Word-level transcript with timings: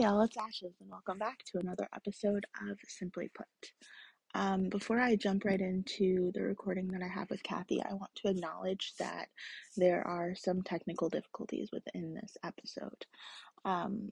y'all, 0.00 0.22
it's 0.22 0.38
Ashes, 0.38 0.72
and 0.80 0.88
welcome 0.88 1.18
back 1.18 1.44
to 1.44 1.58
another 1.58 1.86
episode 1.94 2.46
of 2.70 2.78
Simply 2.88 3.30
Put. 3.36 3.46
Um, 4.34 4.70
before 4.70 4.98
I 4.98 5.14
jump 5.14 5.44
right 5.44 5.60
into 5.60 6.32
the 6.32 6.40
recording 6.40 6.88
that 6.88 7.02
I 7.02 7.06
have 7.06 7.28
with 7.28 7.42
Cathy, 7.42 7.82
I 7.82 7.92
want 7.92 8.10
to 8.14 8.30
acknowledge 8.30 8.94
that 8.98 9.28
there 9.76 10.02
are 10.08 10.34
some 10.34 10.62
technical 10.62 11.10
difficulties 11.10 11.68
within 11.70 12.14
this 12.14 12.34
episode. 12.42 13.04
Um, 13.66 14.10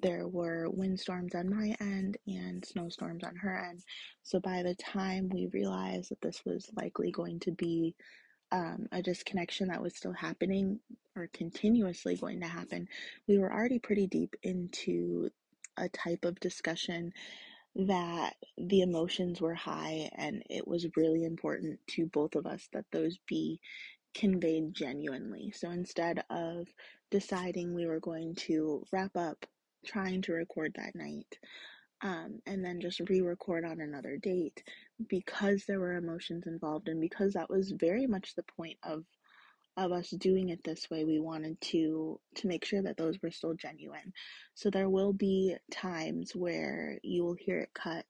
there 0.00 0.26
were 0.26 0.70
windstorms 0.70 1.34
on 1.34 1.50
my 1.50 1.76
end 1.80 2.16
and 2.26 2.64
snowstorms 2.64 3.22
on 3.22 3.36
her 3.36 3.62
end, 3.68 3.82
so 4.22 4.40
by 4.40 4.62
the 4.62 4.74
time 4.76 5.28
we 5.28 5.50
realized 5.52 6.12
that 6.12 6.22
this 6.22 6.40
was 6.46 6.70
likely 6.74 7.10
going 7.10 7.40
to 7.40 7.52
be 7.52 7.94
um, 8.52 8.86
a 8.92 9.02
disconnection 9.02 9.68
that 9.68 9.82
was 9.82 9.94
still 9.96 10.12
happening 10.12 10.80
or 11.16 11.28
continuously 11.32 12.16
going 12.16 12.40
to 12.40 12.46
happen, 12.46 12.88
we 13.26 13.38
were 13.38 13.52
already 13.52 13.78
pretty 13.78 14.06
deep 14.06 14.36
into 14.42 15.30
a 15.76 15.88
type 15.88 16.24
of 16.24 16.40
discussion 16.40 17.12
that 17.74 18.34
the 18.56 18.80
emotions 18.80 19.40
were 19.40 19.54
high 19.54 20.08
and 20.16 20.42
it 20.48 20.66
was 20.66 20.86
really 20.96 21.24
important 21.24 21.78
to 21.86 22.06
both 22.06 22.34
of 22.34 22.46
us 22.46 22.68
that 22.72 22.86
those 22.90 23.18
be 23.28 23.60
conveyed 24.14 24.72
genuinely. 24.72 25.52
So 25.54 25.70
instead 25.70 26.24
of 26.30 26.68
deciding 27.10 27.74
we 27.74 27.86
were 27.86 28.00
going 28.00 28.34
to 28.46 28.82
wrap 28.92 29.14
up 29.16 29.44
trying 29.84 30.22
to 30.22 30.32
record 30.32 30.72
that 30.76 30.94
night, 30.94 31.38
um, 32.02 32.40
and 32.46 32.64
then 32.64 32.80
just 32.80 33.00
re-record 33.08 33.64
on 33.64 33.80
another 33.80 34.16
date 34.16 34.62
because 35.08 35.64
there 35.64 35.80
were 35.80 35.94
emotions 35.94 36.46
involved 36.46 36.88
and 36.88 37.00
because 37.00 37.32
that 37.34 37.50
was 37.50 37.72
very 37.72 38.06
much 38.06 38.34
the 38.34 38.44
point 38.56 38.78
of 38.82 39.04
of 39.78 39.92
us 39.92 40.08
doing 40.10 40.48
it 40.48 40.64
this 40.64 40.88
way 40.90 41.04
we 41.04 41.18
wanted 41.18 41.60
to 41.60 42.18
to 42.34 42.46
make 42.46 42.64
sure 42.64 42.80
that 42.82 42.96
those 42.96 43.16
were 43.22 43.30
still 43.30 43.54
genuine. 43.54 44.12
So 44.54 44.70
there 44.70 44.88
will 44.88 45.12
be 45.12 45.56
times 45.70 46.34
where 46.34 46.98
you 47.02 47.24
will 47.24 47.36
hear 47.38 47.58
it 47.60 47.74
cut 47.74 48.06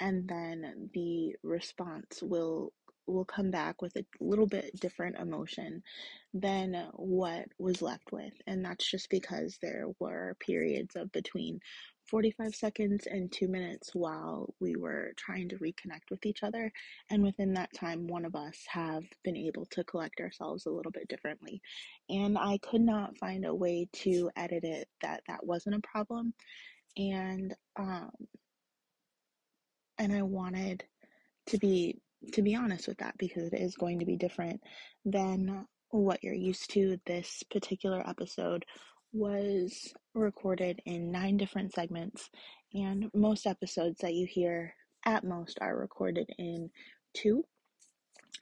and 0.00 0.26
then 0.28 0.90
the 0.94 1.36
response 1.42 2.22
will 2.22 2.72
will 3.06 3.24
come 3.26 3.50
back 3.50 3.82
with 3.82 3.94
a 3.96 4.04
little 4.20 4.46
bit 4.46 4.80
different 4.80 5.16
emotion 5.18 5.82
than 6.32 6.88
what 6.94 7.44
was 7.58 7.82
left 7.82 8.12
with. 8.12 8.32
And 8.46 8.64
that's 8.64 8.90
just 8.90 9.10
because 9.10 9.58
there 9.60 9.86
were 9.98 10.36
periods 10.40 10.96
of 10.96 11.12
between 11.12 11.60
45 12.08 12.54
seconds 12.54 13.06
and 13.06 13.30
two 13.32 13.48
minutes 13.48 13.90
while 13.94 14.54
we 14.60 14.76
were 14.76 15.12
trying 15.16 15.48
to 15.48 15.56
reconnect 15.56 16.10
with 16.10 16.24
each 16.26 16.42
other. 16.42 16.72
And 17.10 17.22
within 17.22 17.54
that 17.54 17.72
time, 17.74 18.06
one 18.06 18.24
of 18.24 18.34
us 18.34 18.58
have 18.68 19.04
been 19.22 19.36
able 19.36 19.66
to 19.66 19.84
collect 19.84 20.20
ourselves 20.20 20.66
a 20.66 20.70
little 20.70 20.92
bit 20.92 21.08
differently. 21.08 21.60
And 22.08 22.36
I 22.38 22.58
could 22.58 22.82
not 22.82 23.16
find 23.18 23.44
a 23.44 23.54
way 23.54 23.88
to 23.92 24.30
edit 24.36 24.64
it 24.64 24.88
that 25.02 25.22
that 25.28 25.44
wasn't 25.44 25.76
a 25.76 25.88
problem. 25.88 26.34
And, 26.96 27.54
um, 27.76 28.10
and 29.98 30.12
I 30.12 30.22
wanted 30.22 30.84
to 31.46 31.58
be 31.58 31.98
to 32.32 32.42
be 32.42 32.54
honest 32.54 32.88
with 32.88 32.98
that 32.98 33.14
because 33.18 33.52
it 33.52 33.60
is 33.60 33.76
going 33.76 33.98
to 33.98 34.06
be 34.06 34.16
different 34.16 34.60
than 35.04 35.66
what 35.90 36.22
you're 36.24 36.34
used 36.34 36.70
to 36.70 36.98
this 37.06 37.42
particular 37.50 38.02
episode 38.08 38.64
was 39.14 39.94
recorded 40.14 40.80
in 40.84 41.10
nine 41.10 41.36
different 41.36 41.72
segments, 41.72 42.28
and 42.74 43.08
most 43.14 43.46
episodes 43.46 44.00
that 44.00 44.14
you 44.14 44.26
hear 44.26 44.74
at 45.06 45.24
most 45.24 45.58
are 45.60 45.76
recorded 45.76 46.28
in 46.38 46.70
two. 47.14 47.44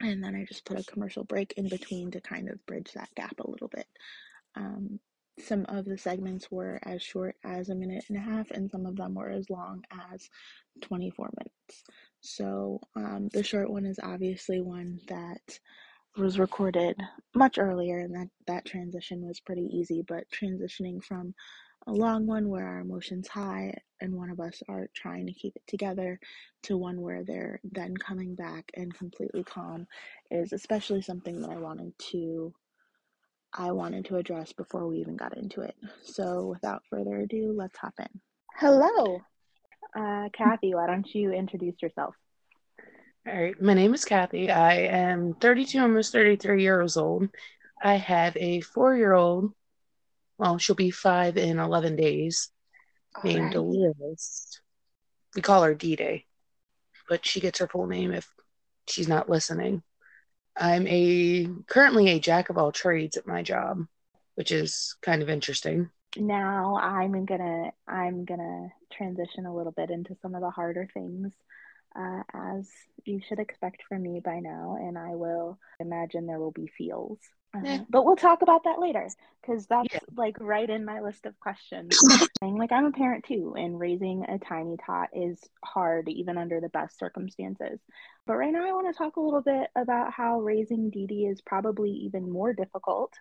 And 0.01 0.23
then 0.23 0.35
I 0.35 0.43
just 0.45 0.65
put 0.65 0.79
a 0.79 0.91
commercial 0.91 1.23
break 1.23 1.53
in 1.55 1.69
between 1.69 2.11
to 2.11 2.21
kind 2.21 2.49
of 2.49 2.65
bridge 2.65 2.91
that 2.95 3.13
gap 3.15 3.39
a 3.39 3.49
little 3.49 3.67
bit. 3.67 3.87
Um, 4.55 4.99
some 5.39 5.65
of 5.69 5.85
the 5.85 5.97
segments 5.97 6.51
were 6.51 6.79
as 6.83 7.01
short 7.01 7.35
as 7.43 7.69
a 7.69 7.75
minute 7.75 8.05
and 8.09 8.17
a 8.17 8.21
half, 8.21 8.51
and 8.51 8.69
some 8.69 8.85
of 8.85 8.95
them 8.95 9.15
were 9.15 9.29
as 9.29 9.49
long 9.49 9.83
as 10.11 10.29
24 10.81 11.29
minutes. 11.37 11.83
So, 12.21 12.79
um, 12.95 13.29
the 13.33 13.43
short 13.43 13.69
one 13.69 13.85
is 13.85 13.99
obviously 14.01 14.61
one 14.61 14.99
that 15.07 15.59
was 16.17 16.39
recorded 16.39 16.95
much 17.33 17.57
earlier 17.57 17.99
and 17.99 18.13
that 18.13 18.27
that 18.47 18.65
transition 18.65 19.25
was 19.25 19.39
pretty 19.39 19.67
easy 19.71 20.03
but 20.07 20.25
transitioning 20.29 21.03
from 21.03 21.33
a 21.87 21.91
long 21.91 22.25
one 22.25 22.47
where 22.49 22.67
our 22.67 22.79
emotions 22.79 23.27
high 23.27 23.73
and 23.99 24.13
one 24.13 24.29
of 24.29 24.39
us 24.39 24.61
are 24.69 24.87
trying 24.95 25.25
to 25.25 25.33
keep 25.33 25.55
it 25.55 25.63
together 25.67 26.19
to 26.61 26.77
one 26.77 27.01
where 27.01 27.23
they're 27.23 27.59
then 27.71 27.95
coming 27.97 28.35
back 28.35 28.69
and 28.75 28.93
completely 28.93 29.43
calm 29.43 29.85
is 30.31 30.53
especially 30.53 31.01
something 31.01 31.41
that 31.41 31.49
I 31.49 31.57
wanted 31.57 31.97
to 32.11 32.53
I 33.55 33.71
wanted 33.71 34.05
to 34.05 34.15
address 34.15 34.51
before 34.51 34.87
we 34.87 34.97
even 34.97 35.15
got 35.15 35.37
into 35.37 35.61
it. 35.61 35.75
So 36.01 36.45
without 36.45 36.81
further 36.89 37.17
ado, 37.17 37.53
let's 37.55 37.77
hop 37.77 37.93
in. 37.99 38.07
Hello. 38.57 39.21
Uh, 39.95 40.29
Cathy, 40.35 40.73
why 40.73 40.87
don't 40.87 41.07
you 41.13 41.31
introduce 41.31 41.79
yourself? 41.79 42.15
All 43.25 43.33
right, 43.33 43.59
my 43.61 43.73
name 43.73 43.93
is 43.93 44.03
Cathy. 44.03 44.51
I 44.51 44.73
am 44.73 45.35
32, 45.35 45.79
almost 45.79 46.11
33 46.11 46.61
years 46.61 46.97
old. 46.97 47.29
I 47.81 47.95
have 47.95 48.35
a 48.35 48.59
four 48.59 48.97
year 48.97 49.13
old, 49.13 49.53
well, 50.37 50.57
she'll 50.57 50.75
be 50.75 50.91
five 50.91 51.37
in 51.37 51.57
11 51.57 51.95
days, 51.95 52.51
All 53.15 53.23
named 53.23 53.55
right. 53.55 53.55
We 55.35 55.41
call 55.41 55.63
her 55.63 55.73
Dee 55.73 55.95
Dee, 55.95 56.25
but 57.07 57.25
she 57.25 57.39
gets 57.39 57.59
her 57.59 57.67
full 57.67 57.87
name 57.87 58.11
if 58.11 58.29
she's 58.89 59.07
not 59.07 59.29
listening. 59.29 59.83
I'm 60.57 60.85
a 60.87 61.47
currently 61.67 62.09
a 62.09 62.19
jack 62.19 62.49
of 62.49 62.57
all 62.57 62.73
trades 62.73 63.15
at 63.15 63.25
my 63.25 63.41
job, 63.41 63.85
which 64.35 64.51
is 64.51 64.97
kind 65.01 65.21
of 65.21 65.29
interesting. 65.29 65.89
Now 66.17 66.75
I'm 66.75 67.25
gonna 67.25 67.71
I'm 67.87 68.25
gonna 68.25 68.67
transition 68.91 69.45
a 69.45 69.55
little 69.55 69.71
bit 69.71 69.89
into 69.91 70.15
some 70.21 70.35
of 70.35 70.41
the 70.41 70.49
harder 70.51 70.89
things 70.93 71.31
uh, 71.95 72.23
as 72.33 72.69
you 73.05 73.21
should 73.27 73.39
expect 73.39 73.83
from 73.87 74.01
me 74.01 74.19
by 74.23 74.39
now, 74.39 74.77
and 74.79 74.97
I 74.97 75.15
will 75.15 75.59
imagine 75.79 76.25
there 76.25 76.39
will 76.39 76.51
be 76.51 76.71
feels. 76.77 77.19
Uh, 77.55 77.61
yeah. 77.63 77.79
But 77.89 78.03
we'll 78.03 78.15
talk 78.15 78.41
about 78.41 78.63
that 78.63 78.79
later 78.79 79.07
because 79.41 79.67
that's 79.67 79.93
yeah. 79.93 79.99
like 80.15 80.35
right 80.39 80.67
in 80.67 80.85
my 80.85 81.01
list 81.01 81.25
of 81.25 81.39
questions. 81.39 81.95
like 82.41 82.71
I'm 82.71 82.85
a 82.85 82.91
parent 82.91 83.25
too, 83.25 83.53
and 83.57 83.79
raising 83.79 84.25
a 84.27 84.39
tiny 84.39 84.77
tot 84.83 85.09
is 85.13 85.39
hard 85.63 86.09
even 86.09 86.37
under 86.37 86.59
the 86.59 86.69
best 86.69 86.97
circumstances. 86.97 87.79
But 88.25 88.37
right 88.37 88.51
now, 88.51 88.67
I 88.67 88.73
want 88.73 88.93
to 88.93 88.97
talk 88.97 89.17
a 89.17 89.21
little 89.21 89.41
bit 89.41 89.69
about 89.75 90.13
how 90.13 90.41
raising 90.41 90.89
Dee 90.89 91.07
Dee 91.07 91.27
is 91.27 91.41
probably 91.41 91.91
even 91.91 92.31
more 92.31 92.53
difficult 92.53 93.13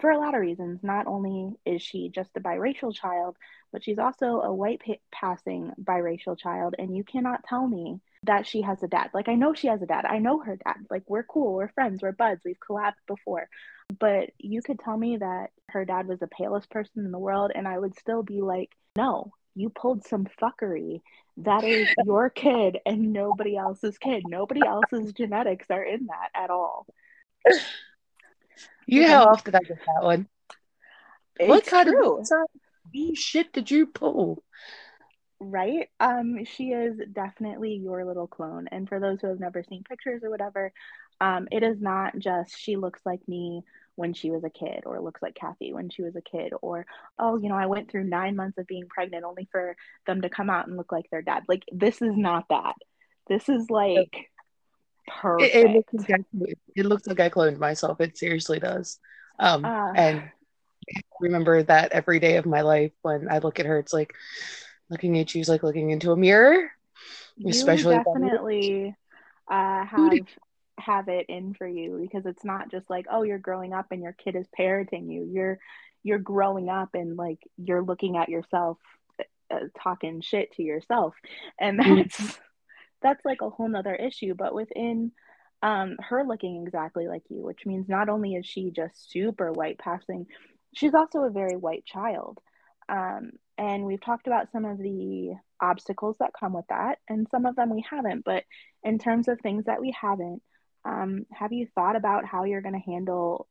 for 0.00 0.10
a 0.10 0.18
lot 0.18 0.34
of 0.34 0.40
reasons. 0.40 0.80
Not 0.82 1.06
only 1.06 1.54
is 1.64 1.82
she 1.82 2.08
just 2.08 2.30
a 2.36 2.40
biracial 2.40 2.94
child, 2.94 3.36
but 3.72 3.84
she's 3.84 3.98
also 3.98 4.40
a 4.40 4.52
white 4.52 4.80
pa- 4.84 4.94
passing 5.12 5.72
biracial 5.82 6.38
child. 6.38 6.74
And 6.78 6.96
you 6.96 7.04
cannot 7.04 7.44
tell 7.44 7.66
me 7.66 8.00
that 8.24 8.46
she 8.46 8.62
has 8.62 8.82
a 8.82 8.88
dad. 8.88 9.10
Like, 9.14 9.28
I 9.28 9.34
know 9.34 9.54
she 9.54 9.68
has 9.68 9.80
a 9.82 9.86
dad. 9.86 10.04
I 10.04 10.18
know 10.18 10.40
her 10.40 10.56
dad. 10.56 10.76
Like, 10.90 11.04
we're 11.08 11.22
cool. 11.22 11.54
We're 11.54 11.68
friends. 11.68 12.02
We're 12.02 12.12
buds. 12.12 12.42
We've 12.44 12.56
collabed 12.58 12.94
before. 13.06 13.48
But 13.98 14.30
you 14.38 14.62
could 14.62 14.78
tell 14.78 14.96
me 14.96 15.16
that 15.16 15.50
her 15.70 15.84
dad 15.84 16.06
was 16.06 16.20
the 16.20 16.28
palest 16.28 16.70
person 16.70 17.04
in 17.04 17.10
the 17.10 17.18
world, 17.18 17.50
and 17.54 17.66
I 17.66 17.78
would 17.78 17.98
still 17.98 18.22
be 18.22 18.40
like, 18.40 18.70
no, 18.96 19.32
you 19.54 19.70
pulled 19.70 20.06
some 20.06 20.26
fuckery. 20.40 21.00
That 21.38 21.64
is 21.64 21.88
your 22.04 22.30
kid 22.30 22.78
and 22.86 23.12
nobody 23.12 23.56
else's 23.56 23.98
kid. 23.98 24.24
Nobody 24.26 24.60
else's 24.66 25.12
genetics 25.12 25.66
are 25.70 25.82
in 25.82 26.06
that 26.06 26.30
at 26.34 26.50
all. 26.50 26.86
You 28.86 29.06
how 29.06 29.24
often 29.24 29.54
I 29.54 29.60
get 29.60 29.78
that 29.86 30.02
one? 30.04 30.28
It's 31.38 31.48
what 31.48 31.66
kind 31.66 31.88
true. 31.88 32.20
of 32.20 33.16
shit 33.16 33.52
did 33.52 33.70
you 33.70 33.86
pull? 33.86 34.42
Right? 35.38 35.88
Um, 35.98 36.44
she 36.44 36.72
is 36.72 37.00
definitely 37.12 37.74
your 37.74 38.04
little 38.04 38.26
clone. 38.26 38.68
And 38.70 38.88
for 38.88 39.00
those 39.00 39.20
who 39.20 39.28
have 39.28 39.40
never 39.40 39.62
seen 39.62 39.84
pictures 39.84 40.22
or 40.22 40.30
whatever, 40.30 40.72
um, 41.20 41.48
it 41.50 41.62
is 41.62 41.80
not 41.80 42.18
just 42.18 42.58
she 42.58 42.76
looks 42.76 43.00
like 43.04 43.26
me 43.26 43.62
when 43.96 44.14
she 44.14 44.30
was 44.30 44.44
a 44.44 44.50
kid 44.50 44.84
or 44.86 45.00
looks 45.00 45.20
like 45.20 45.34
Cathy 45.34 45.72
when 45.74 45.90
she 45.90 46.02
was 46.02 46.16
a 46.16 46.22
kid 46.22 46.54
or 46.62 46.86
oh 47.18 47.36
you 47.36 47.50
know 47.50 47.54
I 47.54 47.66
went 47.66 47.90
through 47.90 48.04
9 48.04 48.34
months 48.34 48.56
of 48.56 48.66
being 48.66 48.88
pregnant 48.88 49.24
only 49.24 49.46
for 49.52 49.76
them 50.06 50.22
to 50.22 50.30
come 50.30 50.48
out 50.48 50.66
and 50.66 50.76
look 50.78 50.90
like 50.90 51.04
their 51.10 51.20
dad 51.20 51.42
like 51.48 51.64
this 51.70 52.00
is 52.00 52.16
not 52.16 52.46
that 52.48 52.76
this 53.28 53.50
is 53.50 53.68
like 53.68 54.29
Perfect. 55.20 55.54
It, 55.54 55.66
it, 55.66 55.70
looks 55.70 55.92
like 55.94 56.10
I, 56.10 56.54
it 56.76 56.86
looks 56.86 57.06
like 57.06 57.20
I 57.20 57.30
cloned 57.30 57.58
myself. 57.58 58.00
It 58.00 58.16
seriously 58.16 58.58
does. 58.58 58.98
Um, 59.38 59.64
uh, 59.64 59.92
and 59.92 60.20
I 60.20 61.00
remember 61.20 61.62
that 61.62 61.92
every 61.92 62.20
day 62.20 62.36
of 62.36 62.46
my 62.46 62.60
life 62.60 62.92
when 63.02 63.30
I 63.30 63.38
look 63.38 63.58
at 63.58 63.66
her, 63.66 63.78
it's 63.78 63.92
like 63.92 64.12
looking 64.88 65.18
at 65.18 65.34
you 65.34 65.40
is 65.40 65.48
like 65.48 65.62
looking 65.62 65.90
into 65.90 66.12
a 66.12 66.16
mirror. 66.16 66.70
Especially 67.46 67.96
definitely 67.96 68.94
uh, 69.50 69.84
have 69.84 70.12
have 70.78 71.08
it 71.08 71.26
in 71.28 71.54
for 71.54 71.66
you 71.66 71.98
because 72.00 72.26
it's 72.26 72.44
not 72.44 72.70
just 72.70 72.88
like 72.88 73.06
oh 73.10 73.22
you're 73.22 73.38
growing 73.38 73.72
up 73.72 73.86
and 73.90 74.02
your 74.02 74.12
kid 74.12 74.36
is 74.36 74.46
parenting 74.58 75.10
you. 75.10 75.24
You're 75.24 75.58
you're 76.02 76.18
growing 76.18 76.68
up 76.68 76.90
and 76.94 77.16
like 77.16 77.38
you're 77.56 77.82
looking 77.82 78.16
at 78.16 78.28
yourself 78.28 78.78
uh, 79.50 79.58
talking 79.82 80.20
shit 80.20 80.52
to 80.52 80.62
yourself 80.62 81.14
and 81.58 81.78
mm. 81.78 81.96
that's 81.96 82.38
that's 83.02 83.24
like 83.24 83.42
a 83.42 83.50
whole 83.50 83.68
nother 83.68 83.94
issue. 83.94 84.34
But 84.34 84.54
within 84.54 85.12
um, 85.62 85.96
her 86.00 86.24
looking 86.24 86.64
exactly 86.64 87.08
like 87.08 87.22
you, 87.28 87.42
which 87.42 87.66
means 87.66 87.88
not 87.88 88.08
only 88.08 88.34
is 88.34 88.46
she 88.46 88.70
just 88.70 89.10
super 89.10 89.52
white 89.52 89.78
passing, 89.78 90.26
she's 90.74 90.94
also 90.94 91.20
a 91.20 91.30
very 91.30 91.56
white 91.56 91.84
child. 91.84 92.38
Um, 92.88 93.32
and 93.58 93.84
we've 93.84 94.00
talked 94.00 94.26
about 94.26 94.50
some 94.52 94.64
of 94.64 94.78
the 94.78 95.34
obstacles 95.60 96.16
that 96.18 96.32
come 96.38 96.54
with 96.54 96.64
that, 96.70 96.98
and 97.08 97.28
some 97.30 97.46
of 97.46 97.56
them 97.56 97.70
we 97.70 97.84
haven't. 97.88 98.24
But 98.24 98.44
in 98.82 98.98
terms 98.98 99.28
of 99.28 99.40
things 99.40 99.66
that 99.66 99.80
we 99.80 99.94
haven't, 100.00 100.42
um, 100.84 101.26
have 101.32 101.52
you 101.52 101.66
thought 101.74 101.96
about 101.96 102.24
how 102.24 102.44
you're 102.44 102.62
going 102.62 102.80
to 102.80 102.90
handle 102.90 103.46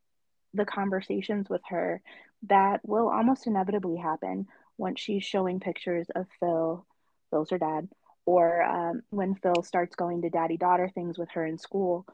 the 0.54 0.66
conversations 0.66 1.48
with 1.50 1.62
her 1.69 2.01
that 2.48 2.80
will 2.84 3.10
almost 3.10 3.46
inevitably 3.46 3.98
happen 3.98 4.48
once 4.78 5.00
she's 5.00 5.24
showing 5.24 5.60
pictures 5.60 6.07
of 6.16 6.25
Phil, 6.40 6.86
Phil's 7.30 7.51
her 7.51 7.60
dad, 7.60 7.88
or 8.29 8.61
um, 8.61 9.01
when 9.09 9.33
Phil 9.33 9.63
starts 9.63 9.95
going 9.95 10.21
to 10.21 10.29
daddy 10.29 10.55
daughter 10.55 10.87
things 10.93 11.17
with 11.17 11.31
her 11.31 11.43
in 11.43 11.57
school, 11.57 12.05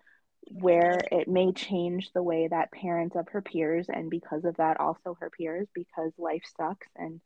where 0.46 0.98
it 1.12 1.28
may 1.28 1.52
change 1.52 2.10
the 2.14 2.24
way 2.24 2.48
that 2.48 2.72
parents 2.72 3.18
of 3.18 3.28
her 3.28 3.42
peers, 3.42 3.88
and 3.90 4.10
because 4.10 4.46
of 4.46 4.56
that, 4.56 4.80
also 4.80 5.18
her 5.20 5.30
peers, 5.30 5.68
because 5.74 6.14
life 6.18 6.44
sucks 6.58 6.88
and 6.96 7.20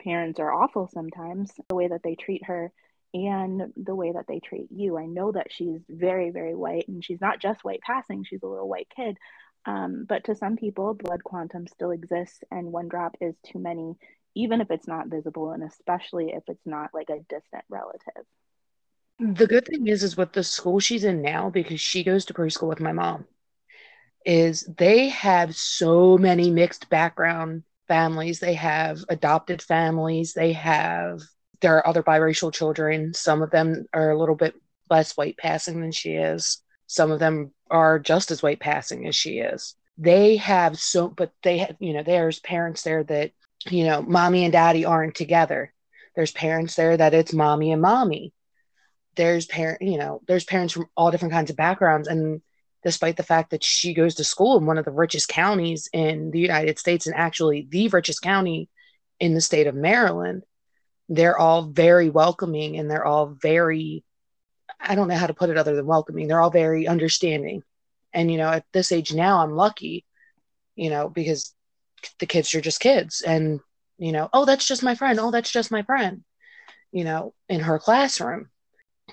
parents 0.00 0.38
are 0.38 0.52
awful 0.52 0.88
sometimes, 0.94 1.50
the 1.68 1.74
way 1.74 1.88
that 1.88 2.02
they 2.04 2.14
treat 2.14 2.44
her 2.44 2.70
and 3.12 3.72
the 3.76 3.96
way 3.96 4.12
that 4.12 4.26
they 4.28 4.38
treat 4.38 4.68
you. 4.70 4.96
I 4.96 5.06
know 5.06 5.32
that 5.32 5.50
she's 5.50 5.80
very, 5.88 6.30
very 6.30 6.54
white, 6.54 6.86
and 6.86 7.04
she's 7.04 7.20
not 7.20 7.40
just 7.40 7.64
white 7.64 7.80
passing, 7.80 8.22
she's 8.22 8.44
a 8.44 8.46
little 8.46 8.68
white 8.68 8.88
kid. 8.94 9.18
Um, 9.64 10.06
but 10.08 10.22
to 10.24 10.36
some 10.36 10.54
people, 10.54 10.94
blood 10.94 11.24
quantum 11.24 11.66
still 11.66 11.90
exists, 11.90 12.38
and 12.52 12.70
one 12.70 12.86
drop 12.86 13.16
is 13.20 13.34
too 13.44 13.58
many, 13.58 13.96
even 14.34 14.60
if 14.60 14.70
it's 14.70 14.88
not 14.88 15.08
visible, 15.08 15.52
and 15.52 15.62
especially 15.62 16.32
if 16.32 16.42
it's 16.48 16.66
not 16.66 16.90
like 16.94 17.10
a 17.10 17.18
distant 17.28 17.64
relative. 17.68 18.24
The 19.18 19.46
good 19.46 19.66
thing 19.66 19.88
is, 19.88 20.02
is 20.02 20.16
with 20.16 20.32
the 20.32 20.44
school 20.44 20.78
she's 20.78 21.04
in 21.04 21.22
now, 21.22 21.50
because 21.50 21.80
she 21.80 22.04
goes 22.04 22.24
to 22.26 22.34
preschool 22.34 22.68
with 22.68 22.80
my 22.80 22.92
mom, 22.92 23.26
is 24.24 24.68
they 24.76 25.08
have 25.08 25.56
so 25.56 26.16
many 26.16 26.50
mixed 26.50 26.88
background 26.88 27.64
families. 27.88 28.38
They 28.38 28.54
have 28.54 29.04
adopted 29.08 29.60
families. 29.62 30.34
They 30.34 30.52
have 30.52 31.20
there 31.60 31.76
are 31.76 31.86
other 31.86 32.02
biracial 32.02 32.52
children. 32.52 33.12
Some 33.14 33.42
of 33.42 33.50
them 33.50 33.86
are 33.92 34.10
a 34.10 34.18
little 34.18 34.36
bit 34.36 34.54
less 34.88 35.16
white 35.16 35.36
passing 35.36 35.80
than 35.80 35.90
she 35.92 36.12
is. 36.12 36.62
Some 36.86 37.10
of 37.10 37.18
them 37.18 37.52
are 37.70 37.98
just 37.98 38.30
as 38.30 38.42
white 38.42 38.60
passing 38.60 39.06
as 39.06 39.16
she 39.16 39.38
is. 39.38 39.74
They 39.96 40.36
have 40.36 40.78
so, 40.78 41.08
but 41.08 41.32
they 41.42 41.58
have, 41.58 41.76
you 41.80 41.92
know, 41.92 42.04
there's 42.04 42.38
parents 42.38 42.82
there 42.82 43.02
that, 43.04 43.32
you 43.70 43.84
know, 43.84 44.02
mommy 44.02 44.44
and 44.44 44.52
daddy 44.52 44.84
aren't 44.84 45.14
together. 45.14 45.72
There's 46.14 46.32
parents 46.32 46.74
there 46.74 46.96
that 46.96 47.14
it's 47.14 47.32
mommy 47.32 47.72
and 47.72 47.82
mommy. 47.82 48.32
There's 49.16 49.46
parent, 49.46 49.82
you 49.82 49.98
know, 49.98 50.20
there's 50.26 50.44
parents 50.44 50.74
from 50.74 50.86
all 50.96 51.10
different 51.10 51.32
kinds 51.32 51.50
of 51.50 51.56
backgrounds. 51.56 52.08
And 52.08 52.40
despite 52.84 53.16
the 53.16 53.22
fact 53.22 53.50
that 53.50 53.64
she 53.64 53.94
goes 53.94 54.16
to 54.16 54.24
school 54.24 54.56
in 54.58 54.66
one 54.66 54.78
of 54.78 54.84
the 54.84 54.90
richest 54.90 55.28
counties 55.28 55.88
in 55.92 56.30
the 56.30 56.38
United 56.38 56.78
States 56.78 57.06
and 57.06 57.14
actually 57.14 57.66
the 57.70 57.88
richest 57.88 58.22
county 58.22 58.68
in 59.20 59.34
the 59.34 59.40
state 59.40 59.66
of 59.66 59.74
Maryland, 59.74 60.44
they're 61.08 61.38
all 61.38 61.62
very 61.62 62.10
welcoming 62.10 62.76
and 62.78 62.90
they're 62.90 63.06
all 63.06 63.26
very 63.26 64.04
I 64.80 64.94
don't 64.94 65.08
know 65.08 65.16
how 65.16 65.26
to 65.26 65.34
put 65.34 65.50
it 65.50 65.56
other 65.56 65.74
than 65.74 65.86
welcoming. 65.86 66.28
They're 66.28 66.40
all 66.40 66.50
very 66.50 66.86
understanding. 66.86 67.62
And, 68.12 68.30
you 68.30 68.38
know, 68.38 68.48
at 68.48 68.64
this 68.72 68.92
age 68.92 69.12
now, 69.12 69.40
I'm 69.42 69.52
lucky, 69.52 70.04
you 70.76 70.90
know, 70.90 71.08
because 71.08 71.54
the 72.18 72.26
kids 72.26 72.54
are 72.54 72.60
just 72.60 72.80
kids. 72.80 73.22
And, 73.22 73.60
you 73.98 74.12
know, 74.12 74.28
oh, 74.32 74.44
that's 74.44 74.66
just 74.66 74.82
my 74.82 74.94
friend. 74.94 75.18
Oh, 75.20 75.30
that's 75.30 75.50
just 75.50 75.70
my 75.70 75.82
friend. 75.82 76.24
You 76.92 77.04
know, 77.04 77.34
in 77.48 77.60
her 77.60 77.78
classroom, 77.78 78.48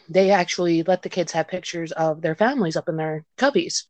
they 0.10 0.32
actually 0.32 0.84
let 0.84 1.02
the 1.02 1.10
kids 1.10 1.32
have 1.34 1.48
pictures 1.48 1.92
of 1.92 2.22
their 2.22 2.36
families 2.36 2.76
up 2.76 2.90
in 2.90 2.98
their 2.98 3.26
cubbies. 3.38 3.84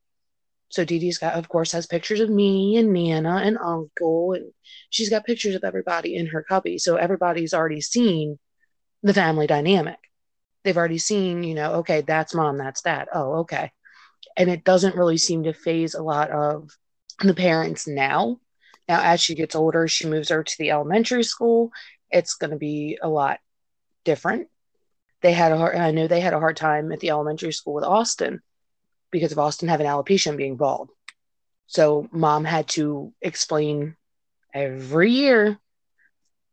So 0.69 0.83
Dee 0.83 0.99
Dee's 0.99 1.19
got, 1.19 1.35
of 1.35 1.47
course, 1.47 1.71
has 1.73 1.85
pictures 1.85 2.19
of 2.19 2.29
me 2.29 2.77
and 2.77 2.91
Nana 2.91 3.41
and 3.43 3.57
Uncle, 3.57 4.33
and 4.33 4.51
she's 4.89 5.09
got 5.09 5.25
pictures 5.25 5.55
of 5.55 5.63
everybody 5.63 6.15
in 6.15 6.27
her 6.27 6.43
cubby. 6.43 6.79
So 6.79 6.95
everybody's 6.95 7.53
already 7.53 7.81
seen 7.81 8.39
the 9.03 9.13
family 9.13 9.45
dynamic 9.45 9.99
they've 10.65 10.75
already 10.75 10.97
seen, 10.97 11.43
you 11.43 11.55
know, 11.55 11.75
okay, 11.75 12.01
that's 12.01 12.33
mom, 12.35 12.57
that's 12.57 12.81
dad. 12.81 13.07
Oh, 13.13 13.39
okay. 13.41 13.71
And 14.35 14.49
it 14.49 14.65
doesn't 14.65 14.97
really 14.97 15.17
seem 15.17 15.43
to 15.43 15.53
phase 15.53 15.93
a 15.93 16.03
lot 16.03 16.31
of 16.31 16.69
the 17.21 17.35
parents 17.35 17.87
now. 17.87 18.39
Now, 18.87 19.01
as 19.01 19.19
she 19.19 19.35
gets 19.35 19.55
older, 19.55 19.87
she 19.87 20.07
moves 20.07 20.29
her 20.29 20.43
to 20.43 20.57
the 20.59 20.71
elementary 20.71 21.23
school. 21.23 21.71
It's 22.11 22.35
going 22.35 22.51
to 22.51 22.57
be 22.57 22.99
a 23.01 23.09
lot 23.09 23.39
different. 24.03 24.47
They 25.21 25.31
had 25.31 25.51
a 25.51 25.57
hard, 25.57 25.75
I 25.75 25.91
know 25.91 26.07
they 26.07 26.19
had 26.19 26.33
a 26.33 26.39
hard 26.39 26.55
time 26.55 26.91
at 26.91 26.99
the 26.99 27.09
elementary 27.09 27.51
school 27.51 27.73
with 27.73 27.83
Austin 27.83 28.41
because 29.11 29.31
of 29.31 29.39
Austin 29.39 29.69
having 29.69 29.87
alopecia 29.87 30.27
and 30.27 30.37
being 30.37 30.55
bald. 30.55 30.91
So 31.67 32.07
mom 32.11 32.45
had 32.45 32.67
to 32.69 33.13
explain 33.21 33.95
every 34.53 35.11
year 35.11 35.59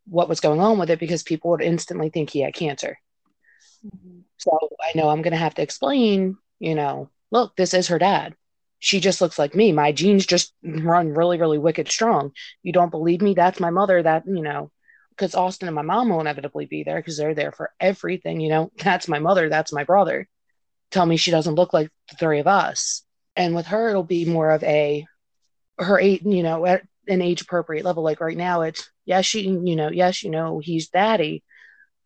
what 0.07 0.29
was 0.29 0.41
going 0.41 0.61
on 0.61 0.79
with 0.79 0.91
it 0.91 0.99
because 0.99 1.23
people 1.23 1.51
would 1.51 1.61
instantly 1.61 2.09
think 2.09 2.31
he 2.31 2.41
had 2.41 2.55
cancer. 2.55 2.99
Mm-hmm. 3.87 4.21
So 4.39 4.59
I 4.81 4.97
know 4.97 5.09
I'm 5.09 5.23
going 5.23 5.33
to 5.33 5.37
have 5.37 5.55
to 5.55 5.63
explain, 5.63 6.39
you 6.59 6.75
know, 6.75 7.11
look, 7.31 7.55
this 7.57 7.75
is 7.75 7.89
her 7.89 7.99
dad. 7.99 8.35
She 8.83 8.99
just 8.99 9.21
looks 9.21 9.39
like 9.39 9.55
me. 9.55 9.71
My 9.71 9.93
genes 9.93 10.27
just 10.27 10.53
run 10.65 11.15
really, 11.15 11.39
really 11.39 11.59
wicked 11.59 11.89
strong. 11.89 12.33
You 12.65 12.73
don't 12.73 12.91
believe 12.91 13.23
me? 13.23 13.33
That's 13.33 13.61
my 13.61 13.71
mother. 13.71 14.03
That, 14.03 14.25
you 14.27 14.43
know, 14.43 14.73
because 15.11 15.37
Austin 15.37 15.69
and 15.69 15.77
my 15.77 15.83
mom 15.83 16.09
will 16.09 16.21
inevitably 16.21 16.67
be 16.67 16.83
there 16.83 16.97
because 16.97 17.17
they're 17.17 17.33
there 17.33 17.53
for 17.53 17.71
everything. 17.79 18.41
You 18.41 18.49
know, 18.49 18.73
that's 18.83 19.07
my 19.07 19.21
mother. 19.21 19.49
That's 19.49 19.73
my 19.73 19.85
brother. 19.85 20.29
Tell 20.91 21.07
me 21.07 21.17
she 21.17 21.31
doesn't 21.31 21.55
look 21.55 21.73
like 21.73 21.91
the 22.11 22.17
three 22.17 22.41
of 22.41 22.49
us. 22.49 23.05
And 23.37 23.55
with 23.55 23.67
her, 23.67 23.89
it'll 23.89 24.03
be 24.03 24.25
more 24.25 24.51
of 24.51 24.65
a, 24.65 25.07
her 25.79 26.01
eight, 26.01 26.27
you 26.27 26.43
know, 26.43 26.67
at 26.67 26.83
an 27.07 27.23
age 27.23 27.41
appropriate 27.43 27.85
level. 27.85 28.03
Like 28.03 28.21
right 28.21 28.37
now, 28.37 28.63
it's, 28.63 28.91
yes, 29.05 29.27
she, 29.27 29.43
you 29.43 29.77
know, 29.77 29.91
yes, 29.93 30.25
you 30.25 30.31
know, 30.31 30.59
he's 30.59 30.89
daddy 30.89 31.45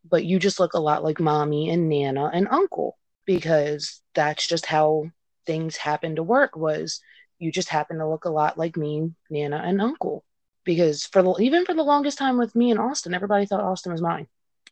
but 0.08 0.25
you 0.25 0.38
just 0.38 0.61
look 0.61 0.75
a 0.75 0.78
lot 0.81 1.02
like 1.02 1.19
mommy 1.19 1.69
and 1.70 1.88
nana 1.88 2.31
and 2.32 2.46
uncle 2.49 2.96
because 3.25 4.02
that's 4.14 4.46
just 4.46 4.67
how 4.67 5.11
things 5.47 5.77
happen 5.77 6.17
to 6.17 6.23
work 6.23 6.57
was 6.57 7.01
you 7.39 7.53
just 7.53 7.69
happen 7.69 7.99
to 7.99 8.09
look 8.09 8.25
a 8.25 8.31
lot 8.31 8.59
like 8.59 8.77
me 8.77 9.13
nana 9.31 9.63
and 9.65 9.81
uncle 9.81 10.25
because 10.65 11.07
for 11.07 11.23
the 11.23 11.35
even 11.41 11.65
for 11.65 11.75
the 11.75 11.83
longest 11.83 12.19
time 12.19 12.39
with 12.39 12.55
me 12.55 12.71
and 12.71 12.81
austin 12.81 13.15
everybody 13.15 13.47
thought 13.47 13.61
austin 13.61 13.93
was 13.93 14.03
mine 14.03 14.27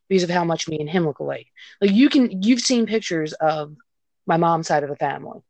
because 0.08 0.22
of 0.22 0.30
how 0.30 0.44
much 0.44 0.68
me 0.68 0.78
and 0.80 0.90
him 0.90 1.04
look 1.06 1.18
alike 1.18 1.46
like 1.80 1.92
you 1.92 2.08
can 2.08 2.42
you've 2.42 2.60
seen 2.60 2.86
pictures 2.86 3.32
of 3.34 3.74
my 4.26 4.36
mom's 4.36 4.66
side 4.66 4.82
of 4.82 4.90
the 4.90 4.96
family 4.96 5.40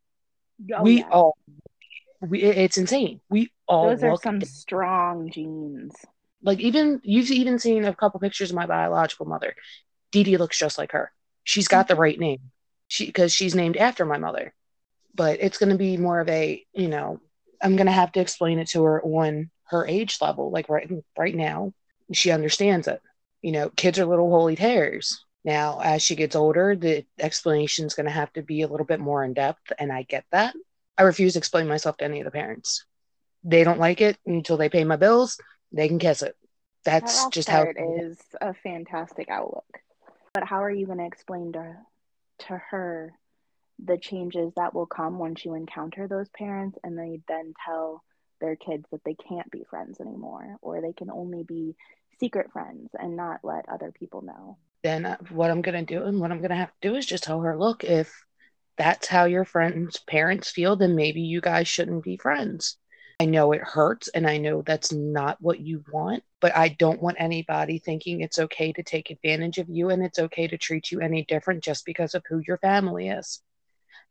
oh, 0.74 0.82
we 0.82 0.98
yeah. 0.98 1.08
all 1.10 1.36
we, 2.20 2.42
it's 2.42 2.78
insane 2.78 3.20
we 3.28 3.50
all 3.66 3.88
those 3.88 4.02
are 4.02 4.16
some 4.16 4.40
strong 4.42 5.30
genes 5.30 5.94
like 6.44 6.60
even 6.60 7.00
you've 7.02 7.30
even 7.30 7.58
seen 7.58 7.84
a 7.84 7.94
couple 7.94 8.20
pictures 8.20 8.50
of 8.50 8.56
my 8.56 8.66
biological 8.66 9.26
mother. 9.26 9.56
Dee 10.12 10.22
Dee 10.22 10.36
looks 10.36 10.58
just 10.58 10.78
like 10.78 10.92
her. 10.92 11.10
She's 11.42 11.68
got 11.68 11.88
the 11.88 11.94
mm-hmm. 11.94 12.02
right 12.02 12.20
name. 12.20 12.40
She 12.86 13.06
because 13.06 13.32
she's 13.32 13.54
named 13.54 13.78
after 13.78 14.04
my 14.04 14.18
mother. 14.18 14.54
But 15.14 15.40
it's 15.40 15.58
going 15.58 15.70
to 15.70 15.78
be 15.78 15.96
more 15.96 16.20
of 16.20 16.28
a, 16.28 16.64
you 16.72 16.88
know, 16.88 17.20
I'm 17.62 17.76
going 17.76 17.86
to 17.86 17.92
have 17.92 18.12
to 18.12 18.20
explain 18.20 18.58
it 18.58 18.68
to 18.70 18.82
her 18.82 19.02
on 19.02 19.50
her 19.68 19.86
age 19.86 20.18
level. 20.20 20.50
Like 20.50 20.68
right 20.68 20.90
right 21.16 21.34
now, 21.34 21.72
she 22.12 22.30
understands 22.30 22.88
it. 22.88 23.00
You 23.42 23.52
know, 23.52 23.70
kids 23.70 23.98
are 23.98 24.06
little 24.06 24.30
holy 24.30 24.56
terrors. 24.56 25.24
Now, 25.44 25.80
as 25.80 26.02
she 26.02 26.16
gets 26.16 26.34
older, 26.34 26.74
the 26.74 27.04
explanation 27.18 27.86
is 27.86 27.94
going 27.94 28.06
to 28.06 28.12
have 28.12 28.32
to 28.32 28.42
be 28.42 28.62
a 28.62 28.68
little 28.68 28.86
bit 28.86 29.00
more 29.00 29.22
in 29.22 29.34
depth, 29.34 29.72
and 29.78 29.92
I 29.92 30.02
get 30.02 30.24
that. 30.32 30.54
I 30.96 31.02
refuse 31.02 31.34
to 31.34 31.38
explain 31.38 31.68
myself 31.68 31.98
to 31.98 32.04
any 32.04 32.20
of 32.20 32.24
the 32.24 32.30
parents. 32.30 32.86
They 33.42 33.62
don't 33.62 33.78
like 33.78 34.00
it 34.00 34.16
until 34.26 34.56
they 34.56 34.70
pay 34.70 34.84
my 34.84 34.96
bills 34.96 35.38
they 35.74 35.88
can 35.88 35.98
kiss 35.98 36.22
it. 36.22 36.36
That's 36.84 37.24
that 37.24 37.32
just 37.32 37.48
how 37.48 37.62
it 37.62 37.76
is 37.78 38.18
a 38.40 38.54
fantastic 38.54 39.28
outlook. 39.28 39.80
But 40.32 40.44
how 40.44 40.62
are 40.62 40.70
you 40.70 40.86
going 40.86 40.98
to 40.98 41.06
explain 41.06 41.52
to 41.52 41.76
to 42.46 42.60
her 42.70 43.12
the 43.82 43.98
changes 43.98 44.52
that 44.56 44.74
will 44.74 44.86
come 44.86 45.18
once 45.18 45.44
you 45.44 45.54
encounter 45.54 46.06
those 46.06 46.28
parents 46.30 46.78
and 46.84 46.98
they 46.98 47.20
then 47.28 47.54
tell 47.64 48.02
their 48.40 48.56
kids 48.56 48.84
that 48.90 49.02
they 49.04 49.14
can't 49.28 49.50
be 49.50 49.64
friends 49.68 50.00
anymore 50.00 50.56
or 50.60 50.80
they 50.80 50.92
can 50.92 51.10
only 51.10 51.42
be 51.42 51.74
secret 52.20 52.52
friends 52.52 52.90
and 52.98 53.16
not 53.16 53.40
let 53.42 53.68
other 53.68 53.92
people 53.92 54.22
know? 54.22 54.56
Then 54.82 55.06
uh, 55.06 55.16
what 55.30 55.50
I'm 55.50 55.62
going 55.62 55.84
to 55.86 55.94
do 55.94 56.04
and 56.04 56.20
what 56.20 56.30
I'm 56.30 56.38
going 56.38 56.50
to 56.50 56.56
have 56.56 56.72
to 56.80 56.88
do 56.88 56.96
is 56.96 57.06
just 57.06 57.24
tell 57.24 57.40
her, 57.40 57.58
look, 57.58 57.84
if 57.84 58.24
that's 58.76 59.08
how 59.08 59.24
your 59.24 59.44
friends' 59.44 59.98
parents 59.98 60.50
feel, 60.50 60.76
then 60.76 60.94
maybe 60.94 61.20
you 61.22 61.40
guys 61.40 61.68
shouldn't 61.68 62.04
be 62.04 62.16
friends. 62.16 62.76
I 63.20 63.26
know 63.26 63.52
it 63.52 63.62
hurts 63.62 64.08
and 64.08 64.26
I 64.26 64.38
know 64.38 64.62
that's 64.62 64.92
not 64.92 65.40
what 65.40 65.60
you 65.60 65.84
want, 65.92 66.24
but 66.40 66.54
I 66.56 66.68
don't 66.68 67.00
want 67.00 67.16
anybody 67.20 67.78
thinking 67.78 68.20
it's 68.20 68.40
okay 68.40 68.72
to 68.72 68.82
take 68.82 69.10
advantage 69.10 69.58
of 69.58 69.68
you 69.68 69.90
and 69.90 70.04
it's 70.04 70.18
okay 70.18 70.48
to 70.48 70.58
treat 70.58 70.90
you 70.90 71.00
any 71.00 71.24
different 71.24 71.62
just 71.62 71.84
because 71.86 72.14
of 72.14 72.24
who 72.28 72.42
your 72.46 72.58
family 72.58 73.08
is. 73.08 73.40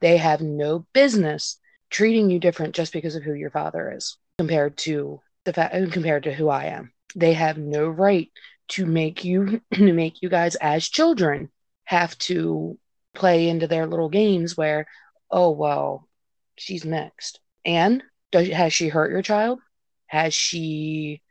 They 0.04 0.18
have 0.18 0.42
no 0.42 0.86
business 0.92 1.58
treating 1.90 2.30
you 2.30 2.38
different 2.38 2.76
just 2.76 2.92
because 2.92 3.16
of 3.16 3.24
who 3.24 3.32
your 3.32 3.52
father 3.52 3.94
is 3.96 4.18
compared 4.38 4.76
to 4.80 5.22
the 5.46 5.54
fa- 5.54 5.74
uh, 5.74 5.90
compared 5.90 6.24
to 6.24 6.34
who 6.34 6.50
I 6.50 6.66
am. 6.66 6.92
They 7.16 7.32
have 7.32 7.58
no 7.58 7.88
right 7.88 8.30
to 8.72 8.86
make 8.86 9.24
you 9.24 9.62
to 9.74 9.94
make 9.94 10.22
you 10.22 10.28
guys 10.28 10.56
as 10.56 10.90
children 10.90 11.50
have 11.86 12.18
to 12.18 12.78
play 13.14 13.48
into 13.48 13.66
their 13.66 13.88
little 13.88 14.10
games 14.10 14.58
where 14.58 14.88
oh 15.32 15.52
well 15.52 16.10
she's 16.58 16.84
mixed 16.84 17.40
and 17.64 18.04
does, 18.30 18.50
has 18.50 18.74
she 18.74 18.90
hurt 18.90 19.10
your 19.10 19.22
child? 19.22 19.60
Has 20.08 20.34
she 20.34 21.22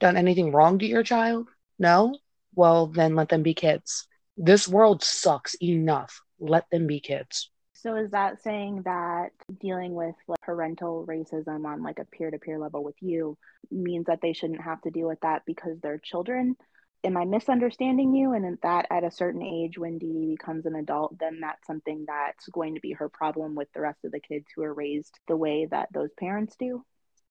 done 0.00 0.16
anything 0.16 0.50
wrong 0.50 0.78
to 0.78 0.86
your 0.86 1.02
child? 1.02 1.48
No? 1.78 2.16
Well, 2.54 2.86
then 2.86 3.16
let 3.16 3.28
them 3.28 3.42
be 3.42 3.52
kids. 3.52 4.08
This 4.38 4.66
world 4.66 5.04
sucks 5.04 5.56
enough. 5.62 6.22
Let 6.40 6.64
them 6.70 6.86
be 6.86 7.00
kids. 7.00 7.50
So 7.80 7.94
is 7.94 8.10
that 8.10 8.42
saying 8.42 8.82
that 8.86 9.30
dealing 9.60 9.94
with 9.94 10.16
like 10.26 10.40
parental 10.40 11.06
racism 11.06 11.64
on 11.64 11.84
like 11.84 12.00
a 12.00 12.04
peer-to-peer 12.04 12.58
level 12.58 12.82
with 12.82 12.96
you 13.00 13.38
means 13.70 14.06
that 14.06 14.18
they 14.20 14.32
shouldn't 14.32 14.62
have 14.62 14.80
to 14.82 14.90
deal 14.90 15.06
with 15.06 15.20
that 15.20 15.42
because 15.46 15.78
they're 15.80 15.98
children? 15.98 16.56
Am 17.04 17.16
I 17.16 17.24
misunderstanding 17.24 18.12
you? 18.12 18.32
And 18.32 18.58
that 18.62 18.86
at 18.90 19.04
a 19.04 19.12
certain 19.12 19.42
age, 19.42 19.78
when 19.78 19.98
Dee 19.98 20.34
becomes 20.36 20.66
an 20.66 20.74
adult, 20.74 21.20
then 21.20 21.38
that's 21.40 21.64
something 21.68 22.04
that's 22.08 22.48
going 22.48 22.74
to 22.74 22.80
be 22.80 22.94
her 22.94 23.08
problem 23.08 23.54
with 23.54 23.68
the 23.72 23.80
rest 23.80 24.04
of 24.04 24.10
the 24.10 24.18
kids 24.18 24.46
who 24.56 24.64
are 24.64 24.74
raised 24.74 25.16
the 25.28 25.36
way 25.36 25.68
that 25.70 25.88
those 25.94 26.10
parents 26.18 26.56
do? 26.58 26.84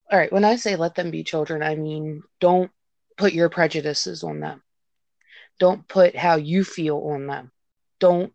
All 0.10 0.18
right. 0.18 0.32
When 0.32 0.46
I 0.46 0.56
say 0.56 0.78
let 0.78 0.96
them 0.96 1.12
be 1.12 1.26
children, 1.26 1.62
I 1.62 1.76
mean 1.76 2.24
don't 2.40 2.72
put 3.18 3.34
your 3.34 3.50
prejudices 3.50 4.24
on 4.24 4.40
them. 4.40 4.64
Don't 5.60 5.86
put 5.90 6.16
how 6.16 6.38
you 6.38 6.64
feel 6.64 7.00
on 7.00 7.28
them. 7.28 7.52
Don't 8.00 8.32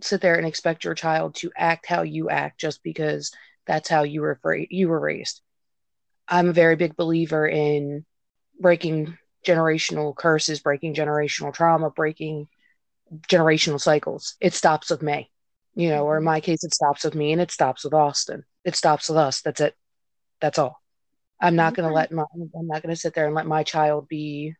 sit 0.00 0.20
there 0.20 0.36
and 0.36 0.46
expect 0.46 0.84
your 0.84 0.94
child 0.94 1.34
to 1.36 1.50
act 1.56 1.86
how 1.86 2.02
you 2.02 2.30
act 2.30 2.60
just 2.60 2.82
because 2.82 3.32
that's 3.66 3.88
how 3.88 4.02
you 4.02 4.22
were 4.22 4.38
you 4.70 4.88
were 4.88 5.00
raised. 5.00 5.40
I'm 6.26 6.48
a 6.48 6.52
very 6.52 6.76
big 6.76 6.96
believer 6.96 7.46
in 7.46 8.04
breaking 8.60 9.16
generational 9.46 10.14
curses, 10.14 10.60
breaking 10.60 10.94
generational 10.94 11.54
trauma, 11.54 11.90
breaking 11.90 12.48
generational 13.28 13.80
cycles. 13.80 14.36
It 14.40 14.54
stops 14.54 14.90
with 14.90 15.02
me, 15.02 15.30
you 15.74 15.88
know, 15.88 16.04
or 16.04 16.18
in 16.18 16.24
my 16.24 16.40
case, 16.40 16.64
it 16.64 16.74
stops 16.74 17.04
with 17.04 17.14
me 17.14 17.32
and 17.32 17.40
it 17.40 17.50
stops 17.50 17.84
with 17.84 17.94
Austin. 17.94 18.44
It 18.64 18.76
stops 18.76 19.08
with 19.08 19.18
us. 19.18 19.40
That's 19.42 19.60
it. 19.60 19.74
That's 20.40 20.58
all. 20.58 20.80
I'm 21.40 21.56
not 21.56 21.74
going 21.74 21.88
to 21.88 21.94
let 21.94 22.10
my, 22.10 22.24
I'm 22.34 22.66
not 22.66 22.82
going 22.82 22.94
to 22.94 23.00
sit 23.00 23.14
there 23.14 23.26
and 23.26 23.34
let 23.34 23.46
my 23.46 23.62
child 23.62 24.08
be 24.08 24.54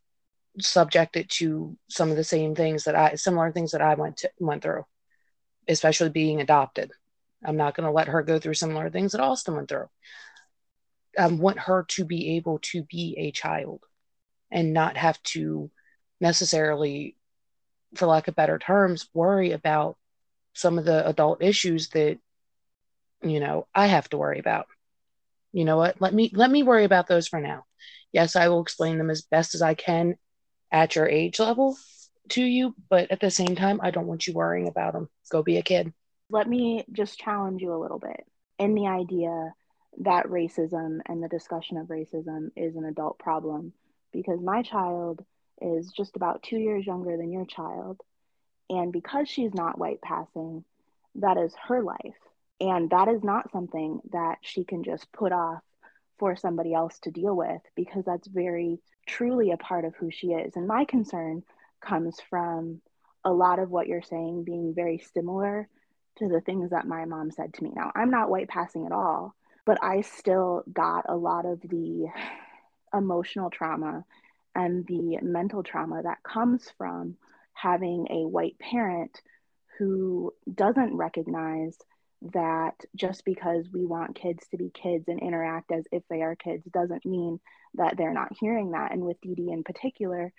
subjected 0.60 1.28
to 1.28 1.76
some 1.88 2.10
of 2.10 2.16
the 2.16 2.24
same 2.24 2.54
things 2.54 2.84
that 2.84 2.94
I, 2.94 3.14
similar 3.16 3.52
things 3.52 3.72
that 3.72 3.82
I 3.82 3.94
went 3.94 4.18
to, 4.18 4.30
went 4.38 4.62
through 4.62 4.84
especially 5.68 6.10
being 6.10 6.40
adopted. 6.40 6.90
I'm 7.44 7.56
not 7.56 7.74
going 7.76 7.86
to 7.86 7.92
let 7.92 8.08
her 8.08 8.22
go 8.22 8.38
through 8.38 8.54
similar 8.54 8.90
things 8.90 9.12
that 9.12 9.20
Austin 9.20 9.54
went 9.54 9.68
through. 9.68 9.88
I 11.18 11.26
want 11.28 11.58
her 11.60 11.84
to 11.90 12.04
be 12.04 12.36
able 12.36 12.58
to 12.62 12.82
be 12.82 13.14
a 13.18 13.30
child 13.30 13.82
and 14.50 14.72
not 14.72 14.96
have 14.96 15.22
to 15.24 15.70
necessarily, 16.20 17.16
for 17.94 18.06
lack 18.06 18.28
of 18.28 18.34
better 18.34 18.58
terms, 18.58 19.08
worry 19.14 19.52
about 19.52 19.96
some 20.52 20.78
of 20.78 20.84
the 20.84 21.06
adult 21.06 21.42
issues 21.42 21.88
that, 21.90 22.18
you 23.22 23.40
know, 23.40 23.66
I 23.74 23.86
have 23.86 24.08
to 24.10 24.18
worry 24.18 24.38
about. 24.38 24.66
You 25.52 25.64
know 25.64 25.76
what? 25.76 26.00
Let 26.00 26.12
me 26.12 26.30
let 26.34 26.50
me 26.50 26.62
worry 26.62 26.84
about 26.84 27.06
those 27.06 27.26
for 27.28 27.40
now. 27.40 27.64
Yes, 28.12 28.36
I 28.36 28.48
will 28.48 28.62
explain 28.62 28.98
them 28.98 29.10
as 29.10 29.22
best 29.22 29.54
as 29.54 29.62
I 29.62 29.74
can 29.74 30.16
at 30.70 30.94
your 30.94 31.08
age 31.08 31.40
level, 31.40 31.76
to 32.30 32.42
you, 32.42 32.74
but 32.88 33.10
at 33.10 33.20
the 33.20 33.30
same 33.30 33.54
time, 33.54 33.80
I 33.82 33.90
don't 33.90 34.06
want 34.06 34.26
you 34.26 34.34
worrying 34.34 34.68
about 34.68 34.92
them. 34.92 35.08
Go 35.30 35.42
be 35.42 35.56
a 35.56 35.62
kid. 35.62 35.92
Let 36.30 36.48
me 36.48 36.84
just 36.92 37.18
challenge 37.18 37.62
you 37.62 37.72
a 37.74 37.80
little 37.80 37.98
bit 37.98 38.24
in 38.58 38.74
the 38.74 38.86
idea 38.86 39.54
that 40.00 40.26
racism 40.26 41.00
and 41.06 41.22
the 41.22 41.28
discussion 41.28 41.76
of 41.76 41.88
racism 41.88 42.50
is 42.56 42.76
an 42.76 42.84
adult 42.84 43.18
problem 43.18 43.72
because 44.12 44.40
my 44.40 44.62
child 44.62 45.24
is 45.60 45.90
just 45.92 46.16
about 46.16 46.42
two 46.42 46.58
years 46.58 46.86
younger 46.86 47.16
than 47.16 47.32
your 47.32 47.46
child. 47.46 48.00
And 48.70 48.92
because 48.92 49.28
she's 49.28 49.54
not 49.54 49.78
white 49.78 50.00
passing, 50.02 50.64
that 51.16 51.36
is 51.36 51.54
her 51.66 51.82
life. 51.82 51.96
And 52.60 52.90
that 52.90 53.08
is 53.08 53.22
not 53.24 53.50
something 53.50 54.00
that 54.12 54.38
she 54.42 54.64
can 54.64 54.84
just 54.84 55.10
put 55.12 55.32
off 55.32 55.62
for 56.18 56.36
somebody 56.36 56.74
else 56.74 56.98
to 57.00 57.10
deal 57.10 57.34
with 57.34 57.62
because 57.76 58.04
that's 58.04 58.26
very 58.26 58.80
truly 59.06 59.52
a 59.52 59.56
part 59.56 59.84
of 59.84 59.94
who 59.96 60.10
she 60.10 60.28
is. 60.28 60.56
And 60.56 60.66
my 60.66 60.84
concern 60.84 61.42
comes 61.80 62.16
from 62.28 62.80
a 63.24 63.32
lot 63.32 63.58
of 63.58 63.70
what 63.70 63.86
you're 63.86 64.02
saying 64.02 64.44
being 64.44 64.74
very 64.74 65.02
similar 65.14 65.68
to 66.18 66.28
the 66.28 66.40
things 66.40 66.70
that 66.70 66.86
my 66.86 67.04
mom 67.04 67.30
said 67.30 67.54
to 67.54 67.64
me. 67.64 67.72
Now, 67.74 67.92
I'm 67.94 68.10
not 68.10 68.30
white 68.30 68.48
passing 68.48 68.86
at 68.86 68.92
all, 68.92 69.34
but 69.64 69.78
I 69.82 70.00
still 70.02 70.62
got 70.72 71.06
a 71.08 71.16
lot 71.16 71.46
of 71.46 71.60
the 71.60 72.06
emotional 72.92 73.50
trauma 73.50 74.04
and 74.54 74.86
the 74.86 75.18
mental 75.22 75.62
trauma 75.62 76.02
that 76.02 76.22
comes 76.22 76.72
from 76.78 77.16
having 77.52 78.06
a 78.10 78.26
white 78.26 78.58
parent 78.58 79.20
who 79.78 80.32
doesn't 80.52 80.96
recognize 80.96 81.76
that 82.32 82.74
just 82.96 83.24
because 83.24 83.66
we 83.72 83.84
want 83.84 84.16
kids 84.16 84.44
to 84.50 84.56
be 84.56 84.70
kids 84.70 85.04
and 85.06 85.20
interact 85.20 85.70
as 85.70 85.84
if 85.92 86.02
they 86.10 86.22
are 86.22 86.34
kids 86.34 86.64
doesn't 86.72 87.06
mean 87.06 87.38
that 87.74 87.96
they're 87.96 88.12
not 88.12 88.36
hearing 88.40 88.72
that. 88.72 88.92
And 88.92 89.02
with 89.02 89.20
Dee 89.20 89.36
Dee 89.36 89.52
in 89.52 89.62
particular, 89.62 90.32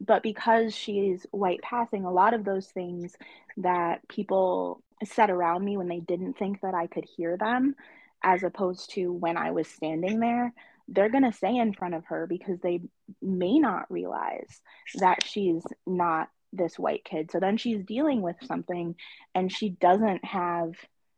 but 0.00 0.22
because 0.22 0.74
she's 0.74 1.26
white 1.30 1.62
passing, 1.62 2.04
a 2.04 2.12
lot 2.12 2.34
of 2.34 2.44
those 2.44 2.66
things 2.66 3.14
that 3.58 4.06
people 4.08 4.82
said 5.04 5.30
around 5.30 5.64
me 5.64 5.76
when 5.76 5.88
they 5.88 6.00
didn't 6.00 6.38
think 6.38 6.60
that 6.60 6.74
I 6.74 6.86
could 6.86 7.04
hear 7.16 7.36
them, 7.36 7.74
as 8.22 8.42
opposed 8.42 8.90
to 8.94 9.12
when 9.12 9.36
I 9.36 9.50
was 9.50 9.68
standing 9.68 10.20
there, 10.20 10.52
they're 10.88 11.10
going 11.10 11.30
to 11.30 11.36
say 11.36 11.54
in 11.56 11.72
front 11.72 11.94
of 11.94 12.04
her 12.06 12.26
because 12.26 12.58
they 12.60 12.80
may 13.20 13.58
not 13.58 13.90
realize 13.90 14.60
that 14.96 15.24
she's 15.24 15.62
not 15.86 16.28
this 16.52 16.78
white 16.78 17.04
kid. 17.04 17.30
So 17.30 17.40
then 17.40 17.56
she's 17.56 17.84
dealing 17.84 18.22
with 18.22 18.36
something 18.46 18.94
and 19.34 19.52
she 19.52 19.70
doesn't 19.70 20.24
have 20.24 20.72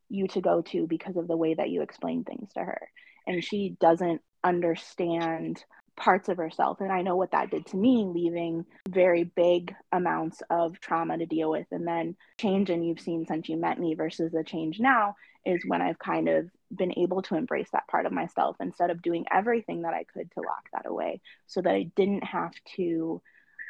you 0.08 0.26
to 0.28 0.40
go 0.40 0.62
to 0.62 0.86
because 0.86 1.16
of 1.16 1.28
the 1.28 1.36
way 1.36 1.54
that 1.54 1.70
you 1.70 1.82
explain 1.82 2.24
things 2.24 2.50
to 2.54 2.60
her. 2.60 2.88
And 3.26 3.44
she 3.44 3.76
doesn't 3.80 4.22
understand 4.42 5.62
parts 5.96 6.28
of 6.28 6.38
herself. 6.38 6.80
And 6.80 6.90
I 6.90 7.02
know 7.02 7.16
what 7.16 7.32
that 7.32 7.50
did 7.50 7.66
to 7.66 7.76
me, 7.76 8.04
leaving 8.06 8.64
very 8.88 9.24
big 9.24 9.74
amounts 9.92 10.42
of 10.50 10.80
trauma 10.80 11.18
to 11.18 11.26
deal 11.26 11.50
with. 11.50 11.66
And 11.70 11.86
then 11.86 12.16
change, 12.38 12.70
and 12.70 12.86
you've 12.86 13.00
seen 13.00 13.26
since 13.26 13.48
you 13.48 13.56
met 13.56 13.78
me 13.78 13.94
versus 13.94 14.32
the 14.32 14.44
change 14.44 14.80
now, 14.80 15.16
is 15.44 15.62
when 15.66 15.82
I've 15.82 15.98
kind 15.98 16.28
of 16.28 16.50
been 16.74 16.98
able 16.98 17.22
to 17.22 17.36
embrace 17.36 17.68
that 17.72 17.88
part 17.88 18.06
of 18.06 18.12
myself 18.12 18.56
instead 18.60 18.90
of 18.90 19.02
doing 19.02 19.24
everything 19.30 19.82
that 19.82 19.94
I 19.94 20.04
could 20.04 20.30
to 20.32 20.40
lock 20.40 20.68
that 20.72 20.86
away 20.86 21.20
so 21.46 21.60
that 21.62 21.74
I 21.74 21.90
didn't 21.96 22.24
have 22.24 22.52
to 22.76 23.20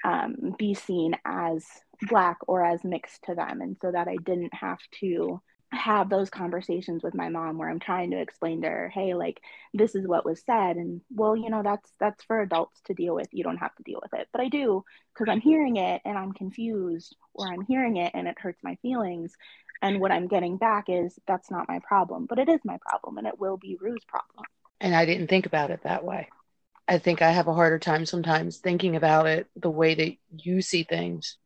um, 0.05 0.55
be 0.59 0.75
seen 0.75 1.15
as 1.25 1.65
Black 2.09 2.39
or 2.47 2.65
as 2.65 2.83
mixed 2.85 3.25
to 3.25 3.35
them. 3.35 3.61
And 3.61 3.77
so 3.81 3.93
that 3.93 4.09
I 4.09 4.17
didn't 4.17 4.55
have 4.55 4.79
to 5.01 5.41
have 5.73 6.09
those 6.09 6.31
conversations 6.31 7.03
with 7.03 7.15
my 7.15 7.29
mom 7.29 7.57
where 7.57 7.69
I'm 7.69 7.79
trying 7.79 8.11
to 8.11 8.21
explain 8.21 8.63
to 8.63 8.69
her, 8.69 8.89
hey, 8.89 9.15
like 9.15 9.41
this 9.73 9.95
is 9.95 10.07
what 10.07 10.25
was 10.25 10.43
said 10.45 10.77
and 10.77 11.01
well, 11.15 11.37
you 11.37 11.49
know, 11.49 11.63
that's 11.63 11.93
that's 12.01 12.25
for 12.25 12.41
adults 12.41 12.81
to 12.87 12.95
deal 12.95 13.15
with. 13.15 13.29
You 13.33 13.45
don't 13.45 13.59
have 13.59 13.75
to 13.77 13.83
deal 13.85 14.01
with 14.03 14.13
it. 14.19 14.29
But 14.33 14.41
I 14.41 14.49
do 14.49 14.85
because 15.15 15.31
I'm 15.31 15.41
hearing 15.41 15.77
it 15.77 16.03
and 16.05 16.19
I'm 16.19 16.33
confused 16.33 17.15
or 17.35 17.47
I'm 17.47 17.63
hearing 17.63 17.97
it 17.99 18.13
and 18.15 18.27
it 18.27 18.39
hurts 18.39 18.61
my 18.65 18.77
feelings. 18.83 19.33
And 19.83 20.01
what 20.01 20.13
I'm 20.13 20.27
getting 20.27 20.57
back 20.57 20.87
is 20.89 21.19
that's 21.27 21.51
not 21.51 21.69
my 21.69 21.79
problem, 21.79 22.27
but 22.27 22.39
it 22.39 22.49
is 22.49 22.61
my 22.65 22.79
problem 22.89 23.19
and 23.19 23.27
it 23.27 23.39
will 23.39 23.57
be 23.57 23.79
Rue's 23.81 24.05
problem. 24.05 24.45
And 24.81 24.95
I 24.95 25.07
didn't 25.07 25.29
think 25.29 25.47
about 25.47 25.71
it 25.71 25.85
that 25.85 26.05
way. 26.05 26.29
I 26.89 26.99
think 26.99 27.23
I 27.23 27.31
have 27.31 27.47
a 27.47 27.55
harder 27.55 27.79
time 27.79 28.05
sometimes 28.05 28.59
thinking 28.59 28.97
about 28.97 29.27
it 29.27 29.47
the 29.55 29.71
way 29.71 29.95
that 29.95 30.17
you 30.37 30.63
see 30.63 30.83
things 30.83 31.37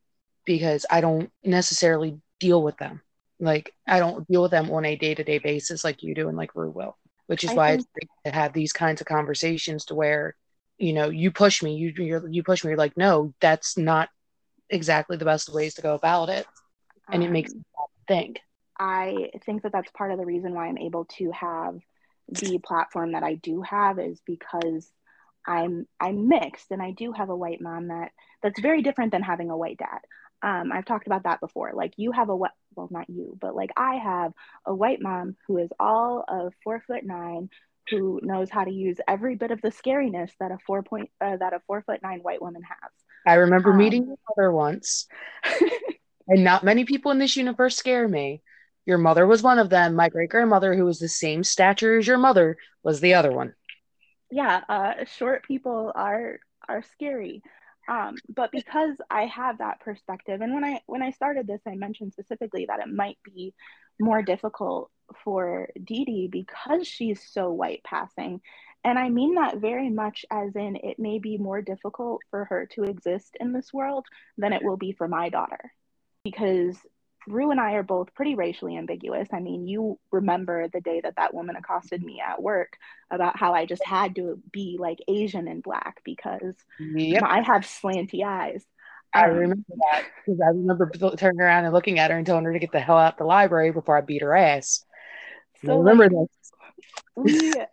because 0.47 0.87
I 0.90 1.02
don't 1.02 1.31
necessarily 1.45 2.21
deal 2.40 2.62
with 2.62 2.78
them 2.78 3.02
like 3.45 3.73
I 3.87 3.99
don't 3.99 4.27
deal 4.29 4.43
with 4.43 4.51
them 4.51 4.71
on 4.71 4.85
a 4.85 4.97
day 4.97 5.15
to 5.15 5.25
day 5.25 5.39
basis 5.39 5.85
like 5.85 6.03
you 6.03 6.15
do 6.15 6.29
and 6.29 6.37
like 6.37 6.55
Rue 6.55 6.71
will, 6.71 6.97
which 7.27 7.45
is 7.45 7.51
I 7.51 7.55
why 7.55 7.69
think- 7.71 7.81
it's 7.81 7.91
great 7.93 8.11
to 8.33 8.39
have 8.39 8.53
these 8.53 8.73
kinds 8.73 9.01
of 9.01 9.07
conversations 9.07 9.87
to 9.87 9.95
where, 9.95 10.37
you 10.79 10.93
know, 10.93 11.09
you 11.09 11.31
push 11.31 11.63
me, 11.63 11.77
you 11.77 11.93
you're, 11.97 12.29
you 12.29 12.43
push 12.43 12.65
me, 12.65 12.71
you're 12.71 12.79
like, 12.79 12.97
no, 12.97 13.35
that's 13.41 13.77
not 13.79 14.09
exactly 14.71 15.17
the 15.17 15.25
best 15.25 15.49
ways 15.53 15.75
to 15.75 15.83
go 15.83 15.95
about 15.95 16.29
it, 16.29 16.47
and 17.11 17.23
um, 17.23 17.29
it 17.29 17.33
makes 17.33 17.55
me 17.55 17.63
think. 18.09 18.41
I 18.79 19.31
think 19.45 19.63
that 19.63 19.73
that's 19.73 19.91
part 19.93 20.11
of 20.11 20.19
the 20.19 20.27
reason 20.27 20.53
why 20.55 20.67
I'm 20.67 20.79
able 20.79 21.05
to 21.19 21.31
have 21.31 21.79
the 22.29 22.59
platform 22.59 23.13
that 23.13 23.23
I 23.23 23.35
do 23.35 23.63
have 23.63 23.99
is 23.99 24.21
because 24.27 24.91
I'm 25.47 25.87
I'm 26.01 26.29
mixed 26.29 26.71
and 26.71 26.83
I 26.83 26.91
do 26.91 27.13
have 27.13 27.29
a 27.29 27.37
white 27.37 27.61
mom 27.61 27.89
that 27.89 28.13
that's 28.43 28.61
very 28.61 28.83
different 28.83 29.13
than 29.13 29.23
having 29.23 29.51
a 29.51 29.57
white 29.57 29.79
dad. 29.79 30.01
Um, 30.45 30.73
I've 30.73 30.85
talked 30.85 31.07
about 31.07 31.23
that 31.23 31.41
before. 31.41 31.73
Like 31.75 31.95
you 31.97 32.13
have 32.13 32.29
a 32.29 32.37
what? 32.37 32.53
Well, 32.77 32.89
not 32.91 33.09
you, 33.09 33.37
but 33.41 33.57
like 33.57 33.71
I 33.79 33.95
have 33.95 34.33
a 34.67 34.75
white 34.75 35.01
mom 35.01 35.37
who 35.47 35.57
is 35.57 35.71
all 35.81 36.23
of 36.29 36.53
four 36.63 36.83
foot 36.87 37.03
nine, 37.03 37.49
who 37.89 38.21
knows 38.23 38.51
how 38.51 38.65
to 38.65 38.71
use 38.71 38.99
every 39.09 39.37
bit 39.37 39.53
of 39.53 39.63
the 39.63 39.71
scariness 39.71 40.33
that 40.41 40.53
a 40.53 40.59
four 40.67 40.83
point 40.83 41.09
uh, 41.19 41.39
that 41.39 41.55
a 41.55 41.63
four 41.67 41.83
foot 41.83 42.01
nine 42.03 42.21
white 42.21 42.43
woman 42.43 42.61
has. 42.63 42.91
I 43.27 43.35
remember 43.35 43.71
um, 43.71 43.79
meeting 43.79 44.07
your 44.07 44.19
mother 44.29 44.53
once, 44.53 45.07
and 46.29 46.45
not 46.45 46.63
many 46.63 46.85
people 46.85 47.11
in 47.11 47.19
this 47.19 47.37
universe 47.37 47.77
scare 47.77 48.07
me. 48.07 48.43
Your 48.85 48.99
mother 48.99 49.27
was 49.27 49.43
one 49.43 49.59
of 49.59 49.71
them. 49.71 49.97
My 49.97 50.11
great 50.11 50.29
grandmother, 50.29 50.75
who 50.75 50.85
was 50.85 50.99
the 50.99 51.09
same 51.09 51.43
stature 51.43 51.97
as 51.97 52.07
your 52.07 52.19
mother, 52.19 52.59
was 52.83 53.01
the 53.01 53.15
other 53.15 53.33
one. 53.33 53.55
Yeah, 54.31 54.61
uh, 54.69 55.05
short 55.07 55.43
people 55.45 55.91
are 55.95 56.39
are 56.69 56.83
scary 56.83 57.43
um, 57.88 58.14
but 58.35 58.50
because 58.53 58.97
i 59.11 59.26
have 59.26 59.59
that 59.59 59.81
perspective 59.81 60.41
and 60.41 60.55
when 60.55 60.64
i 60.64 60.81
when 60.87 61.03
i 61.03 61.11
started 61.11 61.47
this 61.47 61.62
i 61.69 61.75
mentioned 61.75 62.12
specifically 62.12 62.67
that 62.67 62.81
it 62.81 62.93
might 62.93 63.19
be 63.25 63.55
more 64.00 64.23
difficult 64.23 64.91
for 65.25 65.69
Dee 65.83 66.05
Dee 66.05 66.29
because 66.29 66.87
she's 66.88 67.23
so 67.23 67.50
white 67.53 67.83
passing 67.85 68.41
And 68.85 68.99
I 68.99 69.09
mean 69.09 69.35
that 69.37 69.59
very 69.59 69.91
much 69.91 70.25
as 70.31 70.55
in 70.57 70.76
it 70.76 70.99
may 70.99 71.19
be 71.19 71.38
more 71.38 71.62
difficult 71.62 72.21
for 72.31 72.45
her 72.47 72.67
to 72.75 72.85
exist 72.85 73.37
in 73.41 73.53
this 73.53 73.73
world 73.73 74.07
than 74.38 74.53
it 74.53 74.62
will 74.62 74.76
be 74.76 74.93
for 74.93 75.09
my 75.09 75.31
daughter. 75.31 75.73
Because 76.25 76.79
Rue 77.26 77.50
and 77.50 77.61
I 77.61 77.73
are 77.73 77.83
both 77.83 78.14
pretty 78.14 78.35
racially 78.35 78.76
ambiguous. 78.76 79.28
I 79.33 79.40
mean, 79.40 79.66
you 79.66 79.99
remember 80.12 80.69
the 80.69 80.81
day 80.81 81.00
that 81.00 81.16
that 81.16 81.35
woman 81.35 81.57
accosted 81.57 82.02
me 82.02 82.23
at 82.26 82.43
work 82.43 82.76
about 83.11 83.38
how 83.38 83.54
I 83.54 83.66
just 83.66 83.85
had 83.85 84.16
to 84.16 84.38
be 84.52 84.76
like 84.78 84.99
Asian 85.09 85.49
and 85.49 85.62
black 85.62 86.00
because 86.04 86.54
yep. 86.78 87.23
I 87.25 87.40
have 87.40 87.62
slanty 87.62 88.25
eyes. 88.25 88.64
I 89.14 89.28
um, 89.28 89.37
remember 89.37 89.62
that 89.69 90.04
because 90.25 90.40
I 90.40 90.49
remember 90.49 90.90
turning 91.16 91.40
around 91.40 91.64
and 91.64 91.73
looking 91.73 91.99
at 91.99 92.11
her 92.11 92.16
and 92.16 92.26
telling 92.26 92.45
her 92.45 92.52
to 92.52 92.59
get 92.59 92.73
the 92.73 92.81
hell 92.81 92.99
out 92.99 93.14
of 93.14 93.19
the 93.19 93.25
library 93.25 93.71
before 93.71 93.97
I 93.97 94.00
beat 94.00 94.23
her 94.23 94.37
ass. 94.37 94.85
So 95.64 95.73
I 95.73 95.76
remember 95.76 96.11
like, 97.16 97.69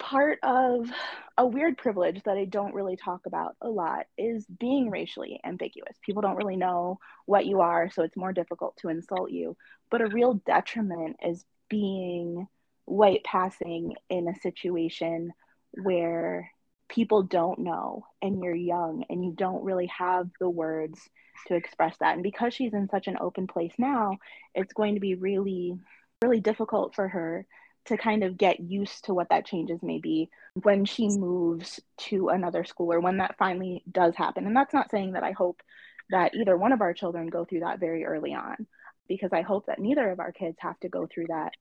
part 0.00 0.40
of 0.42 0.90
a 1.38 1.46
weird 1.46 1.78
privilege 1.78 2.22
that 2.24 2.36
I 2.36 2.46
don't 2.46 2.74
really 2.74 2.96
talk 2.96 3.26
about 3.26 3.54
a 3.60 3.68
lot 3.68 4.06
is 4.18 4.44
being 4.58 4.90
racially 4.90 5.40
ambiguous. 5.44 5.96
People 6.04 6.22
don't 6.22 6.36
really 6.36 6.56
know 6.56 6.98
what 7.26 7.46
you 7.46 7.60
are, 7.60 7.90
so 7.90 8.02
it's 8.02 8.16
more 8.16 8.32
difficult 8.32 8.76
to 8.78 8.88
insult 8.88 9.30
you. 9.30 9.56
But 9.90 10.00
a 10.00 10.08
real 10.08 10.34
detriment 10.46 11.16
is 11.24 11.44
being 11.68 12.48
white 12.86 13.22
passing 13.24 13.94
in 14.08 14.26
a 14.26 14.40
situation 14.40 15.32
where 15.72 16.50
people 16.88 17.22
don't 17.22 17.60
know 17.60 18.04
and 18.20 18.42
you're 18.42 18.54
young 18.54 19.04
and 19.08 19.24
you 19.24 19.32
don't 19.32 19.62
really 19.62 19.86
have 19.86 20.28
the 20.40 20.50
words 20.50 20.98
to 21.46 21.54
express 21.54 21.96
that. 22.00 22.14
And 22.14 22.22
because 22.22 22.52
she's 22.52 22.74
in 22.74 22.88
such 22.88 23.06
an 23.06 23.18
open 23.20 23.46
place 23.46 23.74
now, 23.78 24.16
it's 24.54 24.72
going 24.72 24.94
to 24.94 25.00
be 25.00 25.14
really, 25.14 25.78
really 26.22 26.40
difficult 26.40 26.94
for 26.94 27.06
her 27.06 27.46
to 27.86 27.96
kind 27.96 28.22
of 28.22 28.36
get 28.36 28.60
used 28.60 29.04
to 29.04 29.14
what 29.14 29.30
that 29.30 29.46
changes 29.46 29.82
may 29.82 29.98
be 29.98 30.28
when 30.54 30.84
she 30.84 31.08
moves 31.08 31.80
to 31.96 32.28
another 32.28 32.64
school 32.64 32.92
or 32.92 33.00
when 33.00 33.18
that 33.18 33.36
finally 33.38 33.82
does 33.90 34.14
happen. 34.14 34.46
And 34.46 34.56
that's 34.56 34.74
not 34.74 34.90
saying 34.90 35.12
that 35.12 35.24
I 35.24 35.32
hope 35.32 35.62
that 36.10 36.34
either 36.34 36.56
one 36.56 36.72
of 36.72 36.80
our 36.80 36.92
children 36.92 37.28
go 37.28 37.44
through 37.44 37.60
that 37.60 37.80
very 37.80 38.04
early 38.04 38.34
on, 38.34 38.66
because 39.08 39.32
I 39.32 39.42
hope 39.42 39.66
that 39.66 39.78
neither 39.78 40.10
of 40.10 40.20
our 40.20 40.32
kids 40.32 40.56
have 40.60 40.78
to 40.80 40.88
go 40.88 41.06
through 41.06 41.26
that. 41.28 41.52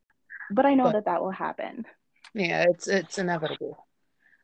But 0.51 0.65
I 0.65 0.73
know 0.73 0.85
but, 0.85 0.93
that 0.93 1.05
that 1.05 1.21
will 1.21 1.31
happen. 1.31 1.85
Yeah, 2.33 2.65
it's 2.69 2.87
it's 2.87 3.17
inevitable. 3.17 3.85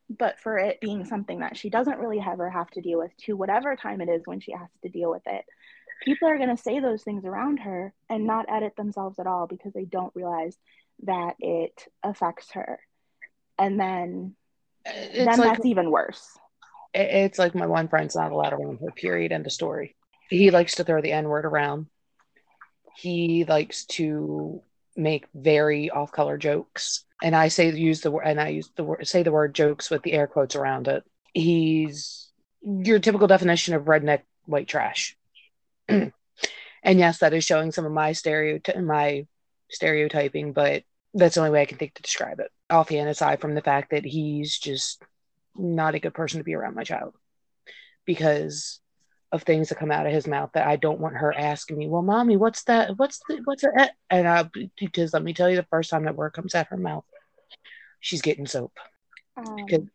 But 0.09 0.39
for 0.39 0.57
it 0.57 0.79
being 0.81 1.05
something 1.05 1.39
that 1.39 1.57
she 1.57 1.69
doesn't 1.69 1.99
really 1.99 2.19
ever 2.19 2.49
have 2.49 2.69
to 2.71 2.81
deal 2.81 2.99
with 2.99 3.15
to 3.25 3.35
whatever 3.35 3.75
time 3.75 4.01
it 4.01 4.09
is 4.09 4.21
when 4.25 4.39
she 4.39 4.51
has 4.51 4.69
to 4.83 4.89
deal 4.89 5.09
with 5.09 5.23
it, 5.25 5.45
people 6.03 6.27
are 6.27 6.37
going 6.37 6.55
to 6.55 6.61
say 6.61 6.79
those 6.79 7.03
things 7.03 7.25
around 7.25 7.57
her 7.57 7.93
and 8.09 8.25
not 8.25 8.45
edit 8.49 8.75
themselves 8.75 9.17
at 9.17 9.27
all 9.27 9.47
because 9.47 9.73
they 9.73 9.85
don't 9.85 10.15
realize 10.15 10.55
that 11.03 11.35
it 11.39 11.87
affects 12.03 12.51
her. 12.51 12.79
And 13.57 13.79
then 13.79 14.35
it's 14.85 15.17
then 15.17 15.39
like, 15.39 15.57
that's 15.57 15.65
even 15.65 15.91
worse. 15.91 16.37
It's 16.93 17.39
like 17.39 17.55
my 17.55 17.67
one 17.67 17.87
friend's 17.87 18.15
not 18.15 18.31
allowed 18.31 18.53
around 18.53 18.79
her 18.79 18.91
period 18.91 19.31
end 19.31 19.45
of 19.45 19.51
story. 19.51 19.95
He 20.29 20.51
likes 20.51 20.75
to 20.75 20.83
throw 20.83 21.01
the 21.01 21.11
n-word 21.11 21.45
around. 21.45 21.87
He 22.95 23.45
likes 23.45 23.85
to 23.85 24.61
make 24.95 25.27
very 25.33 25.89
off-color 25.89 26.37
jokes. 26.37 27.03
And 27.21 27.35
i 27.35 27.47
say 27.47 27.71
use 27.71 28.01
the 28.01 28.11
word 28.11 28.23
and 28.25 28.39
i 28.39 28.49
use 28.49 28.69
the 28.75 28.83
word 28.83 29.07
say 29.07 29.23
the 29.23 29.31
word 29.31 29.55
jokes 29.55 29.89
with 29.89 30.03
the 30.03 30.13
air 30.13 30.27
quotes 30.27 30.55
around 30.55 30.87
it. 30.87 31.03
He's 31.33 32.31
your 32.61 32.99
typical 32.99 33.27
definition 33.27 33.73
of 33.73 33.83
redneck 33.83 34.21
white 34.45 34.67
trash. 34.67 35.17
And 35.89 36.99
yes 36.99 37.17
that 37.19 37.33
is 37.33 37.43
showing 37.43 37.71
some 37.71 37.85
of 37.85 37.91
my 37.91 38.11
stereotype 38.11 38.77
my 38.77 39.25
stereotyping, 39.69 40.53
but 40.53 40.83
that's 41.13 41.35
the 41.35 41.41
only 41.41 41.51
way 41.51 41.61
I 41.61 41.65
can 41.65 41.77
think 41.77 41.93
to 41.95 42.01
describe 42.01 42.39
it. 42.39 42.51
Offhand, 42.69 43.09
aside 43.09 43.41
from 43.41 43.55
the 43.55 43.61
fact 43.61 43.91
that 43.91 44.05
he's 44.05 44.57
just 44.57 45.01
not 45.55 45.95
a 45.95 45.99
good 45.99 46.13
person 46.13 46.39
to 46.39 46.43
be 46.43 46.55
around 46.55 46.75
my 46.75 46.83
child 46.83 47.13
because 48.05 48.79
of 49.31 49.43
things 49.43 49.69
that 49.69 49.79
come 49.79 49.91
out 49.91 50.05
of 50.05 50.13
his 50.13 50.27
mouth 50.27 50.51
that 50.53 50.67
I 50.67 50.75
don't 50.75 50.99
want 50.99 51.15
her 51.17 51.33
asking 51.35 51.77
me, 51.77 51.87
well, 51.87 52.01
mommy, 52.01 52.37
what's 52.37 52.63
that? 52.65 52.97
What's 52.97 53.19
the, 53.27 53.41
what's 53.45 53.63
it? 53.63 53.91
And 54.09 54.27
I, 54.27 54.49
because 54.77 55.13
let 55.13 55.23
me 55.23 55.33
tell 55.33 55.49
you, 55.49 55.55
the 55.55 55.67
first 55.69 55.89
time 55.89 56.05
that 56.05 56.15
word 56.15 56.31
comes 56.31 56.55
out 56.55 56.61
of 56.61 56.67
her 56.69 56.77
mouth, 56.77 57.05
she's 57.99 58.21
getting 58.21 58.45
soap. 58.45 58.73
Um, 59.37 59.65
because 59.65 59.87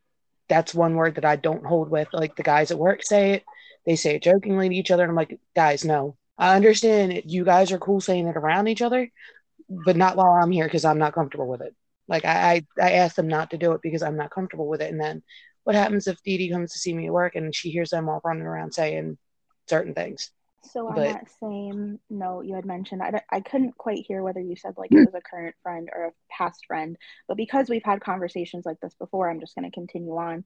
that's 0.48 0.74
one 0.74 0.94
word 0.96 1.14
that 1.14 1.24
I 1.24 1.36
don't 1.36 1.64
hold 1.64 1.90
with. 1.90 2.08
Like 2.12 2.36
the 2.36 2.42
guys 2.42 2.70
at 2.70 2.78
work 2.78 3.02
say 3.02 3.32
it, 3.32 3.44
they 3.86 3.96
say 3.96 4.16
it 4.16 4.22
jokingly 4.22 4.68
to 4.68 4.74
each 4.74 4.90
other. 4.90 5.04
And 5.04 5.10
I'm 5.10 5.16
like, 5.16 5.38
guys, 5.54 5.84
no, 5.84 6.16
I 6.36 6.56
understand 6.56 7.12
it. 7.12 7.26
You 7.26 7.44
guys 7.44 7.72
are 7.72 7.78
cool 7.78 8.00
saying 8.00 8.26
it 8.26 8.36
around 8.36 8.68
each 8.68 8.82
other, 8.82 9.10
but 9.70 9.96
not 9.96 10.16
while 10.16 10.32
I'm 10.32 10.50
here 10.50 10.66
because 10.66 10.84
I'm 10.84 10.98
not 10.98 11.14
comfortable 11.14 11.46
with 11.46 11.62
it. 11.62 11.74
Like 12.08 12.24
I, 12.24 12.64
I, 12.78 12.88
I 12.88 12.92
asked 12.92 13.16
them 13.16 13.28
not 13.28 13.50
to 13.50 13.58
do 13.58 13.72
it 13.72 13.82
because 13.82 14.02
I'm 14.02 14.16
not 14.16 14.32
comfortable 14.32 14.66
with 14.66 14.82
it. 14.82 14.90
And 14.90 15.00
then 15.00 15.22
what 15.64 15.76
happens 15.76 16.08
if 16.08 16.22
Dee 16.22 16.38
Dee 16.38 16.50
comes 16.50 16.72
to 16.72 16.78
see 16.78 16.92
me 16.92 17.06
at 17.06 17.12
work 17.12 17.36
and 17.36 17.54
she 17.54 17.70
hears 17.70 17.90
them 17.90 18.08
all 18.08 18.20
running 18.24 18.42
around 18.42 18.74
saying 18.74 19.16
certain 19.68 19.94
things? 19.94 20.32
So 20.72 20.88
on 20.88 20.96
but, 20.96 21.04
that 21.04 21.30
same 21.40 22.00
note, 22.10 22.46
you 22.46 22.54
had 22.54 22.66
mentioned 22.66 23.02
I, 23.02 23.22
I 23.30 23.40
couldn't 23.40 23.78
quite 23.78 24.04
hear 24.06 24.22
whether 24.22 24.40
you 24.40 24.56
said 24.56 24.74
like 24.76 24.92
it 24.92 25.06
was 25.06 25.14
a 25.14 25.20
current 25.20 25.54
friend 25.62 25.88
or 25.94 26.06
a 26.06 26.12
past 26.30 26.66
friend, 26.66 26.96
but 27.28 27.36
because 27.36 27.68
we've 27.68 27.84
had 27.84 28.00
conversations 28.00 28.66
like 28.66 28.78
this 28.80 28.94
before, 28.94 29.30
I'm 29.30 29.40
just 29.40 29.54
going 29.54 29.70
to 29.70 29.74
continue 29.74 30.16
on. 30.16 30.44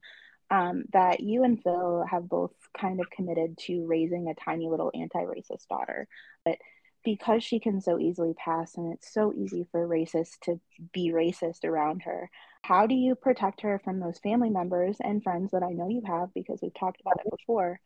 Um, 0.50 0.84
that 0.92 1.20
you 1.20 1.42
and 1.42 1.60
Phil 1.62 2.04
have 2.08 2.28
both 2.28 2.52
kind 2.78 3.00
of 3.00 3.10
committed 3.10 3.56
to 3.62 3.86
raising 3.86 4.28
a 4.28 4.34
tiny 4.34 4.68
little 4.68 4.92
anti-racist 4.94 5.66
daughter, 5.68 6.06
but 6.44 6.58
because 7.04 7.44
she 7.44 7.60
can 7.60 7.80
so 7.80 7.98
easily 7.98 8.34
pass 8.34 8.76
and 8.76 8.92
it's 8.92 9.12
so 9.12 9.32
easy 9.36 9.66
for 9.70 9.86
racists 9.86 10.38
to 10.42 10.58
be 10.92 11.12
racist 11.12 11.64
around 11.64 12.02
her 12.02 12.30
how 12.62 12.86
do 12.86 12.94
you 12.94 13.14
protect 13.14 13.60
her 13.60 13.80
from 13.84 14.00
those 14.00 14.18
family 14.18 14.50
members 14.50 14.96
and 15.00 15.22
friends 15.22 15.50
that 15.52 15.62
i 15.62 15.70
know 15.70 15.88
you 15.88 16.02
have 16.06 16.32
because 16.34 16.60
we've 16.62 16.74
talked 16.74 17.00
about 17.00 17.20
it 17.24 17.30
before 17.30 17.78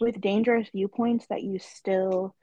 with 0.00 0.20
dangerous 0.20 0.68
viewpoints 0.70 1.26
that 1.28 1.42
you 1.42 1.58
still 1.58 2.34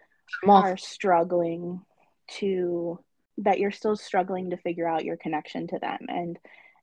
are 0.48 0.78
struggling 0.78 1.82
to 2.28 3.00
that 3.40 3.60
you're 3.60 3.72
still 3.72 3.96
struggling 3.96 4.50
to 4.50 4.58
figure 4.58 4.88
out 4.88 5.06
your 5.06 5.18
connection 5.18 5.68
to 5.68 5.80
them? 5.80 6.00
And 6.08 6.38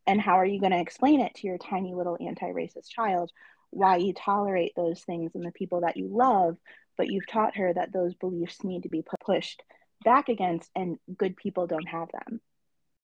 and 0.07 0.21
how 0.21 0.35
are 0.35 0.47
you 0.47 0.61
going 0.61 0.73
to 0.73 0.81
explain 0.81 1.21
it 1.21 1.35
to 1.37 1.49
your 1.49 1.59
tiny 1.59 1.93
little 1.93 2.17
anti-racist 2.21 2.89
child? 2.89 3.33
Why 3.71 3.97
you 3.97 4.15
tolerate 4.15 4.73
those 4.77 5.01
things 5.01 5.33
in 5.35 5.41
the 5.41 5.51
people 5.51 5.81
that 5.81 5.97
you 5.97 6.09
love 6.09 6.57
but 6.97 7.09
you've 7.09 7.27
taught 7.27 7.57
her 7.57 7.73
that 7.73 7.93
those 7.93 8.15
beliefs 8.15 8.65
need 8.65 8.83
to 8.83 8.89
be 8.89 9.05
pushed 9.25 9.63
back 10.05 10.29
against 10.29 10.71
and 10.75 10.99
good 11.17 11.37
people 11.37 11.67
don't 11.67 11.89
have 11.89 12.09
them. 12.13 12.41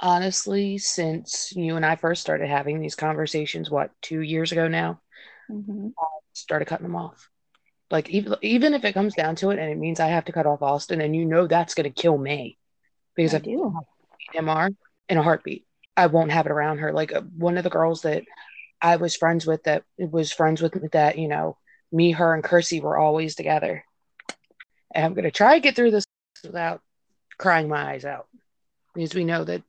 Honestly 0.01 0.79
since 0.79 1.53
you 1.55 1.77
and 1.77 1.87
i 1.87 1.95
first 1.95 2.21
started 2.21 2.49
having 2.49 2.81
these 2.81 2.97
conversations 2.97 3.71
what 3.71 3.91
two 4.03 4.21
years 4.21 4.53
ago 4.53 4.69
now? 4.69 5.01
Mm-hmm. 5.51 5.89
i 5.99 6.05
started 6.33 6.67
cutting 6.67 6.87
them 6.87 6.97
off. 6.97 7.29
Like 7.91 8.09
even, 8.11 8.35
even 8.41 8.75
if 8.75 8.85
it 8.85 8.95
comes 8.95 9.15
down 9.15 9.37
to 9.37 9.51
it 9.51 9.59
and 9.59 9.71
it 9.71 9.79
means 9.79 10.01
i 10.01 10.09
have 10.09 10.25
to 10.25 10.33
cut 10.33 10.47
off 10.47 10.63
austin 10.63 11.01
and 11.01 11.15
you 11.15 11.25
know 11.25 11.47
that's 11.47 11.75
going 11.75 11.93
to 11.93 12.03
kill 12.03 12.19
me 12.19 12.59
because 13.15 13.35
I 13.35 13.39
do. 13.39 13.75
Mr 14.35 14.75
in 15.09 15.19
a 15.19 15.23
heartbeat 15.23 15.67
i 15.97 16.07
won't 16.07 16.33
have 16.33 16.47
it 16.47 16.53
around 16.53 16.79
her. 16.79 16.93
Like 16.93 17.13
uh, 17.13 17.21
one 17.21 17.59
of 17.59 17.65
the 17.65 17.71
girls 17.71 18.03
that 18.03 18.25
i 18.81 18.97
was 18.97 19.15
friends 19.15 19.47
with 19.47 19.63
that 19.65 19.85
was 19.99 20.33
friends 20.33 20.61
with 20.61 20.91
that 20.93 21.19
you 21.19 21.29
know 21.29 21.57
me, 21.93 22.13
her, 22.13 22.35
and 22.35 22.43
Kersey 22.43 22.81
were 22.81 22.97
always 22.97 23.35
together. 23.35 23.85
And 24.95 25.05
I'm 25.05 25.15
going 25.15 25.25
to 25.25 25.31
try 25.31 25.55
to 25.55 25.61
get 25.61 25.77
through 25.77 25.91
this 25.91 26.07
without 26.45 26.81
crying 27.39 27.69
my 27.69 27.93
eyes 27.93 28.05
out 28.05 28.27
because 28.95 29.15
we 29.15 29.25
know 29.25 29.45
that 29.45 29.63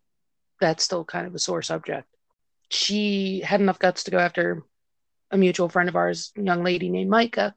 that's 0.59 0.83
still 0.83 1.03
kind 1.03 1.27
of 1.27 1.36
a 1.36 1.39
sore 1.39 1.62
subject. 1.62 2.07
She 2.69 3.41
had 3.41 3.62
enough 3.62 3.79
guts 3.79 4.05
to 4.05 4.12
go 4.12 4.17
after 4.17 4.63
a 5.31 5.38
mutual 5.38 5.69
friend 5.69 5.89
of 5.89 5.95
ours, 5.95 6.31
young 6.36 6.63
lady 6.63 6.89
named 6.89 7.09
Micah, 7.09 7.55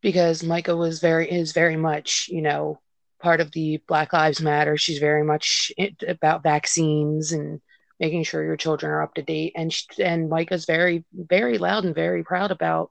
because 0.00 0.42
Micah 0.42 0.76
was 0.76 1.00
very 1.00 1.30
is 1.30 1.52
very 1.52 1.76
much, 1.76 2.28
you 2.30 2.42
know, 2.42 2.80
part 3.20 3.40
of 3.40 3.52
the 3.52 3.82
Black 3.88 4.12
Lives 4.12 4.40
Matter. 4.40 4.76
She's 4.76 4.98
very 4.98 5.24
much 5.24 5.72
about 6.06 6.42
vaccines 6.42 7.32
and 7.32 7.60
making 7.98 8.22
sure 8.22 8.44
your 8.44 8.56
children 8.56 8.92
are 8.92 9.02
up 9.02 9.14
to 9.14 9.22
date. 9.22 9.52
And 9.56 9.72
she, 9.72 9.86
and 10.02 10.28
Micah's 10.30 10.66
very 10.66 11.04
very 11.12 11.58
loud 11.58 11.84
and 11.84 11.94
very 11.94 12.22
proud 12.22 12.50
about 12.50 12.90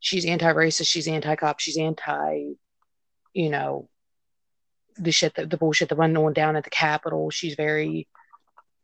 she's 0.00 0.24
anti-racist, 0.24 0.88
she's 0.88 1.08
anti-cop, 1.08 1.60
she's 1.60 1.78
anti, 1.78 2.52
you 3.32 3.50
know, 3.50 3.88
the 4.96 5.12
shit 5.12 5.34
that 5.36 5.48
the 5.50 5.56
bullshit 5.56 5.88
that 5.88 5.98
went 5.98 6.16
on 6.16 6.32
down 6.32 6.56
at 6.56 6.64
the 6.64 6.70
Capitol. 6.70 7.30
She's 7.30 7.54
very, 7.54 8.08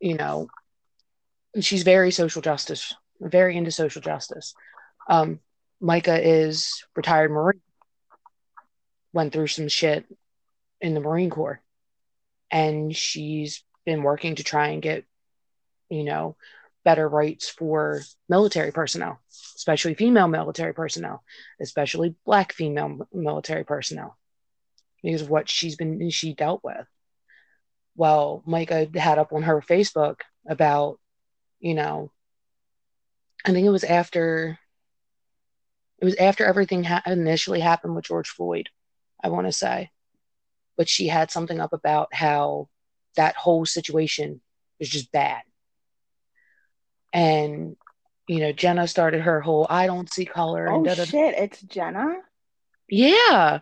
you 0.01 0.15
know, 0.15 0.49
she's 1.61 1.83
very 1.83 2.11
social 2.11 2.43
justice, 2.43 2.95
very 3.21 3.57
into 3.57 3.71
social 3.71 4.01
justice. 4.01 4.55
Um, 5.09 5.41
Micah 5.81 6.21
is 6.23 6.85
retired 6.95 7.31
Marine, 7.31 7.61
went 9.13 9.33
through 9.33 9.49
some 9.49 9.69
shit 9.69 10.05
in 10.81 10.95
the 10.95 11.01
Marine 11.01 11.31
Corps, 11.31 11.61
and 12.51 12.95
she's 12.95 13.63
been 13.85 14.03
working 14.03 14.37
to 14.37 14.45
try 14.45 14.69
and 14.69 14.83
get, 14.83 15.05
you 15.91 16.05
know, 16.05 16.37
better 16.85 17.09
rights 17.09 17.49
for 17.49 18.01
military 18.29 18.73
personnel, 18.73 19.19
especially 19.57 19.95
female 19.95 20.29
military 20.29 20.75
personnel, 20.75 21.23
especially 21.61 22.15
black 22.25 22.53
female 22.53 23.09
military 23.13 23.65
personnel, 23.65 24.17
because 25.03 25.23
of 25.23 25.31
what 25.31 25.49
she's 25.49 25.77
been 25.77 26.11
she 26.11 26.35
dealt 26.35 26.63
with. 26.63 26.87
Well, 27.97 28.43
Micah 28.47 28.89
had 28.95 29.19
up 29.19 29.33
on 29.33 29.43
her 29.43 29.61
Facebook 29.61 30.21
about, 30.47 30.99
you 31.61 31.75
know, 31.75 32.11
I 33.45 33.53
think 33.53 33.67
it 33.67 33.71
was 33.71 33.85
after 33.85 34.59
it 35.99 36.05
was 36.05 36.17
after 36.17 36.45
everything 36.45 36.85
ha- 36.85 37.03
initially 37.07 37.61
happened 37.61 37.95
with 37.95 38.05
George 38.05 38.29
Floyd, 38.29 38.69
I 39.23 39.29
want 39.29 39.47
to 39.47 39.53
say. 39.53 39.91
But 40.77 40.89
she 40.89 41.07
had 41.07 41.31
something 41.31 41.61
up 41.61 41.73
about 41.73 42.13
how 42.13 42.69
that 43.17 43.37
whole 43.37 43.65
situation 43.65 44.41
was 44.81 44.89
just 44.89 45.13
bad. 45.13 45.43
And, 47.15 47.77
you 48.27 48.41
know, 48.41 48.53
Jenna 48.53 48.87
started 48.89 49.23
her 49.23 49.41
whole 49.41 49.67
I 49.71 49.87
don't 49.87 50.13
see 50.13 50.25
color. 50.25 50.69
Oh 50.69 50.85
da-da-da. 50.85 51.05
shit, 51.05 51.35
it's 51.39 51.63
Jenna. 51.63 52.17
Yeah. 52.89 53.61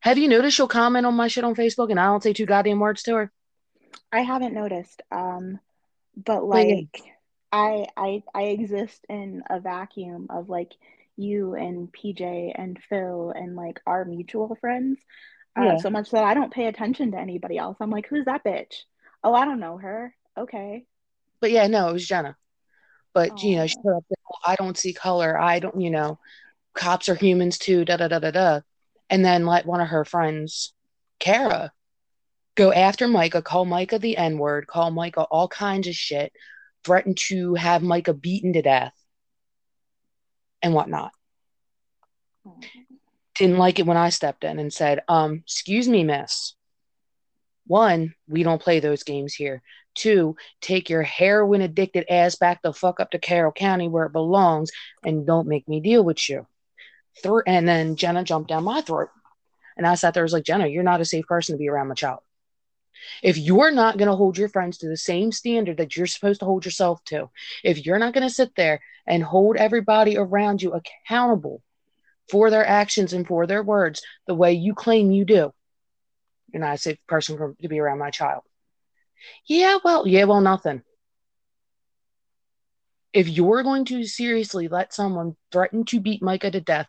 Have 0.00 0.18
you 0.18 0.28
noticed 0.28 0.56
she'll 0.56 0.68
comment 0.68 1.06
on 1.06 1.14
my 1.14 1.28
shit 1.28 1.44
on 1.44 1.54
Facebook 1.54 1.90
and 1.90 2.00
I 2.00 2.06
don't 2.06 2.22
say 2.22 2.32
two 2.32 2.44
goddamn 2.44 2.80
words 2.80 3.04
to 3.04 3.14
her? 3.14 3.32
I 4.10 4.20
haven't 4.20 4.52
noticed. 4.52 5.00
Um, 5.12 5.60
but 6.16 6.44
like 6.44 6.88
I 7.52 7.86
I 7.96 8.22
I 8.34 8.42
exist 8.44 9.04
in 9.08 9.42
a 9.48 9.60
vacuum 9.60 10.26
of 10.28 10.48
like 10.48 10.72
you 11.16 11.54
and 11.54 11.92
PJ 11.92 12.52
and 12.54 12.78
Phil 12.88 13.32
and 13.34 13.54
like 13.54 13.80
our 13.86 14.04
mutual 14.04 14.56
friends. 14.56 14.98
Uh, 15.56 15.64
Yeah. 15.64 15.76
so 15.76 15.90
much 15.90 16.10
that 16.10 16.24
I 16.24 16.34
don't 16.34 16.52
pay 16.52 16.66
attention 16.66 17.12
to 17.12 17.18
anybody 17.18 17.58
else. 17.58 17.76
I'm 17.80 17.90
like, 17.90 18.08
who's 18.08 18.24
that 18.24 18.42
bitch? 18.44 18.74
Oh, 19.22 19.34
I 19.34 19.44
don't 19.44 19.60
know 19.60 19.76
her. 19.76 20.14
Okay. 20.36 20.84
But 21.42 21.50
yeah, 21.50 21.66
no, 21.66 21.88
it 21.88 21.92
was 21.92 22.06
Jenna. 22.06 22.36
But 23.12 23.42
you 23.42 23.56
know, 23.56 23.66
she 23.66 23.76
put 23.82 23.96
up 23.96 24.04
I 24.46 24.56
don't 24.56 24.78
see 24.78 24.94
color. 24.94 25.38
I 25.38 25.58
don't, 25.58 25.78
you 25.78 25.90
know, 25.90 26.18
cops 26.72 27.10
are 27.10 27.14
humans 27.14 27.58
too, 27.58 27.84
da 27.84 27.98
da 27.98 28.08
da 28.08 28.20
da 28.20 28.30
da. 28.30 28.60
And 29.10 29.22
then 29.22 29.44
let 29.44 29.66
one 29.66 29.80
of 29.82 29.88
her 29.88 30.06
friends, 30.06 30.72
Kara, 31.18 31.72
go 32.54 32.72
after 32.72 33.08
Micah, 33.08 33.42
call 33.42 33.66
Micah 33.66 33.98
the 33.98 34.16
N 34.16 34.38
word, 34.38 34.66
call 34.66 34.90
Micah 34.90 35.24
all 35.24 35.48
kinds 35.48 35.88
of 35.88 35.94
shit, 35.94 36.32
threaten 36.84 37.14
to 37.26 37.54
have 37.54 37.82
Micah 37.82 38.14
beaten 38.14 38.52
to 38.54 38.62
death 38.62 38.94
and 40.62 40.72
whatnot. 40.72 41.12
Didn't 43.34 43.58
like 43.58 43.78
it 43.80 43.86
when 43.86 43.96
I 43.96 44.10
stepped 44.10 44.44
in 44.44 44.58
and 44.58 44.72
said, 44.72 45.02
um, 45.08 45.42
excuse 45.44 45.88
me, 45.88 46.04
miss. 46.04 46.54
One, 47.66 48.14
we 48.28 48.42
don't 48.42 48.62
play 48.62 48.80
those 48.80 49.02
games 49.02 49.34
here. 49.34 49.62
Two, 49.94 50.36
take 50.60 50.88
your 50.88 51.02
heroin 51.02 51.60
addicted 51.60 52.06
ass 52.10 52.36
back 52.36 52.62
the 52.62 52.72
fuck 52.72 53.00
up 53.00 53.10
to 53.10 53.18
Carroll 53.18 53.52
County 53.52 53.88
where 53.88 54.06
it 54.06 54.12
belongs 54.12 54.70
and 55.04 55.26
don't 55.26 55.48
make 55.48 55.68
me 55.68 55.80
deal 55.80 56.02
with 56.02 56.28
you. 56.28 56.46
Three, 57.22 57.42
and 57.46 57.68
then 57.68 57.96
Jenna 57.96 58.24
jumped 58.24 58.48
down 58.48 58.64
my 58.64 58.80
throat. 58.80 59.10
And 59.76 59.86
I 59.86 59.94
sat 59.94 60.14
there, 60.14 60.22
I 60.22 60.24
was 60.24 60.32
like, 60.32 60.44
Jenna, 60.44 60.66
you're 60.66 60.82
not 60.82 61.00
a 61.00 61.04
safe 61.04 61.26
person 61.26 61.54
to 61.54 61.58
be 61.58 61.68
around 61.68 61.88
my 61.88 61.94
child. 61.94 62.20
If 63.22 63.36
you're 63.36 63.72
not 63.72 63.98
going 63.98 64.08
to 64.08 64.16
hold 64.16 64.38
your 64.38 64.48
friends 64.48 64.78
to 64.78 64.88
the 64.88 64.96
same 64.96 65.32
standard 65.32 65.78
that 65.78 65.96
you're 65.96 66.06
supposed 66.06 66.40
to 66.40 66.46
hold 66.46 66.64
yourself 66.64 67.02
to, 67.06 67.30
if 67.64 67.84
you're 67.84 67.98
not 67.98 68.14
going 68.14 68.26
to 68.26 68.32
sit 68.32 68.54
there 68.54 68.80
and 69.06 69.22
hold 69.22 69.56
everybody 69.56 70.16
around 70.16 70.62
you 70.62 70.72
accountable 70.72 71.62
for 72.30 72.50
their 72.50 72.66
actions 72.66 73.12
and 73.12 73.26
for 73.26 73.46
their 73.46 73.62
words 73.62 74.02
the 74.26 74.34
way 74.34 74.52
you 74.52 74.74
claim 74.74 75.10
you 75.10 75.24
do, 75.24 75.52
you're 76.52 76.60
not 76.60 76.74
a 76.74 76.78
safe 76.78 76.98
person 77.06 77.56
to 77.60 77.68
be 77.68 77.80
around 77.80 77.98
my 77.98 78.10
child. 78.10 78.42
Yeah, 79.46 79.78
well, 79.84 80.06
yeah, 80.06 80.24
well, 80.24 80.40
nothing. 80.40 80.82
If 83.12 83.28
you're 83.28 83.62
going 83.62 83.84
to 83.86 84.04
seriously 84.04 84.68
let 84.68 84.94
someone 84.94 85.36
threaten 85.50 85.84
to 85.86 86.00
beat 86.00 86.22
Micah 86.22 86.50
to 86.50 86.60
death 86.60 86.88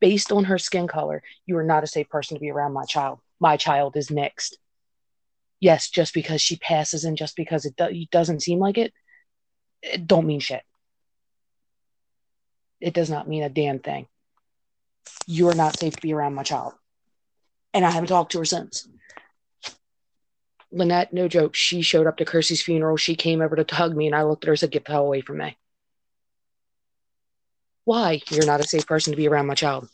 based 0.00 0.30
on 0.32 0.44
her 0.44 0.58
skin 0.58 0.86
color, 0.86 1.22
you 1.46 1.56
are 1.56 1.64
not 1.64 1.84
a 1.84 1.86
safe 1.86 2.08
person 2.08 2.36
to 2.36 2.40
be 2.40 2.50
around 2.50 2.72
my 2.72 2.84
child. 2.84 3.20
My 3.40 3.56
child 3.56 3.96
is 3.96 4.10
mixed. 4.10 4.58
Yes, 5.60 5.88
just 5.88 6.12
because 6.12 6.42
she 6.42 6.56
passes 6.56 7.04
and 7.04 7.16
just 7.16 7.36
because 7.36 7.64
it, 7.64 7.76
do- 7.76 7.84
it 7.84 8.10
doesn't 8.10 8.42
seem 8.42 8.58
like 8.58 8.78
it, 8.78 8.92
it 9.80 10.06
don't 10.06 10.26
mean 10.26 10.40
shit. 10.40 10.62
It 12.80 12.94
does 12.94 13.08
not 13.08 13.28
mean 13.28 13.44
a 13.44 13.48
damn 13.48 13.78
thing. 13.78 14.08
You 15.26 15.48
are 15.48 15.54
not 15.54 15.78
safe 15.78 15.94
to 15.94 16.02
be 16.02 16.12
around 16.12 16.34
my 16.34 16.42
child. 16.42 16.74
And 17.72 17.84
I 17.84 17.90
haven't 17.90 18.08
talked 18.08 18.32
to 18.32 18.38
her 18.38 18.44
since. 18.44 18.88
Lynette, 20.72 21.12
no 21.12 21.28
joke, 21.28 21.54
she 21.54 21.82
showed 21.82 22.06
up 22.06 22.16
to 22.16 22.24
Kirsty's 22.24 22.62
funeral. 22.62 22.96
She 22.96 23.14
came 23.14 23.42
over 23.42 23.56
to 23.56 23.74
hug 23.74 23.94
me, 23.94 24.06
and 24.06 24.16
I 24.16 24.22
looked 24.22 24.44
at 24.44 24.46
her 24.48 24.52
and 24.52 24.60
said, 24.60 24.70
Get 24.70 24.86
the 24.86 24.92
hell 24.92 25.04
away 25.04 25.20
from 25.20 25.38
me. 25.38 25.56
Why? 27.84 28.20
You're 28.30 28.46
not 28.46 28.60
a 28.60 28.64
safe 28.64 28.86
person 28.86 29.12
to 29.12 29.16
be 29.16 29.28
around 29.28 29.46
my 29.46 29.54
child. 29.54 29.88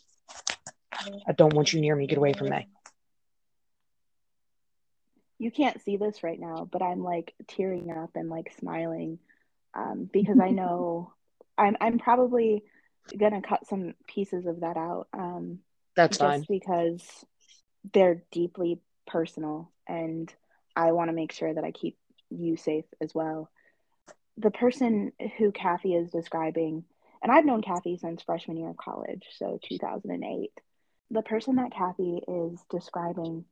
I 1.27 1.33
don't 1.35 1.53
want 1.53 1.73
you 1.73 1.81
near 1.81 1.95
me. 1.95 2.07
Get 2.07 2.17
away 2.17 2.33
from 2.33 2.49
me. 2.49 2.67
You 5.37 5.51
can't 5.51 5.81
see 5.81 5.97
this 5.97 6.23
right 6.23 6.39
now, 6.39 6.67
but 6.69 6.81
I'm 6.81 7.03
like 7.03 7.33
tearing 7.47 7.91
up 7.91 8.11
and 8.15 8.29
like 8.29 8.53
smiling 8.59 9.19
um, 9.73 10.09
because 10.11 10.39
I 10.39 10.49
know 10.49 11.13
I'm 11.57 11.77
I'm 11.79 11.99
probably 11.99 12.63
gonna 13.17 13.41
cut 13.41 13.67
some 13.67 13.95
pieces 14.07 14.45
of 14.45 14.61
that 14.61 14.77
out 14.77 15.07
um, 15.13 15.59
That's 15.95 16.17
fine. 16.17 16.45
because 16.47 17.01
they're 17.93 18.23
deeply 18.31 18.81
personal 19.07 19.71
and 19.87 20.31
I 20.79 20.93
want 20.93 21.09
to 21.09 21.15
make 21.15 21.33
sure 21.33 21.53
that 21.53 21.63
I 21.63 21.71
keep 21.71 21.97
you 22.29 22.55
safe 22.55 22.85
as 23.01 23.13
well. 23.13 23.49
The 24.37 24.51
person 24.51 25.11
who 25.37 25.51
Cathy 25.51 25.93
is 25.93 26.09
describing, 26.09 26.85
and 27.21 27.31
I've 27.31 27.45
known 27.45 27.61
Cathy 27.61 27.97
since 27.97 28.21
freshman 28.21 28.57
year 28.57 28.69
of 28.69 28.77
college, 28.77 29.25
so 29.37 29.59
2008. 29.67 30.51
The 31.11 31.21
person 31.21 31.55
that 31.55 31.73
Cathy 31.73 32.21
is 32.25 32.63
describing 32.69 33.43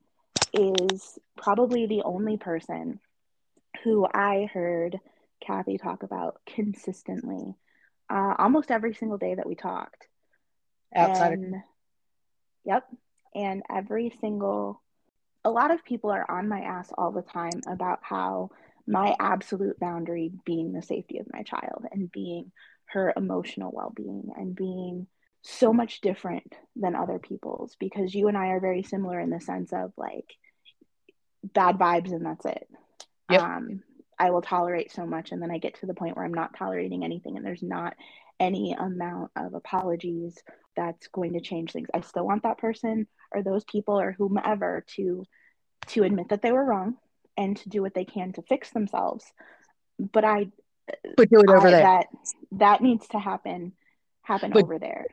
is 0.54 1.20
probably 1.36 1.86
the 1.86 2.04
only 2.04 2.38
person 2.38 3.00
who 3.84 4.08
I 4.12 4.48
heard 4.54 4.98
Cathy 5.42 5.78
talk 5.78 6.04
about 6.04 6.40
consistently, 6.46 7.56
uh, 8.10 8.36
almost 8.40 8.72
every 8.72 8.94
single 8.94 9.18
day 9.18 9.36
that 9.36 9.48
we 9.48 9.56
talked. 9.56 10.08
Outside 10.96 11.34
of 11.34 11.40
and 11.40 11.56
yep, 12.63 12.88
and 13.36 13.63
every 13.70 14.13
single 14.22 14.82
a 15.48 15.50
lot 15.50 15.72
of 15.72 15.86
people 15.86 16.10
are 16.10 16.30
on 16.30 16.50
my 16.50 16.60
ass 16.60 16.92
all 16.98 17.14
the 17.14 17.22
time 17.22 17.62
about 17.68 18.00
how 18.02 18.50
my 18.86 19.16
absolute 19.18 19.80
boundary 19.80 20.30
being 20.46 20.74
the 20.74 20.82
safety 20.82 21.20
of 21.20 21.28
my 21.32 21.42
child 21.42 21.86
and 21.90 22.12
being 22.12 22.52
her 22.88 23.14
emotional 23.16 23.72
well-being 23.74 24.30
and 24.36 24.58
being 24.58 25.08
so 25.44 25.72
much 25.72 26.02
different 26.02 26.54
than 26.76 26.96
other 26.96 27.18
people's 27.18 27.78
because 27.80 28.14
you 28.14 28.28
and 28.28 28.38
I 28.38 28.48
are 28.48 28.60
very 28.60 28.84
similar 28.84 29.22
in 29.22 29.30
the 29.30 29.40
sense 29.40 29.72
of 29.72 29.94
like 29.96 30.26
bad 31.44 31.78
vibes 31.78 32.12
and 32.12 32.26
that's 32.26 32.46
it. 32.46 32.68
Yep. 33.32 33.42
Um, 33.42 33.84
I 34.20 34.32
will 34.32 34.42
tolerate 34.42 34.92
so 34.92 35.06
much 35.06 35.32
and 35.32 35.42
then 35.42 35.52
I 35.52 35.60
get 35.60 35.80
to 35.80 35.86
the 35.86 35.94
point 35.94 36.18
where 36.18 36.26
I'm 36.26 36.34
not 36.34 36.58
tolerating 36.58 37.06
anything 37.06 37.38
and 37.38 37.46
there's 37.46 37.64
not 37.64 37.96
any 38.38 38.74
amount 38.74 39.32
of 39.38 39.54
apologies 39.54 40.38
that's 40.76 41.08
going 41.08 41.34
to 41.34 41.40
change 41.40 41.72
things. 41.72 41.88
I 41.94 42.02
still 42.02 42.26
want 42.26 42.44
that 42.44 42.58
person 42.58 43.08
or 43.32 43.44
those 43.44 43.63
people 43.63 44.00
or 44.00 44.12
whomever 44.12 44.84
to 44.96 45.26
to 45.88 46.04
admit 46.04 46.30
that 46.30 46.42
they 46.42 46.52
were 46.52 46.66
wrong 46.66 46.98
and 47.38 47.56
to 47.58 47.70
do 47.70 47.82
what 47.82 47.94
they 47.94 48.06
can 48.06 48.34
to 48.34 48.42
fix 48.42 48.70
themselves. 48.72 49.24
But 50.00 50.26
I, 50.26 50.48
but 51.16 51.30
do 51.30 51.40
it 51.40 51.50
over 51.50 51.68
I 51.68 51.72
there. 51.72 51.82
that 51.82 52.08
that 52.54 52.82
needs 52.82 53.08
to 53.10 53.20
happen 53.20 53.74
happen 54.24 54.52
But- 54.52 54.63
over 54.63 54.80
there. 54.80 55.06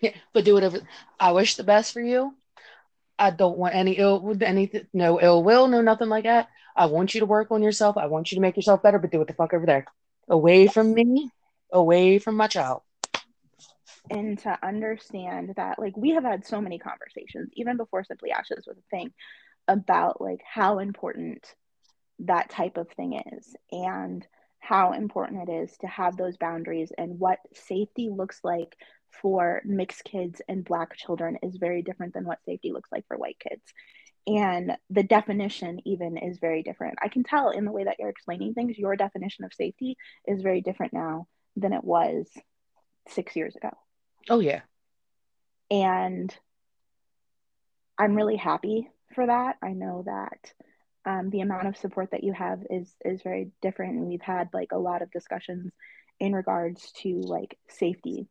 Yeah, 0.00 0.14
but 0.32 0.46
do 0.46 0.56
it 0.56 0.64
over. 0.64 0.80
I 1.18 1.32
wish 1.32 1.56
the 1.56 1.64
best 1.64 1.92
for 1.92 2.00
you. 2.00 2.34
I 3.18 3.30
don't 3.30 3.58
want 3.58 3.74
any 3.74 3.92
ill, 3.98 4.34
anything, 4.40 4.86
no 4.94 5.20
ill 5.20 5.42
will, 5.44 5.68
no 5.68 5.82
nothing 5.82 6.08
like 6.08 6.24
that. 6.24 6.48
I 6.74 6.86
want 6.86 7.12
you 7.12 7.20
to 7.20 7.26
work 7.26 7.50
on 7.50 7.62
yourself. 7.62 7.98
I 7.98 8.06
want 8.06 8.32
you 8.32 8.36
to 8.36 8.40
make 8.40 8.56
yourself 8.56 8.82
better, 8.82 8.98
but 8.98 9.10
do 9.10 9.20
it 9.20 9.26
the 9.26 9.34
fuck 9.34 9.52
over 9.52 9.66
there, 9.66 9.84
away 10.26 10.68
from 10.68 10.94
me, 10.94 11.30
away 11.70 12.18
from 12.18 12.36
my 12.36 12.46
child. 12.46 12.80
And 14.10 14.38
to 14.40 14.58
understand 14.62 15.54
that 15.56 15.78
like 15.78 15.96
we 15.96 16.10
have 16.10 16.24
had 16.24 16.44
so 16.44 16.60
many 16.60 16.78
conversations 16.78 17.48
even 17.54 17.76
before 17.76 18.04
simply 18.04 18.30
ashes 18.30 18.64
was 18.66 18.76
a 18.76 18.96
thing 18.96 19.12
about 19.68 20.20
like 20.20 20.40
how 20.44 20.78
important 20.80 21.54
that 22.18 22.50
type 22.50 22.76
of 22.76 22.90
thing 22.90 23.20
is 23.32 23.54
and 23.72 24.26
how 24.58 24.92
important 24.92 25.48
it 25.48 25.52
is 25.52 25.76
to 25.78 25.86
have 25.86 26.16
those 26.16 26.36
boundaries 26.36 26.92
and 26.98 27.18
what 27.18 27.38
safety 27.54 28.10
looks 28.10 28.40
like 28.44 28.76
for 29.22 29.62
mixed 29.64 30.04
kids 30.04 30.42
and 30.48 30.64
black 30.64 30.96
children 30.96 31.38
is 31.42 31.56
very 31.56 31.82
different 31.82 32.12
than 32.12 32.24
what 32.24 32.44
safety 32.44 32.70
looks 32.72 32.90
like 32.92 33.06
for 33.08 33.16
white 33.16 33.38
kids. 33.40 33.62
And 34.26 34.76
the 34.90 35.02
definition 35.02 35.80
even 35.86 36.18
is 36.18 36.38
very 36.38 36.62
different. 36.62 36.98
I 37.02 37.08
can 37.08 37.24
tell 37.24 37.50
in 37.50 37.64
the 37.64 37.72
way 37.72 37.84
that 37.84 37.96
you're 37.98 38.10
explaining 38.10 38.52
things 38.52 38.78
your 38.78 38.94
definition 38.96 39.44
of 39.44 39.54
safety 39.54 39.96
is 40.28 40.42
very 40.42 40.60
different 40.60 40.92
now 40.92 41.26
than 41.56 41.72
it 41.72 41.82
was 41.82 42.28
six 43.08 43.34
years 43.34 43.56
ago 43.56 43.70
Oh 44.30 44.40
yeah, 44.40 44.62
and 45.70 46.34
I'm 47.98 48.14
really 48.14 48.36
happy 48.36 48.90
for 49.14 49.26
that. 49.26 49.58
I 49.62 49.72
know 49.72 50.04
that 50.06 50.52
um, 51.04 51.30
the 51.30 51.40
amount 51.40 51.68
of 51.68 51.76
support 51.76 52.12
that 52.12 52.24
you 52.24 52.32
have 52.32 52.62
is 52.70 52.94
is 53.04 53.22
very 53.22 53.52
different, 53.62 53.94
and 53.96 54.06
we've 54.06 54.22
had 54.22 54.48
like 54.54 54.72
a 54.72 54.78
lot 54.78 55.02
of 55.02 55.10
discussions 55.12 55.72
in 56.20 56.34
regards 56.34 56.92
to 57.02 57.20
like 57.20 57.58
safety 57.68 58.28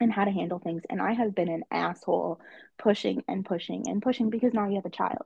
and 0.00 0.12
how 0.12 0.24
to 0.24 0.30
handle 0.32 0.58
things. 0.58 0.82
And 0.90 1.00
I 1.02 1.12
have 1.14 1.34
been 1.34 1.48
an 1.48 1.64
asshole 1.70 2.40
pushing 2.78 3.24
and 3.28 3.44
pushing 3.44 3.88
and 3.88 4.02
pushing 4.02 4.30
because 4.30 4.54
now 4.54 4.68
you 4.68 4.76
have 4.76 4.86
a 4.86 4.90
child. 4.90 5.24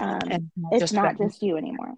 Um, 0.00 0.50
it's 0.72 0.92
not 0.92 1.18
just 1.18 1.42
you 1.42 1.56
anymore. 1.56 1.94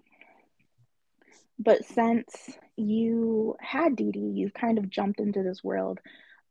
but 1.59 1.85
since 1.85 2.57
you 2.75 3.55
had 3.59 3.95
Dee 3.95 4.11
Dee, 4.11 4.19
you've 4.35 4.53
kind 4.53 4.77
of 4.77 4.89
jumped 4.89 5.19
into 5.19 5.43
this 5.43 5.63
world 5.63 5.99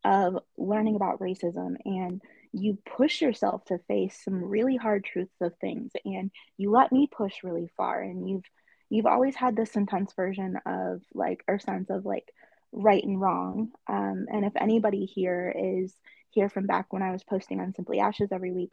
of 0.06 0.38
learning 0.56 0.94
about 0.94 1.18
racism 1.18 1.74
and 1.84 2.22
you 2.52 2.78
push 2.96 3.20
yourself 3.20 3.64
to 3.64 3.78
face 3.88 4.18
some 4.24 4.44
really 4.44 4.76
hard 4.76 5.04
truths 5.04 5.34
of 5.40 5.52
things 5.60 5.90
and 6.04 6.30
you 6.56 6.70
let 6.70 6.92
me 6.92 7.08
push 7.10 7.34
really 7.42 7.68
far 7.76 8.00
and 8.00 8.28
you've 8.28 8.44
you've 8.88 9.06
always 9.06 9.34
had 9.34 9.56
this 9.56 9.74
intense 9.74 10.12
version 10.14 10.56
of 10.64 11.02
like 11.12 11.42
or 11.48 11.58
sense 11.58 11.90
of 11.90 12.06
like 12.06 12.32
right 12.70 13.02
and 13.02 13.20
wrong. 13.20 13.72
Um, 13.88 14.26
and 14.30 14.44
if 14.44 14.52
anybody 14.54 15.06
here 15.06 15.52
is 15.56 15.92
here 16.36 16.48
from 16.50 16.66
back 16.66 16.92
when 16.92 17.02
i 17.02 17.10
was 17.10 17.24
posting 17.24 17.60
on 17.60 17.74
simply 17.74 17.98
ashes 17.98 18.28
every 18.30 18.52
week 18.52 18.70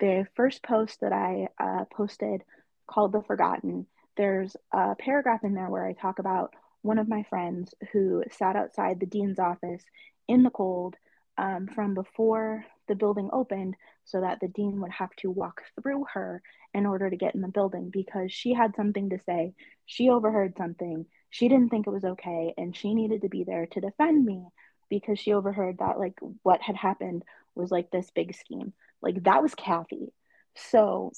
the 0.00 0.26
first 0.34 0.62
post 0.64 1.00
that 1.00 1.12
i 1.12 1.46
uh, 1.62 1.84
posted 1.94 2.42
called 2.88 3.12
the 3.12 3.22
forgotten 3.22 3.86
there's 4.16 4.56
a 4.72 4.96
paragraph 4.96 5.44
in 5.44 5.54
there 5.54 5.70
where 5.70 5.86
i 5.86 5.92
talk 5.92 6.18
about 6.18 6.52
one 6.82 6.98
of 6.98 7.08
my 7.08 7.22
friends 7.22 7.72
who 7.92 8.22
sat 8.32 8.56
outside 8.56 8.98
the 8.98 9.06
dean's 9.06 9.38
office 9.38 9.82
in 10.28 10.42
the 10.42 10.50
cold 10.50 10.96
um, 11.36 11.66
from 11.66 11.94
before 11.94 12.64
the 12.88 12.94
building 12.94 13.28
opened 13.32 13.74
so 14.04 14.20
that 14.20 14.38
the 14.40 14.48
dean 14.48 14.80
would 14.80 14.92
have 14.92 15.14
to 15.16 15.30
walk 15.30 15.62
through 15.80 16.04
her 16.12 16.42
in 16.74 16.86
order 16.86 17.08
to 17.08 17.16
get 17.16 17.34
in 17.34 17.40
the 17.40 17.48
building 17.48 17.90
because 17.90 18.32
she 18.32 18.52
had 18.52 18.74
something 18.76 19.10
to 19.10 19.18
say. 19.18 19.54
She 19.86 20.10
overheard 20.10 20.56
something. 20.56 21.06
She 21.30 21.48
didn't 21.48 21.70
think 21.70 21.86
it 21.86 21.92
was 21.92 22.04
okay 22.04 22.54
and 22.56 22.76
she 22.76 22.94
needed 22.94 23.22
to 23.22 23.28
be 23.28 23.44
there 23.44 23.66
to 23.66 23.80
defend 23.80 24.24
me 24.24 24.44
because 24.90 25.18
she 25.18 25.32
overheard 25.32 25.78
that 25.78 25.98
like 25.98 26.14
what 26.42 26.60
had 26.60 26.76
happened 26.76 27.22
was 27.54 27.70
like 27.70 27.90
this 27.90 28.10
big 28.14 28.34
scheme. 28.34 28.72
Like 29.02 29.24
that 29.24 29.42
was 29.42 29.54
Cathy. 29.54 30.12
So 30.54 31.10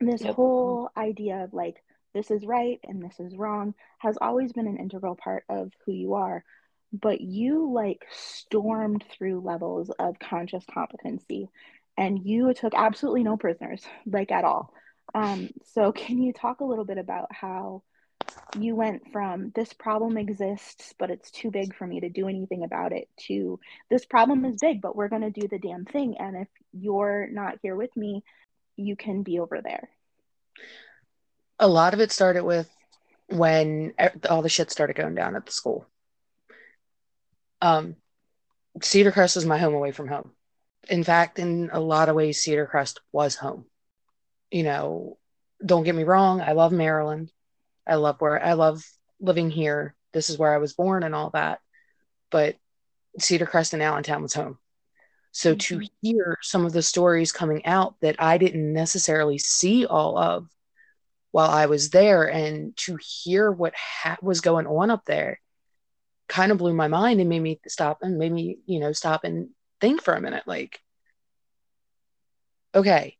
this 0.00 0.22
yep. 0.22 0.34
whole 0.34 0.90
idea 0.96 1.44
of 1.44 1.54
like 1.54 1.76
this 2.14 2.30
is 2.30 2.44
right 2.44 2.80
and 2.84 3.02
this 3.02 3.20
is 3.20 3.36
wrong 3.36 3.74
has 3.98 4.16
always 4.20 4.52
been 4.52 4.66
an 4.66 4.78
integral 4.78 5.16
part 5.16 5.44
of 5.48 5.70
who 5.84 5.92
you 5.92 6.14
are 6.14 6.44
but 6.92 7.20
you 7.20 7.72
like 7.72 8.06
stormed 8.12 9.04
through 9.10 9.40
levels 9.40 9.90
of 9.98 10.18
conscious 10.18 10.64
competency 10.72 11.48
and 11.98 12.24
you 12.24 12.52
took 12.54 12.74
absolutely 12.74 13.24
no 13.24 13.36
prisoners 13.36 13.82
like 14.06 14.30
at 14.30 14.44
all. 14.44 14.72
Um, 15.14 15.50
so 15.64 15.92
can 15.92 16.20
you 16.20 16.32
talk 16.32 16.60
a 16.60 16.64
little 16.64 16.84
bit 16.84 16.98
about 16.98 17.28
how 17.30 17.82
you 18.58 18.74
went 18.74 19.12
from 19.12 19.52
this 19.54 19.72
problem 19.72 20.16
exists 20.16 20.94
but 20.98 21.10
it's 21.10 21.30
too 21.30 21.50
big 21.50 21.74
for 21.76 21.86
me 21.86 22.00
to 22.00 22.08
do 22.08 22.28
anything 22.28 22.64
about 22.64 22.92
it 22.92 23.08
to 23.18 23.60
this 23.88 24.04
problem 24.04 24.44
is 24.44 24.56
big 24.60 24.80
but 24.80 24.96
we're 24.96 25.08
going 25.08 25.22
to 25.22 25.30
do 25.30 25.46
the 25.46 25.58
damn 25.58 25.84
thing 25.84 26.16
and 26.18 26.36
if 26.36 26.48
you're 26.72 27.28
not 27.30 27.58
here 27.62 27.76
with 27.76 27.94
me 27.96 28.24
you 28.76 28.96
can 28.96 29.22
be 29.22 29.38
over 29.38 29.60
there. 29.62 29.88
A 31.58 31.68
lot 31.68 31.94
of 31.94 32.00
it 32.00 32.12
started 32.12 32.44
with 32.44 32.70
when 33.28 33.94
all 34.28 34.42
the 34.42 34.48
shit 34.48 34.70
started 34.70 34.96
going 34.96 35.14
down 35.14 35.34
at 35.34 35.46
the 35.46 35.52
school 35.52 35.86
um, 37.60 37.96
Cedar 38.82 39.12
Crest 39.12 39.36
is 39.36 39.46
my 39.46 39.58
home 39.58 39.74
away 39.74 39.92
from 39.92 40.08
home. 40.08 40.32
In 40.88 41.04
fact, 41.04 41.38
in 41.38 41.70
a 41.72 41.80
lot 41.80 42.08
of 42.08 42.16
ways, 42.16 42.40
Cedar 42.40 42.66
Crest 42.66 43.00
was 43.12 43.34
home. 43.34 43.66
You 44.50 44.62
know, 44.62 45.18
don't 45.64 45.84
get 45.84 45.94
me 45.94 46.04
wrong, 46.04 46.40
I 46.40 46.52
love 46.52 46.72
Maryland. 46.72 47.30
I 47.86 47.96
love 47.96 48.20
where 48.20 48.42
I 48.42 48.54
love 48.54 48.84
living 49.20 49.50
here. 49.50 49.94
This 50.12 50.30
is 50.30 50.38
where 50.38 50.52
I 50.52 50.58
was 50.58 50.72
born 50.72 51.02
and 51.02 51.14
all 51.14 51.30
that. 51.30 51.60
But 52.30 52.56
Cedar 53.18 53.46
Crest 53.46 53.72
and 53.72 53.82
Allentown 53.82 54.22
was 54.22 54.34
home. 54.34 54.58
So 55.32 55.54
mm-hmm. 55.54 55.80
to 55.80 55.88
hear 56.02 56.38
some 56.42 56.66
of 56.66 56.72
the 56.72 56.82
stories 56.82 57.32
coming 57.32 57.64
out 57.66 57.94
that 58.00 58.16
I 58.18 58.38
didn't 58.38 58.72
necessarily 58.72 59.38
see 59.38 59.86
all 59.86 60.18
of 60.18 60.48
while 61.30 61.50
I 61.50 61.66
was 61.66 61.90
there 61.90 62.24
and 62.24 62.76
to 62.78 62.98
hear 63.00 63.50
what 63.52 63.74
ha- 63.74 64.16
was 64.22 64.40
going 64.40 64.66
on 64.66 64.90
up 64.90 65.04
there 65.04 65.40
kind 66.28 66.52
of 66.52 66.58
blew 66.58 66.74
my 66.74 66.88
mind 66.88 67.20
and 67.20 67.28
made 67.28 67.40
me 67.40 67.60
stop 67.68 67.98
and 68.02 68.18
made 68.18 68.32
me, 68.32 68.58
you 68.66 68.80
know, 68.80 68.92
stop 68.92 69.24
and 69.24 69.50
think 69.80 70.02
for 70.02 70.14
a 70.14 70.20
minute 70.20 70.44
like, 70.46 70.80
okay, 72.74 73.16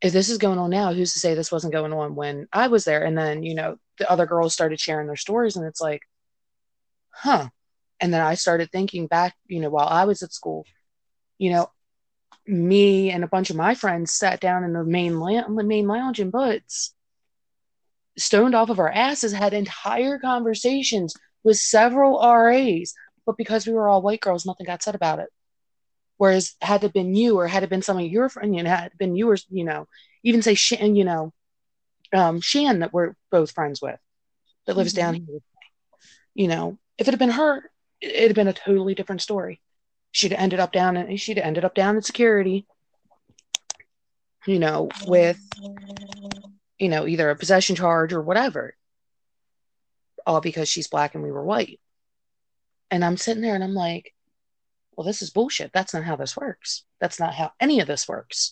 if 0.00 0.12
this 0.12 0.28
is 0.28 0.38
going 0.38 0.58
on 0.58 0.70
now, 0.70 0.92
who's 0.92 1.14
to 1.14 1.18
say 1.18 1.34
this 1.34 1.50
wasn't 1.50 1.72
going 1.72 1.92
on 1.92 2.14
when 2.14 2.48
I 2.52 2.68
was 2.68 2.84
there? 2.84 3.04
And 3.04 3.16
then, 3.16 3.42
you 3.42 3.54
know, 3.54 3.78
the 3.98 4.10
other 4.10 4.26
girls 4.26 4.52
started 4.52 4.78
sharing 4.78 5.06
their 5.06 5.16
stories 5.16 5.56
and 5.56 5.66
it's 5.66 5.80
like, 5.80 6.02
huh. 7.10 7.48
And 7.98 8.12
then 8.12 8.20
I 8.20 8.34
started 8.34 8.70
thinking 8.70 9.06
back, 9.06 9.34
you 9.46 9.60
know, 9.60 9.70
while 9.70 9.88
I 9.88 10.04
was 10.04 10.22
at 10.22 10.32
school, 10.32 10.66
you 11.38 11.50
know, 11.50 11.70
me 12.46 13.10
and 13.10 13.24
a 13.24 13.28
bunch 13.28 13.50
of 13.50 13.56
my 13.56 13.74
friends 13.74 14.12
sat 14.12 14.40
down 14.40 14.64
in 14.64 14.74
the 14.74 14.84
main, 14.84 15.18
la- 15.18 15.48
main 15.48 15.86
lounge 15.86 16.20
in 16.20 16.30
Butz, 16.30 16.90
stoned 18.18 18.54
off 18.54 18.70
of 18.70 18.78
our 18.78 18.90
asses, 18.90 19.32
had 19.32 19.54
entire 19.54 20.18
conversations 20.18 21.14
with 21.46 21.56
several 21.56 22.20
RAs, 22.20 22.92
but 23.24 23.36
because 23.36 23.66
we 23.66 23.72
were 23.72 23.88
all 23.88 24.02
white 24.02 24.20
girls, 24.20 24.44
nothing 24.44 24.66
got 24.66 24.82
said 24.82 24.96
about 24.96 25.20
it. 25.20 25.28
Whereas 26.16 26.56
had 26.60 26.82
it 26.82 26.92
been 26.92 27.14
you 27.14 27.38
or 27.38 27.46
had 27.46 27.62
it 27.62 27.70
been 27.70 27.82
some 27.82 27.98
of 27.98 28.04
your 28.04 28.28
friends, 28.28 28.54
you 28.54 28.64
know, 28.64 28.68
had 28.68 28.86
it 28.86 28.98
been 28.98 29.14
you 29.14 29.30
or, 29.30 29.36
you 29.48 29.62
know, 29.62 29.86
even 30.24 30.42
say, 30.42 30.54
Shan, 30.54 30.96
you 30.96 31.04
know, 31.04 31.32
um, 32.12 32.40
Shan 32.40 32.80
that 32.80 32.92
we're 32.92 33.14
both 33.30 33.52
friends 33.52 33.80
with 33.80 33.98
that 34.66 34.76
lives 34.76 34.92
mm-hmm. 34.92 35.00
down 35.00 35.14
here, 35.14 35.38
you 36.34 36.48
know, 36.48 36.78
if 36.98 37.06
it 37.06 37.12
had 37.12 37.18
been 37.20 37.30
her, 37.30 37.62
it'd 38.00 38.30
have 38.30 38.34
been 38.34 38.48
a 38.48 38.52
totally 38.52 38.96
different 38.96 39.22
story. 39.22 39.60
She'd 40.10 40.32
have 40.32 40.40
ended 40.40 40.58
up 40.58 40.72
down 40.72 40.96
and 40.96 41.20
she'd 41.20 41.36
have 41.36 41.46
ended 41.46 41.64
up 41.64 41.76
down 41.76 41.94
in 41.94 42.02
security, 42.02 42.66
you 44.48 44.58
know, 44.58 44.88
with, 45.06 45.38
you 46.76 46.88
know, 46.88 47.06
either 47.06 47.30
a 47.30 47.36
possession 47.36 47.76
charge 47.76 48.12
or 48.12 48.20
whatever 48.20 48.74
all 50.26 50.40
because 50.40 50.68
she's 50.68 50.88
black 50.88 51.14
and 51.14 51.22
we 51.22 51.30
were 51.30 51.44
white. 51.44 51.80
And 52.90 53.04
I'm 53.04 53.16
sitting 53.16 53.42
there 53.42 53.54
and 53.54 53.64
I'm 53.64 53.74
like, 53.74 54.12
well, 54.96 55.06
this 55.06 55.22
is 55.22 55.30
bullshit. 55.30 55.72
That's 55.72 55.94
not 55.94 56.04
how 56.04 56.16
this 56.16 56.36
works. 56.36 56.84
That's 57.00 57.20
not 57.20 57.34
how 57.34 57.52
any 57.60 57.80
of 57.80 57.86
this 57.86 58.08
works. 58.08 58.50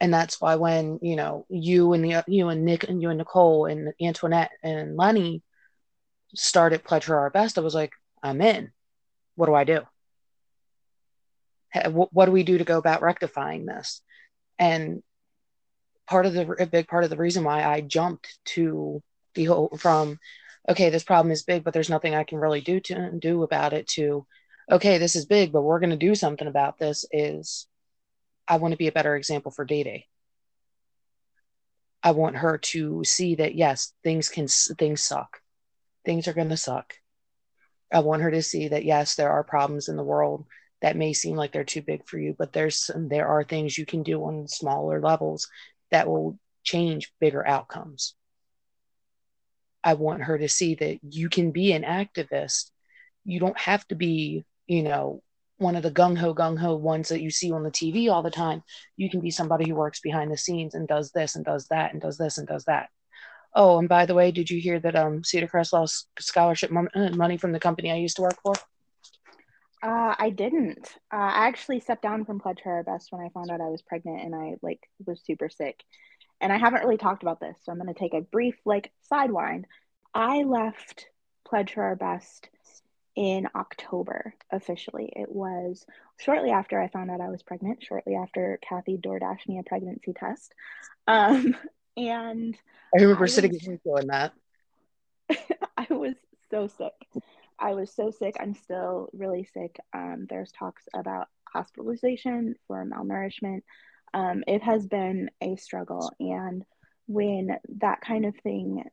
And 0.00 0.12
that's 0.12 0.40
why 0.40 0.56
when, 0.56 0.98
you 1.02 1.14
know, 1.14 1.46
you 1.48 1.92
and 1.92 2.04
the 2.04 2.24
you 2.26 2.48
and 2.48 2.64
Nick 2.64 2.84
and 2.84 3.00
you 3.00 3.10
and 3.10 3.18
Nicole 3.18 3.66
and 3.66 3.92
Antoinette 4.00 4.50
and 4.62 4.96
Lenny 4.96 5.42
started 6.34 6.82
Pledge 6.82 7.04
for 7.04 7.18
Our 7.18 7.30
Best, 7.30 7.58
I 7.58 7.60
was 7.60 7.74
like, 7.74 7.92
I'm 8.22 8.40
in. 8.40 8.72
What 9.36 9.46
do 9.46 9.54
I 9.54 9.64
do? 9.64 9.82
What 11.90 12.26
do 12.26 12.32
we 12.32 12.42
do 12.42 12.58
to 12.58 12.64
go 12.64 12.78
about 12.78 13.02
rectifying 13.02 13.64
this? 13.64 14.00
And 14.58 15.02
part 16.08 16.26
of 16.26 16.32
the 16.34 16.50
a 16.58 16.66
big 16.66 16.88
part 16.88 17.04
of 17.04 17.10
the 17.10 17.16
reason 17.16 17.44
why 17.44 17.62
I 17.62 17.80
jumped 17.80 18.38
to 18.46 19.02
the 19.34 19.44
whole 19.44 19.76
from 19.78 20.18
okay, 20.68 20.90
this 20.90 21.04
problem 21.04 21.32
is 21.32 21.42
big, 21.42 21.64
but 21.64 21.74
there's 21.74 21.90
nothing 21.90 22.14
I 22.14 22.24
can 22.24 22.38
really 22.38 22.60
do 22.60 22.80
to 22.80 23.10
do 23.18 23.42
about 23.42 23.72
it. 23.72 23.88
To 23.88 24.26
okay, 24.70 24.98
this 24.98 25.16
is 25.16 25.26
big, 25.26 25.52
but 25.52 25.62
we're 25.62 25.80
going 25.80 25.90
to 25.90 25.96
do 25.96 26.14
something 26.14 26.48
about 26.48 26.78
this. 26.78 27.04
Is 27.10 27.66
I 28.48 28.56
want 28.56 28.72
to 28.72 28.78
be 28.78 28.88
a 28.88 28.92
better 28.92 29.16
example 29.16 29.50
for 29.50 29.64
Dee 29.64 29.84
Dee. 29.84 30.06
I 32.02 32.12
want 32.12 32.36
her 32.36 32.58
to 32.58 33.04
see 33.04 33.36
that 33.36 33.54
yes, 33.54 33.92
things 34.02 34.28
can 34.28 34.48
things 34.48 35.02
suck, 35.02 35.40
things 36.04 36.26
are 36.28 36.32
going 36.32 36.48
to 36.50 36.56
suck. 36.56 36.94
I 37.92 38.00
want 38.00 38.22
her 38.22 38.30
to 38.30 38.42
see 38.42 38.68
that 38.68 38.84
yes, 38.84 39.14
there 39.14 39.30
are 39.30 39.44
problems 39.44 39.88
in 39.88 39.96
the 39.96 40.02
world 40.02 40.46
that 40.80 40.96
may 40.96 41.12
seem 41.12 41.36
like 41.36 41.52
they're 41.52 41.64
too 41.64 41.82
big 41.82 42.06
for 42.06 42.18
you, 42.18 42.34
but 42.36 42.52
there's 42.52 42.90
there 42.96 43.28
are 43.28 43.44
things 43.44 43.78
you 43.78 43.86
can 43.86 44.02
do 44.02 44.22
on 44.24 44.48
smaller 44.48 45.00
levels 45.00 45.48
that 45.90 46.08
will 46.08 46.38
change 46.64 47.12
bigger 47.20 47.46
outcomes. 47.46 48.14
I 49.84 49.94
want 49.94 50.22
her 50.24 50.38
to 50.38 50.48
see 50.48 50.74
that 50.76 50.98
you 51.02 51.28
can 51.28 51.50
be 51.50 51.72
an 51.72 51.82
activist. 51.82 52.70
You 53.24 53.40
don't 53.40 53.58
have 53.58 53.86
to 53.88 53.94
be, 53.94 54.44
you 54.66 54.82
know, 54.82 55.22
one 55.58 55.76
of 55.76 55.82
the 55.82 55.90
gung 55.90 56.16
ho 56.18 56.34
gung 56.34 56.58
ho 56.58 56.74
ones 56.74 57.08
that 57.08 57.22
you 57.22 57.30
see 57.30 57.52
on 57.52 57.62
the 57.62 57.70
TV 57.70 58.10
all 58.10 58.22
the 58.22 58.30
time. 58.30 58.62
You 58.96 59.08
can 59.08 59.20
be 59.20 59.30
somebody 59.30 59.68
who 59.68 59.74
works 59.74 60.00
behind 60.00 60.30
the 60.30 60.36
scenes 60.36 60.74
and 60.74 60.88
does 60.88 61.12
this 61.12 61.36
and 61.36 61.44
does 61.44 61.66
that 61.68 61.92
and 61.92 62.00
does 62.00 62.18
this 62.18 62.38
and 62.38 62.46
does 62.46 62.64
that. 62.64 62.88
Oh, 63.54 63.78
and 63.78 63.88
by 63.88 64.06
the 64.06 64.14
way, 64.14 64.30
did 64.30 64.50
you 64.50 64.60
hear 64.60 64.80
that 64.80 64.96
um, 64.96 65.22
Cedar 65.22 65.46
Crest 65.46 65.72
lost 65.72 66.08
scholarship 66.18 66.70
uh, 66.72 67.10
money 67.10 67.36
from 67.36 67.52
the 67.52 67.60
company 67.60 67.92
I 67.92 67.96
used 67.96 68.16
to 68.16 68.22
work 68.22 68.38
for? 68.42 68.54
Uh, 69.82 70.14
I 70.16 70.30
didn't. 70.30 70.88
Uh, 71.12 71.16
I 71.16 71.48
actually 71.48 71.80
stepped 71.80 72.02
down 72.02 72.24
from 72.24 72.38
Pledge 72.40 72.60
Our 72.64 72.82
Best 72.84 73.08
when 73.10 73.24
I 73.24 73.28
found 73.30 73.50
out 73.50 73.60
I 73.60 73.68
was 73.68 73.82
pregnant 73.82 74.22
and 74.22 74.34
I 74.34 74.54
like 74.62 74.80
was 75.04 75.22
super 75.24 75.50
sick 75.50 75.82
and 76.42 76.52
I 76.52 76.58
haven't 76.58 76.82
really 76.82 76.98
talked 76.98 77.22
about 77.22 77.40
this, 77.40 77.56
so 77.62 77.72
I'm 77.72 77.78
going 77.78 77.92
to 77.92 77.98
take 77.98 78.14
a 78.14 78.20
brief 78.20 78.56
like 78.64 78.90
sidewind. 79.10 79.64
I 80.12 80.42
left 80.42 81.06
Pledge 81.48 81.72
for 81.72 81.84
Our 81.84 81.96
Best 81.96 82.50
in 83.14 83.48
October 83.54 84.34
officially. 84.50 85.12
It 85.14 85.30
was 85.30 85.86
shortly 86.18 86.50
after 86.50 86.80
I 86.80 86.88
found 86.88 87.10
out 87.10 87.20
I 87.20 87.30
was 87.30 87.42
pregnant, 87.42 87.82
shortly 87.82 88.16
after 88.16 88.58
Cathy 88.60 88.98
DoorDashed 88.98 89.48
me 89.48 89.58
a 89.58 89.62
pregnancy 89.62 90.12
test. 90.12 90.52
Um, 91.06 91.56
and 91.96 92.56
I 92.94 93.02
remember 93.02 93.24
I 93.24 93.28
sitting 93.28 93.52
was, 93.52 93.78
doing 93.84 94.06
that. 94.08 94.32
I 95.76 95.86
was 95.90 96.16
so 96.50 96.66
sick. 96.66 97.22
I 97.58 97.74
was 97.74 97.94
so 97.94 98.10
sick. 98.10 98.36
I'm 98.40 98.54
still 98.54 99.08
really 99.12 99.44
sick. 99.44 99.78
Um, 99.94 100.26
there's 100.28 100.50
talks 100.50 100.88
about 100.92 101.28
hospitalization 101.52 102.56
for 102.66 102.84
malnourishment 102.84 103.62
um, 104.14 104.44
it 104.46 104.62
has 104.62 104.86
been 104.86 105.30
a 105.40 105.56
struggle. 105.56 106.12
And 106.20 106.64
when 107.06 107.56
that 107.80 108.00
kind 108.00 108.26
of 108.26 108.36
thing 108.36 108.84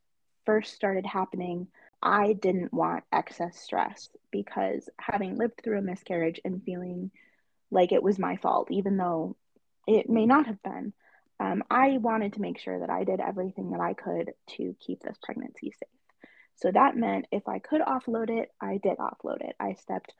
first 0.46 0.74
started 0.74 1.06
happening, 1.06 1.68
I 2.02 2.34
didn't 2.34 2.74
want 2.74 3.04
excess 3.12 3.60
stress 3.60 4.10
because 4.32 4.90
having 5.00 5.38
lived 5.38 5.62
through 5.64 5.80
a 5.80 5.84
miscarriage 5.84 6.40
and 6.46 6.64
feeling 6.64 7.12
like 7.72 7.92
it 7.92 8.04
was 8.04 8.18
my 8.18 8.38
fault, 8.38 8.70
even 8.72 8.98
though 8.98 9.36
it 9.88 10.10
may 10.10 10.26
not 10.26 10.48
have 10.48 10.62
been, 10.64 10.94
um, 11.40 11.64
I 11.70 11.98
wanted 11.98 12.34
to 12.34 12.42
make 12.42 12.60
sure 12.60 12.80
that 12.80 12.90
I 12.90 13.04
did 13.04 13.20
everything 13.20 13.72
that 13.72 13.80
I 13.80 13.94
could 13.94 14.34
to 14.58 14.76
keep 14.80 15.02
this 15.02 15.18
pregnancy 15.22 15.72
safe. 15.72 16.30
So 16.56 16.72
that 16.72 16.98
meant 16.98 17.28
if 17.32 17.48
I 17.48 17.60
could 17.60 17.82
offload 17.82 18.30
it, 18.30 18.52
I 18.60 18.80
did 18.82 18.98
offload 18.98 19.42
it. 19.42 19.56
I 19.60 19.74
stepped 19.74 20.14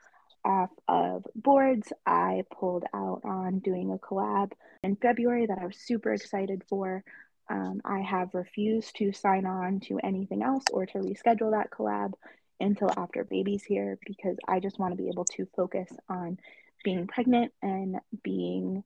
off 0.46 0.70
of 0.88 1.26
boards. 1.36 1.92
I 2.06 2.44
pulled 2.52 2.86
out 2.94 3.22
on 3.24 3.60
doing 3.60 3.92
a 3.92 3.98
collab 3.98 4.52
in 4.84 4.96
February 4.96 5.46
that 5.48 5.60
I 5.60 5.66
was 5.66 5.78
super 5.78 6.14
excited 6.14 6.64
for. 6.70 7.04
Um, 7.50 7.82
I 7.84 8.00
have 8.02 8.34
refused 8.34 8.96
to 8.98 9.12
sign 9.12 9.46
on 9.46 9.80
to 9.82 10.00
anything 10.04 10.44
else 10.44 10.64
or 10.72 10.86
to 10.86 11.00
reschedule 11.00 11.52
that 11.52 11.72
collab 11.72 12.14
until 12.60 12.92
after 12.96 13.24
baby's 13.24 13.64
here 13.64 13.98
because 14.06 14.38
I 14.48 14.60
just 14.60 14.78
want 14.80 14.92
to 14.96 15.02
be 15.02 15.10
able 15.10 15.26
to 15.26 15.48
focus 15.56 15.90
on 16.10 16.38
being 16.84 17.08
pregnant 17.08 17.52
and 17.62 17.98
being 18.24 18.84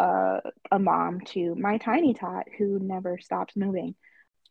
a 0.00 0.78
mom 0.78 1.20
to 1.20 1.54
my 1.56 1.78
tiny 1.78 2.14
tot 2.14 2.46
who 2.56 2.78
never 2.78 3.18
stops 3.18 3.56
moving. 3.56 3.94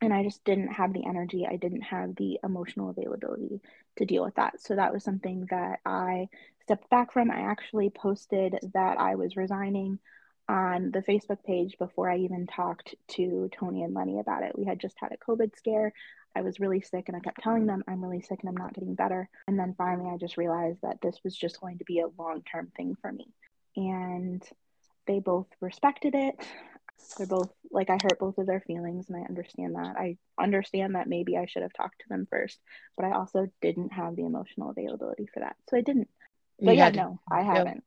And 0.01 0.13
I 0.13 0.23
just 0.23 0.43
didn't 0.43 0.73
have 0.73 0.93
the 0.93 1.05
energy, 1.07 1.47
I 1.49 1.55
didn't 1.55 1.81
have 1.81 2.15
the 2.15 2.39
emotional 2.43 2.89
availability 2.89 3.61
to 3.97 4.05
deal 4.05 4.23
with 4.23 4.35
that. 4.35 4.61
So 4.61 4.75
that 4.75 4.93
was 4.93 5.03
something 5.03 5.47
that 5.49 5.79
I 5.85 6.27
stepped 6.61 6.89
back 6.89 7.13
from. 7.13 7.31
I 7.31 7.41
actually 7.41 7.89
posted 7.89 8.59
that 8.73 8.99
I 8.99 9.15
was 9.15 9.35
resigning 9.35 9.99
on 10.49 10.91
the 10.91 11.01
Facebook 11.01 11.43
page 11.43 11.77
before 11.77 12.09
I 12.09 12.17
even 12.19 12.47
talked 12.47 12.95
to 13.09 13.49
Tony 13.51 13.83
and 13.83 13.93
Lenny 13.93 14.19
about 14.19 14.43
it. 14.43 14.57
We 14.57 14.65
had 14.65 14.79
just 14.79 14.95
had 14.99 15.11
a 15.11 15.17
COVID 15.17 15.57
scare. 15.57 15.93
I 16.35 16.41
was 16.41 16.59
really 16.59 16.81
sick 16.81 17.05
and 17.07 17.17
I 17.17 17.19
kept 17.19 17.41
telling 17.41 17.65
them 17.65 17.83
I'm 17.87 18.03
really 18.03 18.21
sick 18.21 18.39
and 18.41 18.49
I'm 18.49 18.57
not 18.57 18.73
getting 18.73 18.93
better. 18.93 19.27
And 19.47 19.57
then 19.57 19.75
finally, 19.77 20.09
I 20.13 20.17
just 20.17 20.37
realized 20.37 20.79
that 20.83 21.01
this 21.01 21.17
was 21.23 21.35
just 21.35 21.59
going 21.59 21.79
to 21.79 21.85
be 21.85 21.99
a 21.99 22.07
long 22.17 22.43
term 22.49 22.71
thing 22.77 22.95
for 23.01 23.11
me. 23.11 23.33
And 23.75 24.43
they 25.07 25.19
both 25.19 25.47
respected 25.59 26.13
it. 26.15 26.35
They're 27.17 27.27
both 27.27 27.51
like, 27.71 27.89
I 27.89 27.97
hurt 28.01 28.19
both 28.19 28.37
of 28.37 28.45
their 28.47 28.61
feelings 28.61 29.07
and 29.09 29.17
I 29.17 29.27
understand 29.27 29.75
that. 29.75 29.95
I 29.97 30.17
understand 30.39 30.95
that 30.95 31.07
maybe 31.07 31.37
I 31.37 31.45
should 31.47 31.63
have 31.63 31.73
talked 31.73 31.99
to 32.01 32.09
them 32.09 32.27
first, 32.29 32.59
but 32.95 33.05
I 33.05 33.11
also 33.13 33.47
didn't 33.61 33.93
have 33.93 34.15
the 34.15 34.25
emotional 34.25 34.69
availability 34.69 35.27
for 35.33 35.39
that. 35.41 35.55
So 35.69 35.77
I 35.77 35.81
didn't. 35.81 36.09
But 36.61 36.73
you 36.73 36.77
yeah, 36.77 36.89
no, 36.89 37.19
I 37.31 37.41
haven't. 37.41 37.83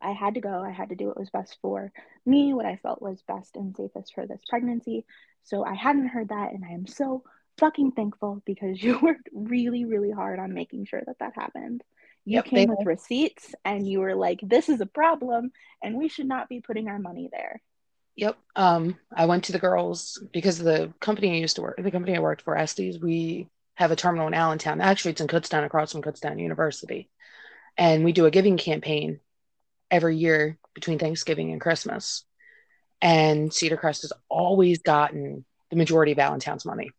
I 0.00 0.12
had 0.12 0.34
to 0.34 0.40
go. 0.40 0.62
I 0.62 0.70
had 0.70 0.90
to 0.90 0.96
do 0.96 1.08
what 1.08 1.18
was 1.18 1.30
best 1.30 1.58
for 1.60 1.92
me, 2.24 2.54
what 2.54 2.66
I 2.66 2.76
felt 2.76 3.02
was 3.02 3.22
best 3.22 3.56
and 3.56 3.76
safest 3.76 4.14
for 4.14 4.26
this 4.26 4.42
pregnancy. 4.48 5.04
So 5.42 5.64
I 5.64 5.74
hadn't 5.74 6.08
heard 6.08 6.28
that, 6.30 6.52
and 6.52 6.64
I 6.64 6.70
am 6.72 6.86
so 6.86 7.22
fucking 7.58 7.92
thankful 7.92 8.42
because 8.46 8.82
you 8.82 8.98
worked 9.00 9.28
really, 9.32 9.84
really 9.84 10.10
hard 10.10 10.38
on 10.38 10.54
making 10.54 10.86
sure 10.86 11.02
that 11.06 11.18
that 11.20 11.34
happened. 11.36 11.82
You 12.24 12.36
yep, 12.36 12.44
came 12.44 12.68
with 12.68 12.84
receipts 12.84 13.54
and 13.64 13.86
you 13.88 14.00
were 14.00 14.14
like, 14.14 14.40
this 14.42 14.68
is 14.68 14.80
a 14.80 14.86
problem, 14.86 15.52
and 15.82 15.96
we 15.96 16.08
should 16.08 16.28
not 16.28 16.48
be 16.48 16.60
putting 16.60 16.88
our 16.88 16.98
money 16.98 17.28
there. 17.32 17.60
Yep. 18.20 18.36
Um, 18.54 18.98
I 19.16 19.24
went 19.24 19.44
to 19.44 19.52
the 19.52 19.58
girls 19.58 20.22
because 20.30 20.58
the 20.58 20.92
company 21.00 21.30
I 21.32 21.40
used 21.40 21.56
to 21.56 21.62
work, 21.62 21.82
the 21.82 21.90
company 21.90 22.14
I 22.14 22.20
worked 22.20 22.42
for, 22.42 22.54
Estes, 22.54 22.98
we 23.00 23.48
have 23.76 23.92
a 23.92 23.96
terminal 23.96 24.26
in 24.26 24.34
Allentown. 24.34 24.82
Actually, 24.82 25.12
it's 25.12 25.22
in 25.22 25.26
Kutztown 25.26 25.64
across 25.64 25.92
from 25.92 26.02
Kutztown 26.02 26.38
University. 26.38 27.08
And 27.78 28.04
we 28.04 28.12
do 28.12 28.26
a 28.26 28.30
giving 28.30 28.58
campaign 28.58 29.20
every 29.90 30.18
year 30.18 30.58
between 30.74 30.98
Thanksgiving 30.98 31.50
and 31.50 31.62
Christmas. 31.62 32.26
And 33.00 33.50
Cedar 33.54 33.78
Crest 33.78 34.02
has 34.02 34.12
always 34.28 34.80
gotten 34.80 35.46
the 35.70 35.76
majority 35.76 36.12
of 36.12 36.18
Allentown's 36.18 36.66
money. 36.66 36.90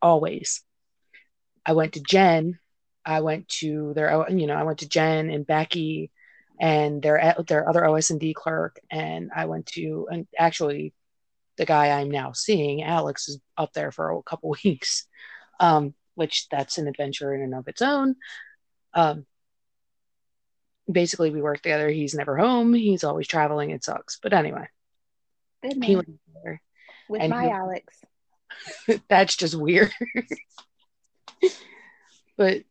Always. 0.00 0.62
I 1.66 1.74
went 1.74 1.92
to 1.92 2.00
Jen. 2.00 2.58
I 3.04 3.20
went 3.20 3.48
to 3.60 3.92
their, 3.92 4.30
you 4.30 4.46
know, 4.46 4.54
I 4.54 4.62
went 4.62 4.78
to 4.78 4.88
Jen 4.88 5.28
and 5.28 5.46
Becky 5.46 6.10
and 6.60 7.02
their 7.02 7.34
their 7.46 7.68
other 7.68 7.84
OS&D 7.86 8.34
clerk, 8.34 8.80
and 8.90 9.30
I 9.34 9.46
went 9.46 9.66
to, 9.66 10.08
and 10.10 10.26
actually, 10.38 10.94
the 11.56 11.66
guy 11.66 11.90
I'm 11.90 12.10
now 12.10 12.32
seeing, 12.32 12.82
Alex, 12.82 13.28
is 13.28 13.40
up 13.56 13.72
there 13.72 13.92
for 13.92 14.10
a 14.12 14.22
couple 14.22 14.54
weeks, 14.64 15.06
um, 15.60 15.94
which 16.14 16.48
that's 16.50 16.78
an 16.78 16.88
adventure 16.88 17.34
in 17.34 17.42
and 17.42 17.54
of 17.54 17.68
its 17.68 17.82
own. 17.82 18.16
Um, 18.92 19.26
basically 20.90 21.30
we 21.30 21.42
work 21.42 21.60
together. 21.62 21.88
He's 21.88 22.14
never 22.14 22.36
home. 22.36 22.74
He's 22.74 23.04
always 23.04 23.26
traveling. 23.26 23.70
It 23.70 23.84
sucks. 23.84 24.18
But 24.22 24.32
anyway, 24.32 24.68
he 25.62 25.96
went 25.96 26.20
there. 26.42 26.60
With 27.08 27.28
my 27.28 27.44
he, 27.44 27.50
Alex. 27.50 27.94
that's 29.08 29.36
just 29.36 29.54
weird. 29.54 29.92
but 32.36 32.62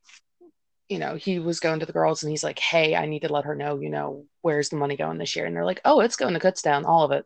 you 0.89 0.99
know, 0.99 1.15
he 1.15 1.39
was 1.39 1.59
going 1.59 1.79
to 1.79 1.85
the 1.85 1.93
girls 1.93 2.23
and 2.23 2.29
he's 2.29 2.43
like, 2.43 2.59
Hey, 2.59 2.95
I 2.95 3.05
need 3.05 3.21
to 3.21 3.33
let 3.33 3.45
her 3.45 3.55
know, 3.55 3.79
you 3.79 3.89
know, 3.89 4.25
where's 4.41 4.69
the 4.69 4.75
money 4.75 4.97
going 4.97 5.17
this 5.17 5.35
year? 5.35 5.45
And 5.45 5.55
they're 5.55 5.65
like, 5.65 5.81
Oh, 5.85 6.01
it's 6.01 6.15
going 6.15 6.33
to 6.33 6.39
Kutztown, 6.39 6.85
all 6.85 7.03
of 7.03 7.11
it. 7.11 7.25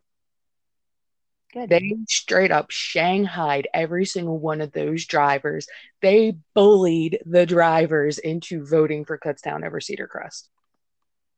Good. 1.54 1.70
They 1.70 1.96
straight 2.08 2.52
up 2.52 2.72
shanghaied 2.72 3.68
every 3.74 4.06
single 4.06 4.38
one 4.38 4.62
of 4.62 4.74
those 4.74 5.06
drivers. 5.06 5.68
They 6.02 6.38
bullied 6.54 7.20
the 7.26 7.46
drivers 7.46 8.20
into 8.20 8.66
voting 8.66 9.06
for 9.06 9.18
Kutztown 9.18 9.66
over 9.66 9.80
Cedar 9.80 10.08
Crest 10.08 10.50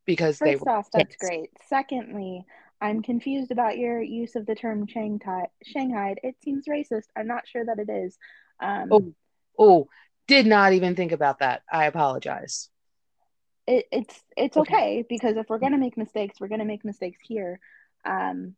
because 0.06 0.40
First 0.40 0.46
they 0.46 0.56
were 0.56 0.72
off, 0.72 0.88
that's 0.92 1.16
great. 1.16 1.52
Secondly, 1.68 2.44
I'm 2.82 3.04
confused 3.04 3.52
about 3.52 3.78
your 3.78 4.02
use 4.02 4.36
of 4.36 4.46
the 4.46 4.56
term 4.56 4.88
Shanghai. 4.88 5.48
Shanghai. 5.64 6.16
It 6.24 6.36
seems 6.44 6.66
racist. 6.68 7.06
I'm 7.16 7.28
not 7.28 7.48
sure 7.48 7.66
that 7.66 7.78
it 7.78 7.90
is. 7.90 8.18
Um, 8.60 8.90
oh, 8.92 9.14
oh, 9.58 9.88
did 10.30 10.46
not 10.46 10.74
even 10.74 10.96
think 10.96 11.12
about 11.12 11.40
that. 11.40 11.64
I 11.72 11.86
apologize. 11.86 12.70
It, 13.68 13.86
it's 13.92 14.24
it's 14.38 14.58
okay. 14.58 14.74
okay 14.74 15.06
because 15.08 15.36
if 15.36 15.50
we're 15.50 15.60
gonna 15.60 15.78
make 15.78 15.98
mistakes, 15.98 16.40
we're 16.40 16.48
gonna 16.48 16.66
make 16.66 16.86
mistakes 16.86 17.20
here. 17.22 17.60
Um, 18.06 18.56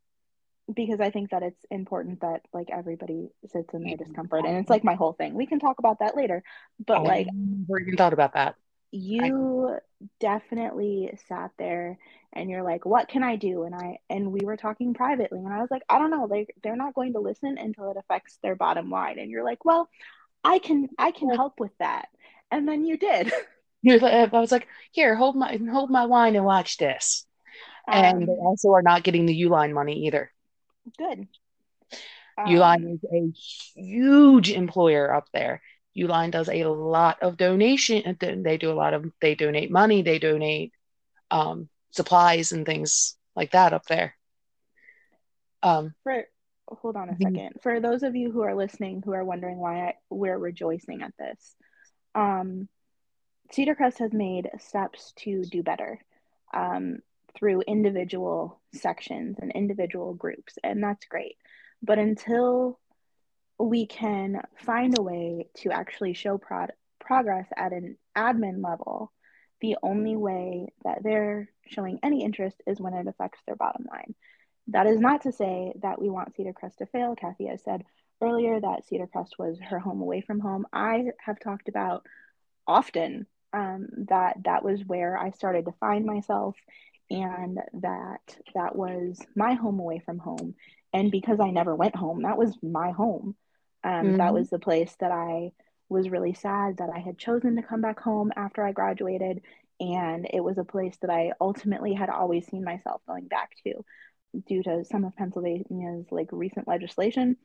because 0.73 1.01
I 1.01 1.09
think 1.09 1.31
that 1.31 1.43
it's 1.43 1.65
important 1.71 2.21
that 2.21 2.41
like 2.53 2.69
everybody 2.71 3.29
sits 3.47 3.73
in 3.73 3.83
their 3.83 3.97
discomfort, 3.97 4.45
and 4.45 4.57
it's 4.57 4.69
like 4.69 4.83
my 4.83 4.95
whole 4.95 5.13
thing. 5.13 5.33
We 5.33 5.47
can 5.47 5.59
talk 5.59 5.79
about 5.79 5.99
that 5.99 6.15
later, 6.15 6.43
but 6.85 6.99
I 6.99 7.01
like 7.01 7.27
never 7.33 7.79
even 7.79 7.97
thought 7.97 8.13
about 8.13 8.33
that 8.33 8.55
you 8.91 9.69
I... 9.69 9.79
definitely 10.19 11.17
sat 11.27 11.51
there 11.57 11.97
and 12.33 12.49
you're 12.49 12.63
like 12.63 12.85
what 12.85 13.07
can 13.07 13.23
i 13.23 13.35
do 13.35 13.63
and 13.63 13.73
i 13.73 13.97
and 14.09 14.31
we 14.31 14.41
were 14.43 14.57
talking 14.57 14.93
privately 14.93 15.39
and 15.39 15.53
i 15.53 15.61
was 15.61 15.71
like 15.71 15.83
i 15.89 15.97
don't 15.97 16.11
know 16.11 16.27
they 16.27 16.47
they're 16.61 16.75
not 16.75 16.93
going 16.93 17.13
to 17.13 17.19
listen 17.19 17.57
until 17.57 17.89
it 17.91 17.97
affects 17.97 18.37
their 18.43 18.55
bottom 18.55 18.89
line 18.89 19.17
and 19.17 19.31
you're 19.31 19.45
like 19.45 19.63
well 19.63 19.89
i 20.43 20.59
can 20.59 20.89
i 20.97 21.11
can 21.11 21.29
help 21.29 21.59
with 21.59 21.71
that. 21.79 22.07
And 22.49 22.67
then 22.67 22.85
you 22.85 22.97
did. 22.97 23.31
I 23.87 24.27
was 24.31 24.51
like 24.51 24.67
here 24.91 25.15
hold 25.15 25.35
my 25.35 25.59
hold 25.71 25.89
my 25.89 26.05
wine 26.05 26.35
and 26.35 26.45
watch 26.45 26.77
this. 26.77 27.25
Um, 27.87 28.03
and 28.03 28.27
they 28.27 28.33
also 28.33 28.71
are 28.71 28.83
not 28.83 29.03
getting 29.03 29.25
the 29.25 29.43
uline 29.43 29.73
money 29.73 30.05
either. 30.05 30.31
Good. 30.97 31.27
Uline 32.39 32.85
um, 32.85 32.87
is 32.87 33.03
a 33.11 33.79
huge 33.79 34.51
employer 34.51 35.13
up 35.13 35.27
there. 35.33 35.61
Uline 35.97 36.31
does 36.31 36.47
a 36.47 36.65
lot 36.65 37.21
of 37.21 37.37
donation. 37.37 38.17
They 38.19 38.57
do 38.57 38.71
a 38.71 38.73
lot 38.73 38.93
of 38.93 39.05
they 39.19 39.35
donate 39.35 39.71
money, 39.71 40.01
they 40.01 40.19
donate 40.19 40.73
um, 41.29 41.69
supplies 41.91 42.51
and 42.51 42.65
things 42.65 43.15
like 43.35 43.51
that 43.51 43.73
up 43.73 43.85
there. 43.87 44.15
Um, 45.63 45.93
For 46.03 46.25
hold 46.81 46.95
on 46.95 47.09
a 47.09 47.17
second. 47.17 47.59
For 47.61 47.79
those 47.79 48.03
of 48.03 48.15
you 48.15 48.31
who 48.31 48.41
are 48.41 48.55
listening 48.55 49.01
who 49.03 49.13
are 49.13 49.23
wondering 49.23 49.57
why 49.57 49.87
I, 49.87 49.93
we're 50.09 50.37
rejoicing 50.37 51.01
at 51.01 51.13
this, 51.17 51.55
um, 52.15 52.67
Cedar 53.51 53.75
Crest 53.75 53.99
has 53.99 54.13
made 54.13 54.49
steps 54.59 55.13
to 55.17 55.43
do 55.43 55.63
better 55.63 55.99
um, 56.53 56.99
through 57.35 57.61
individual 57.61 58.61
sections 58.73 59.37
and 59.41 59.51
individual 59.51 60.13
groups, 60.13 60.57
and 60.63 60.83
that's 60.83 61.05
great. 61.05 61.35
But 61.81 61.99
until 61.99 62.79
we 63.59 63.85
can 63.85 64.41
find 64.57 64.97
a 64.97 65.01
way 65.01 65.49
to 65.57 65.71
actually 65.71 66.13
show 66.13 66.37
prod- 66.37 66.73
progress 66.99 67.47
at 67.55 67.73
an 67.73 67.97
admin 68.17 68.63
level, 68.63 69.11
the 69.59 69.77
only 69.83 70.15
way 70.15 70.67
that 70.83 71.03
they're 71.03 71.49
showing 71.67 71.99
any 72.03 72.23
interest 72.23 72.61
is 72.65 72.79
when 72.79 72.93
it 72.93 73.07
affects 73.07 73.39
their 73.45 73.55
bottom 73.55 73.85
line. 73.89 74.15
That 74.67 74.87
is 74.87 74.99
not 74.99 75.23
to 75.23 75.31
say 75.31 75.73
that 75.81 76.01
we 76.01 76.09
want 76.09 76.35
Cedar 76.35 76.53
Crest 76.53 76.77
to 76.79 76.85
fail. 76.85 77.15
Cathy 77.15 77.47
has 77.47 77.63
said 77.63 77.83
earlier 78.21 78.59
that 78.59 78.85
Cedar 78.85 79.07
Crest 79.07 79.35
was 79.39 79.59
her 79.59 79.79
home 79.79 80.01
away 80.01 80.21
from 80.21 80.39
home. 80.39 80.65
I 80.71 81.05
have 81.19 81.39
talked 81.39 81.67
about 81.67 82.05
often 82.67 83.25
um, 83.53 83.87
that 84.09 84.37
that 84.45 84.63
was 84.63 84.85
where 84.85 85.17
I 85.17 85.31
started 85.31 85.65
to 85.65 85.73
find 85.79 86.05
myself 86.05 86.55
and 87.09 87.59
that 87.73 88.37
that 88.53 88.75
was 88.75 89.19
my 89.35 89.53
home 89.53 89.79
away 89.79 90.01
from 90.05 90.19
home. 90.19 90.55
And 90.93 91.11
because 91.11 91.39
I 91.39 91.51
never 91.51 91.75
went 91.75 91.95
home, 91.95 92.23
that 92.23 92.37
was 92.37 92.55
my 92.61 92.91
home. 92.91 93.35
Um, 93.83 93.91
mm-hmm. 93.91 94.17
That 94.17 94.33
was 94.33 94.49
the 94.49 94.59
place 94.59 94.95
that 94.99 95.11
I 95.11 95.51
was 95.89 96.09
really 96.09 96.33
sad 96.33 96.77
that 96.77 96.89
I 96.93 96.99
had 96.99 97.17
chosen 97.17 97.57
to 97.57 97.63
come 97.63 97.81
back 97.81 97.99
home 97.99 98.31
after 98.35 98.63
I 98.63 98.71
graduated. 98.71 99.41
And 99.79 100.27
it 100.31 100.41
was 100.41 100.57
a 100.57 100.63
place 100.63 100.95
that 101.01 101.09
I 101.09 101.33
ultimately 101.41 101.93
had 101.93 102.09
always 102.09 102.47
seen 102.47 102.63
myself 102.63 103.01
going 103.07 103.27
back 103.27 103.51
to 103.65 103.83
due 104.47 104.63
to 104.63 104.85
some 104.85 105.03
of 105.03 105.15
Pennsylvania's 105.15 106.05
like 106.11 106.29
recent 106.31 106.67
legislation. 106.67 107.37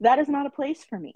That 0.00 0.18
is 0.18 0.28
not 0.28 0.46
a 0.46 0.50
place 0.50 0.84
for 0.84 0.98
me. 0.98 1.14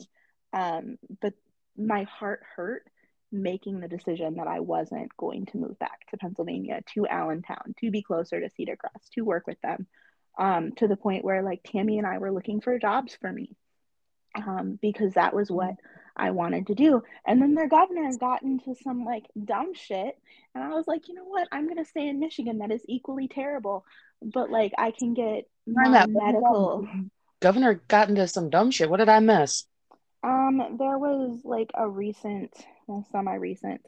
Um, 0.53 0.99
but 1.21 1.35
my 1.77 2.05
heart 2.05 2.43
hurt 2.57 2.85
making 3.31 3.81
the 3.81 3.89
decision 3.89 4.37
that 4.37 4.47
I 4.47 4.61
wasn't 4.61 5.15
going 5.17 5.47
to 5.47 5.59
move 5.59 5.79
back 5.79 6.07
to 6.11 6.17
Pennsylvania, 6.17 6.81
to 6.95 7.07
Allentown, 7.07 7.75
to 7.81 7.91
be 7.91 8.03
closer 8.03 8.41
to 8.41 8.51
Cedar 8.51 8.77
Crest, 8.77 9.13
to 9.13 9.23
work 9.23 9.47
with 9.47 9.61
them, 9.61 9.87
um, 10.39 10.73
to 10.77 10.89
the 10.89 10.97
point 10.97 11.25
where 11.25 11.43
like 11.43 11.61
Tammy 11.63 11.99
and 11.99 12.07
I 12.07 12.19
were 12.19 12.33
looking 12.33 12.61
for 12.61 12.79
jobs 12.79 13.17
for 13.21 13.31
me 13.31 13.55
um, 14.35 14.79
because 14.81 15.15
that 15.15 15.35
was 15.35 15.51
what 15.51 15.75
I 16.19 16.31
wanted 16.33 16.67
to 16.69 16.75
do. 16.75 17.03
And 17.27 17.41
then 17.41 17.55
their 17.55 17.69
governor 17.69 18.11
got 18.19 18.43
into 18.43 18.75
some 18.83 19.05
like 19.05 19.25
dumb 19.43 19.75
shit. 19.75 20.19
And 20.55 20.65
I 20.65 20.69
was 20.71 20.87
like, 20.87 21.09
you 21.09 21.15
know 21.15 21.25
what? 21.25 21.49
I'm 21.53 21.65
going 21.65 21.83
to 21.83 21.85
stay 21.85 22.09
in 22.09 22.21
Michigan. 22.21 22.59
That 22.59 22.73
is 22.73 22.83
equally 22.89 23.29
terrible. 23.29 23.85
But 24.23 24.51
like, 24.51 24.73
I 24.77 24.91
can 24.91 25.15
get 25.15 25.49
medical. 25.67 26.87
Governor 27.41 27.75
got 27.87 28.09
into 28.09 28.27
some 28.27 28.51
dumb 28.51 28.71
shit. 28.71 28.91
What 28.91 28.97
did 28.97 29.09
I 29.09 29.21
miss? 29.21 29.65
Um, 30.25 30.77
there 30.79 30.99
was 30.99 31.41
like 31.45 31.71
a 31.75 31.89
recent, 31.89 32.53
well, 32.89 33.07
semi-recent, 33.13 33.81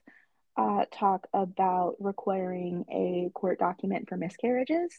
uh, 0.57 0.85
talk 0.93 1.27
about 1.35 1.97
requiring 1.99 2.85
a 2.91 3.31
court 3.35 3.59
document 3.59 4.09
for 4.09 4.17
miscarriages, 4.17 4.93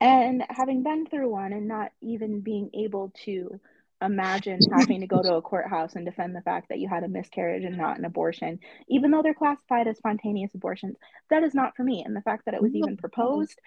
and 0.00 0.44
having 0.50 0.82
been 0.82 1.06
through 1.06 1.30
one 1.30 1.52
and 1.52 1.68
not 1.68 1.92
even 2.02 2.40
being 2.40 2.70
able 2.74 3.12
to 3.24 3.60
imagine 4.00 4.60
having 4.72 5.00
to 5.00 5.06
go 5.06 5.22
to 5.22 5.34
a 5.34 5.42
courthouse 5.42 5.94
and 5.94 6.04
defend 6.04 6.34
the 6.34 6.42
fact 6.42 6.68
that 6.68 6.78
you 6.78 6.88
had 6.88 7.04
a 7.04 7.08
miscarriage 7.08 7.64
and 7.64 7.76
not 7.76 7.98
an 7.98 8.04
abortion, 8.04 8.60
even 8.88 9.10
though 9.10 9.22
they're 9.22 9.34
classified 9.34 9.88
as 9.88 9.96
spontaneous 9.96 10.54
abortions. 10.54 10.96
That 11.30 11.42
is 11.42 11.54
not 11.54 11.76
for 11.76 11.82
me. 11.82 12.02
And 12.04 12.14
the 12.14 12.22
fact 12.22 12.44
that 12.44 12.54
it 12.54 12.62
was 12.62 12.74
even 12.74 12.96
proposed, 12.96 13.58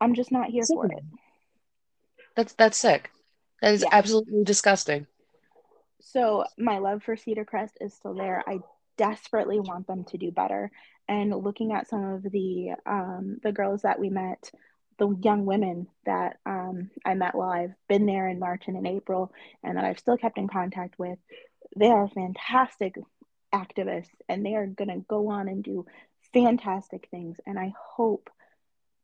I'm 0.00 0.14
just 0.14 0.32
not 0.32 0.50
here 0.50 0.64
for 0.66 0.86
it. 0.86 1.04
That's 2.34 2.52
that's 2.54 2.78
sick. 2.78 3.10
That 3.62 3.74
is 3.74 3.82
yeah. 3.82 3.88
absolutely 3.92 4.44
disgusting. 4.44 5.06
So 6.00 6.44
my 6.58 6.78
love 6.78 7.02
for 7.02 7.16
Cedar 7.16 7.44
Crest 7.44 7.78
is 7.80 7.94
still 7.94 8.14
there. 8.14 8.42
I 8.46 8.60
desperately 8.96 9.60
want 9.60 9.86
them 9.86 10.04
to 10.04 10.18
do 10.18 10.30
better. 10.30 10.70
And 11.08 11.30
looking 11.30 11.72
at 11.72 11.88
some 11.88 12.04
of 12.04 12.22
the 12.22 12.72
um, 12.84 13.38
the 13.42 13.52
girls 13.52 13.82
that 13.82 13.98
we 13.98 14.10
met, 14.10 14.50
the 14.98 15.08
young 15.22 15.44
women 15.44 15.88
that 16.04 16.38
um, 16.46 16.90
I 17.04 17.14
met 17.14 17.34
while 17.34 17.50
I've 17.50 17.74
been 17.88 18.06
there 18.06 18.28
in 18.28 18.38
March 18.38 18.64
and 18.66 18.76
in 18.76 18.86
April, 18.86 19.32
and 19.62 19.76
that 19.76 19.84
I've 19.84 19.98
still 19.98 20.16
kept 20.16 20.38
in 20.38 20.48
contact 20.48 20.98
with, 20.98 21.18
they 21.76 21.88
are 21.88 22.08
fantastic 22.08 22.94
activists, 23.54 24.08
and 24.28 24.44
they 24.44 24.54
are 24.54 24.66
going 24.66 24.88
to 24.88 25.04
go 25.08 25.30
on 25.30 25.48
and 25.48 25.62
do 25.62 25.86
fantastic 26.32 27.08
things. 27.10 27.38
And 27.46 27.58
I 27.58 27.74
hope, 27.78 28.30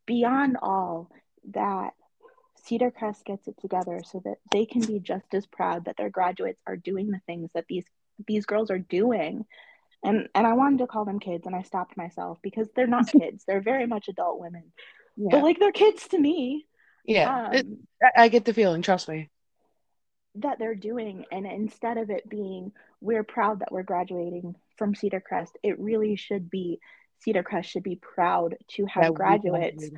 beyond 0.06 0.56
all, 0.62 1.10
that 1.50 1.94
Cedar 2.64 2.90
Crest 2.90 3.24
gets 3.24 3.48
it 3.48 3.56
together 3.60 4.00
so 4.04 4.20
that 4.24 4.36
they 4.52 4.66
can 4.66 4.82
be 4.82 5.00
just 5.00 5.34
as 5.34 5.46
proud 5.46 5.86
that 5.86 5.96
their 5.96 6.10
graduates 6.10 6.60
are 6.66 6.76
doing 6.76 7.10
the 7.10 7.20
things 7.26 7.50
that 7.54 7.66
these 7.68 7.84
these 8.26 8.46
girls 8.46 8.70
are 8.70 8.78
doing. 8.78 9.44
And 10.04 10.28
and 10.34 10.46
I 10.46 10.52
wanted 10.52 10.78
to 10.78 10.86
call 10.86 11.04
them 11.04 11.18
kids 11.18 11.46
and 11.46 11.56
I 11.56 11.62
stopped 11.62 11.96
myself 11.96 12.38
because 12.42 12.68
they're 12.74 12.86
not 12.86 13.10
kids. 13.10 13.44
They're 13.46 13.60
very 13.60 13.86
much 13.86 14.08
adult 14.08 14.40
women. 14.40 14.72
Yeah. 15.16 15.28
But 15.30 15.42
like 15.42 15.58
they're 15.58 15.72
kids 15.72 16.08
to 16.08 16.18
me. 16.18 16.66
Yeah. 17.04 17.46
Um, 17.46 17.54
it, 17.54 17.66
I 18.16 18.28
get 18.28 18.44
the 18.44 18.54
feeling, 18.54 18.82
trust 18.82 19.08
me. 19.08 19.30
That 20.36 20.58
they're 20.58 20.74
doing 20.74 21.26
and 21.30 21.46
instead 21.46 21.98
of 21.98 22.10
it 22.10 22.28
being 22.28 22.72
we're 23.00 23.24
proud 23.24 23.60
that 23.60 23.72
we're 23.72 23.82
graduating 23.82 24.54
from 24.78 24.94
Cedar 24.94 25.20
Crest, 25.20 25.58
it 25.62 25.78
really 25.78 26.16
should 26.16 26.48
be 26.48 26.80
Cedar 27.20 27.42
Crest 27.42 27.70
should 27.70 27.82
be 27.82 27.96
proud 27.96 28.56
to 28.68 28.86
have 28.86 29.04
that 29.04 29.14
graduates 29.14 29.90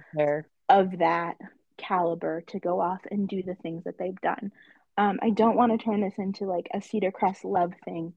of 0.68 0.98
that 0.98 1.36
caliber 1.76 2.42
to 2.48 2.58
go 2.58 2.80
off 2.80 3.00
and 3.10 3.28
do 3.28 3.42
the 3.42 3.54
things 3.56 3.84
that 3.84 3.98
they've 3.98 4.20
done. 4.20 4.52
Um, 4.96 5.18
I 5.22 5.30
don't 5.30 5.56
want 5.56 5.72
to 5.72 5.84
turn 5.84 6.00
this 6.00 6.14
into 6.18 6.46
like 6.46 6.68
a 6.72 6.80
Cedar 6.80 7.10
Crest 7.10 7.44
love 7.44 7.72
thing 7.84 8.14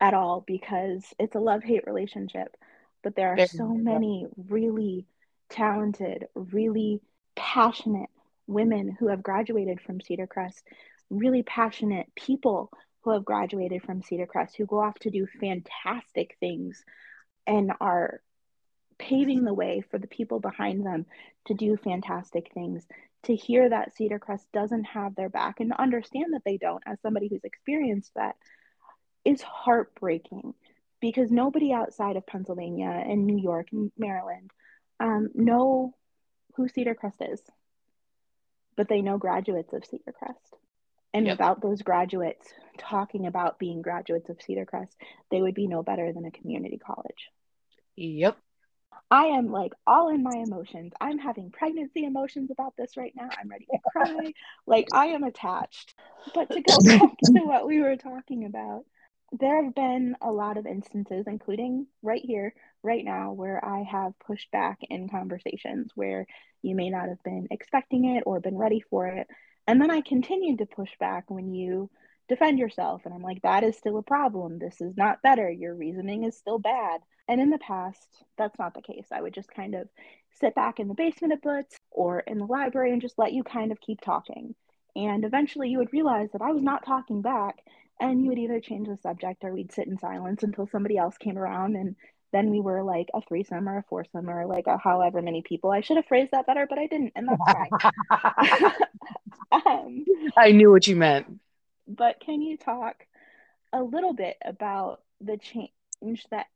at 0.00 0.14
all 0.14 0.44
because 0.46 1.04
it's 1.18 1.34
a 1.34 1.40
love 1.40 1.62
hate 1.62 1.86
relationship. 1.86 2.56
But 3.02 3.14
there 3.14 3.32
are 3.32 3.46
so 3.46 3.68
many 3.68 4.26
really 4.48 5.06
talented, 5.48 6.26
really 6.34 7.00
passionate 7.36 8.10
women 8.46 8.96
who 8.98 9.08
have 9.08 9.22
graduated 9.22 9.80
from 9.80 10.00
Cedar 10.00 10.26
Crest, 10.26 10.62
really 11.10 11.42
passionate 11.42 12.06
people 12.14 12.70
who 13.02 13.10
have 13.12 13.24
graduated 13.24 13.82
from 13.82 14.02
Cedar 14.02 14.26
Crest 14.26 14.56
who 14.56 14.66
go 14.66 14.80
off 14.80 14.98
to 15.00 15.10
do 15.10 15.26
fantastic 15.40 16.36
things 16.40 16.84
and 17.46 17.72
are 17.80 18.20
paving 18.98 19.44
the 19.44 19.54
way 19.54 19.82
for 19.90 19.98
the 19.98 20.08
people 20.08 20.40
behind 20.40 20.84
them 20.84 21.06
to 21.46 21.54
do 21.54 21.76
fantastic 21.76 22.52
things. 22.52 22.84
To 23.24 23.34
hear 23.34 23.68
that 23.68 23.96
Cedar 23.96 24.18
Crest 24.18 24.46
doesn't 24.52 24.84
have 24.84 25.14
their 25.14 25.28
back 25.28 25.60
and 25.60 25.72
understand 25.72 26.34
that 26.34 26.42
they 26.44 26.56
don't, 26.56 26.82
as 26.86 27.00
somebody 27.00 27.28
who's 27.28 27.44
experienced 27.44 28.12
that, 28.14 28.36
is 29.24 29.42
heartbreaking 29.42 30.54
because 31.00 31.30
nobody 31.30 31.72
outside 31.72 32.16
of 32.16 32.26
Pennsylvania 32.26 32.88
and 32.88 33.26
New 33.26 33.38
York 33.38 33.68
and 33.72 33.90
Maryland 33.98 34.50
um, 35.00 35.30
know 35.34 35.94
who 36.56 36.68
Cedar 36.68 36.94
Crest 36.94 37.20
is, 37.20 37.40
but 38.76 38.88
they 38.88 39.00
know 39.00 39.18
graduates 39.18 39.72
of 39.72 39.84
Cedar 39.84 40.12
Crest. 40.12 40.56
And 41.14 41.26
yep. 41.26 41.34
without 41.34 41.62
those 41.62 41.82
graduates 41.82 42.52
talking 42.76 43.26
about 43.26 43.58
being 43.58 43.80
graduates 43.80 44.28
of 44.28 44.42
Cedar 44.42 44.66
Crest, 44.66 44.94
they 45.30 45.40
would 45.40 45.54
be 45.54 45.66
no 45.66 45.82
better 45.82 46.12
than 46.12 46.26
a 46.26 46.30
community 46.30 46.78
college. 46.78 47.30
Yep. 47.96 48.36
I 49.10 49.26
am 49.26 49.50
like 49.50 49.72
all 49.86 50.08
in 50.10 50.22
my 50.22 50.36
emotions. 50.36 50.92
I'm 51.00 51.18
having 51.18 51.50
pregnancy 51.50 52.04
emotions 52.04 52.50
about 52.50 52.74
this 52.76 52.96
right 52.96 53.12
now. 53.16 53.28
I'm 53.40 53.48
ready 53.48 53.66
to 53.70 53.78
cry. 53.90 54.32
like 54.66 54.88
I 54.92 55.06
am 55.06 55.24
attached. 55.24 55.94
But 56.34 56.50
to 56.50 56.60
go 56.60 56.76
back 56.84 57.16
to 57.24 57.40
what 57.44 57.66
we 57.66 57.80
were 57.80 57.96
talking 57.96 58.44
about, 58.44 58.84
there 59.32 59.62
have 59.64 59.74
been 59.74 60.16
a 60.20 60.30
lot 60.30 60.56
of 60.56 60.66
instances, 60.66 61.26
including 61.26 61.86
right 62.02 62.22
here, 62.22 62.54
right 62.82 63.04
now, 63.04 63.32
where 63.32 63.64
I 63.64 63.82
have 63.82 64.18
pushed 64.18 64.50
back 64.50 64.78
in 64.88 65.08
conversations 65.08 65.92
where 65.94 66.26
you 66.62 66.74
may 66.74 66.90
not 66.90 67.08
have 67.08 67.22
been 67.22 67.48
expecting 67.50 68.16
it 68.16 68.24
or 68.26 68.40
been 68.40 68.56
ready 68.56 68.82
for 68.90 69.06
it. 69.06 69.26
And 69.66 69.80
then 69.80 69.90
I 69.90 70.00
continued 70.00 70.58
to 70.58 70.66
push 70.66 70.90
back 70.98 71.30
when 71.30 71.52
you 71.52 71.90
defend 72.28 72.58
yourself. 72.58 73.02
And 73.04 73.14
I'm 73.14 73.22
like, 73.22 73.42
that 73.42 73.64
is 73.64 73.76
still 73.76 73.98
a 73.98 74.02
problem. 74.02 74.58
This 74.58 74.80
is 74.80 74.96
not 74.96 75.22
better. 75.22 75.50
Your 75.50 75.74
reasoning 75.74 76.24
is 76.24 76.36
still 76.36 76.58
bad. 76.58 77.00
And 77.26 77.40
in 77.40 77.50
the 77.50 77.58
past, 77.58 78.24
that's 78.36 78.58
not 78.58 78.74
the 78.74 78.82
case. 78.82 79.06
I 79.12 79.20
would 79.20 79.34
just 79.34 79.50
kind 79.50 79.74
of 79.74 79.88
sit 80.40 80.54
back 80.54 80.80
in 80.80 80.88
the 80.88 80.94
basement 80.94 81.32
of 81.32 81.40
Butz 81.40 81.74
or 81.90 82.20
in 82.20 82.38
the 82.38 82.46
library 82.46 82.92
and 82.92 83.02
just 83.02 83.18
let 83.18 83.32
you 83.32 83.42
kind 83.42 83.72
of 83.72 83.80
keep 83.80 84.00
talking. 84.00 84.54
And 84.96 85.24
eventually 85.24 85.68
you 85.68 85.78
would 85.78 85.92
realize 85.92 86.30
that 86.32 86.42
I 86.42 86.52
was 86.52 86.62
not 86.62 86.86
talking 86.86 87.22
back 87.22 87.58
and 88.00 88.22
you 88.22 88.28
would 88.28 88.38
either 88.38 88.60
change 88.60 88.88
the 88.88 88.96
subject 88.96 89.44
or 89.44 89.52
we'd 89.52 89.72
sit 89.72 89.86
in 89.86 89.98
silence 89.98 90.42
until 90.42 90.66
somebody 90.66 90.96
else 90.96 91.16
came 91.18 91.36
around 91.36 91.76
and 91.76 91.96
then 92.32 92.50
we 92.50 92.60
were 92.60 92.82
like 92.82 93.08
a 93.14 93.20
threesome 93.22 93.68
or 93.68 93.78
a 93.78 93.84
foursome 93.88 94.28
or 94.28 94.46
like 94.46 94.66
a 94.66 94.76
however 94.76 95.22
many 95.22 95.42
people. 95.42 95.70
I 95.70 95.80
should 95.80 95.96
have 95.96 96.06
phrased 96.06 96.32
that 96.32 96.46
better, 96.46 96.66
but 96.68 96.78
I 96.78 96.86
didn't, 96.86 97.12
and 97.16 97.28
that's 97.28 97.42
fine. 97.52 98.72
um, 99.66 100.04
I 100.36 100.52
knew 100.52 100.70
what 100.70 100.86
you 100.86 100.96
meant. 100.96 101.40
But 101.86 102.20
can 102.20 102.42
you 102.42 102.56
talk 102.56 103.06
a 103.72 103.82
little 103.82 104.12
bit 104.12 104.36
about 104.44 105.00
the 105.20 105.38
change 105.38 106.26
that 106.30 106.46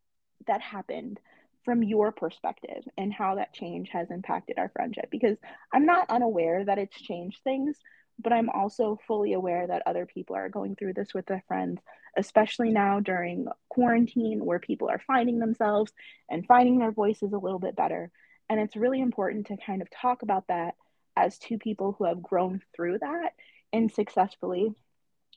that 0.47 0.61
happened 0.61 1.21
from 1.65 1.83
your 1.83 2.11
perspective 2.11 2.85
and 2.99 3.13
how 3.13 3.37
that 3.37 3.53
change 3.53 3.89
has 3.91 4.11
impacted 4.11 4.59
our 4.59 4.69
friendship 4.71 5.09
because 5.11 5.37
I'm 5.73 5.87
not 5.87 6.11
unaware 6.11 6.65
that 6.65 6.79
it's 6.79 7.01
changed 7.01 7.39
things, 7.45 7.77
but 8.19 8.33
I'm 8.33 8.51
also 8.51 8.99
fully 9.07 9.33
aware 9.33 9.67
that 9.67 9.83
other 9.87 10.07
people 10.07 10.37
are 10.37 10.49
going 10.49 10.77
through 10.77 10.95
this 10.95 11.15
with 11.15 11.27
their 11.27 11.43
friends, 11.49 11.81
especially 12.17 12.71
now 12.71 13.01
during 13.01 13.47
quarantine 13.69 14.45
where 14.45 14.59
people 14.59 14.89
are 14.89 15.03
finding 15.07 15.39
themselves 15.39 15.93
and 16.31 16.47
finding 16.47 16.79
their 16.79 16.93
voices 16.93 17.33
a 17.33 17.39
little 17.39 17.59
bit 17.59 17.77
better. 17.77 18.11
And 18.49 18.61
it's 18.61 18.77
really 18.77 19.01
important 19.01 19.47
to 19.47 19.57
kind 19.57 19.83
of 19.83 19.89
talk 19.91 20.23
about 20.23 20.49
that 20.49 20.75
as 21.17 21.39
two 21.39 21.59
people 21.59 21.95
who 21.99 22.05
have 22.05 22.23
grown 22.23 22.61
through 22.75 22.99
that 22.99 23.33
and 23.73 23.91
successfully, 23.91 24.75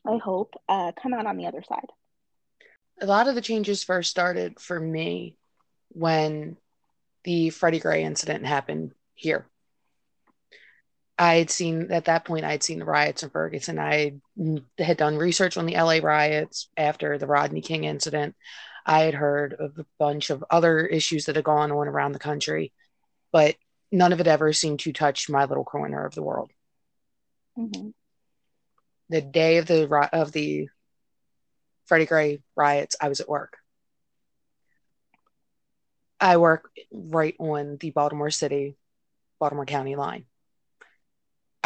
I 0.06 0.18
hope, 0.18 0.54
uh, 0.68 0.92
come 0.92 1.14
out 1.14 1.26
on 1.26 1.36
the 1.36 1.46
other 1.46 1.62
side 1.62 1.88
a 3.00 3.06
lot 3.06 3.28
of 3.28 3.34
the 3.34 3.40
changes 3.40 3.82
first 3.82 4.10
started 4.10 4.58
for 4.60 4.78
me 4.78 5.36
when 5.90 6.56
the 7.24 7.50
Freddie 7.50 7.80
Gray 7.80 8.04
incident 8.04 8.46
happened 8.46 8.92
here. 9.14 9.46
I 11.18 11.36
had 11.36 11.50
seen 11.50 11.90
at 11.92 12.06
that 12.06 12.24
point, 12.24 12.44
I 12.44 12.50
had 12.52 12.62
seen 12.62 12.78
the 12.78 12.84
riots 12.84 13.22
in 13.22 13.30
Ferguson. 13.30 13.78
I 13.78 14.16
had 14.78 14.98
done 14.98 15.16
research 15.16 15.56
on 15.56 15.64
the 15.64 15.74
LA 15.74 15.98
riots 16.02 16.68
after 16.76 17.16
the 17.16 17.26
Rodney 17.26 17.62
King 17.62 17.84
incident. 17.84 18.36
I 18.84 19.00
had 19.00 19.14
heard 19.14 19.54
of 19.54 19.78
a 19.78 19.86
bunch 19.98 20.30
of 20.30 20.44
other 20.50 20.86
issues 20.86 21.24
that 21.24 21.36
had 21.36 21.44
gone 21.44 21.72
on 21.72 21.88
around 21.88 22.12
the 22.12 22.18
country, 22.18 22.72
but 23.32 23.56
none 23.90 24.12
of 24.12 24.20
it 24.20 24.26
ever 24.26 24.52
seemed 24.52 24.80
to 24.80 24.92
touch 24.92 25.30
my 25.30 25.46
little 25.46 25.64
corner 25.64 26.04
of 26.04 26.14
the 26.14 26.22
world. 26.22 26.50
Mm-hmm. 27.58 27.88
The 29.08 29.22
day 29.22 29.56
of 29.56 29.66
the 29.66 29.88
of 30.12 30.32
the 30.32 30.68
Freddie 31.86 32.06
Gray 32.06 32.42
riots, 32.54 32.96
I 33.00 33.08
was 33.08 33.20
at 33.20 33.28
work. 33.28 33.56
I 36.20 36.36
work 36.36 36.70
right 36.92 37.36
on 37.38 37.78
the 37.78 37.90
Baltimore 37.90 38.30
City, 38.30 38.76
Baltimore 39.38 39.66
County 39.66 39.96
line. 39.96 40.26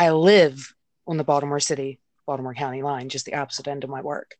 I 0.01 0.11
live 0.11 0.75
on 1.07 1.17
the 1.17 1.25
Baltimore 1.25 1.61
City, 1.61 2.01
Baltimore 2.27 2.55
County 2.55 2.83
line, 2.83 3.09
just 3.09 3.27
the 3.27 3.35
opposite 3.35 3.69
end 3.69 3.85
of 3.85 3.91
my 3.91 4.01
work. 4.01 4.37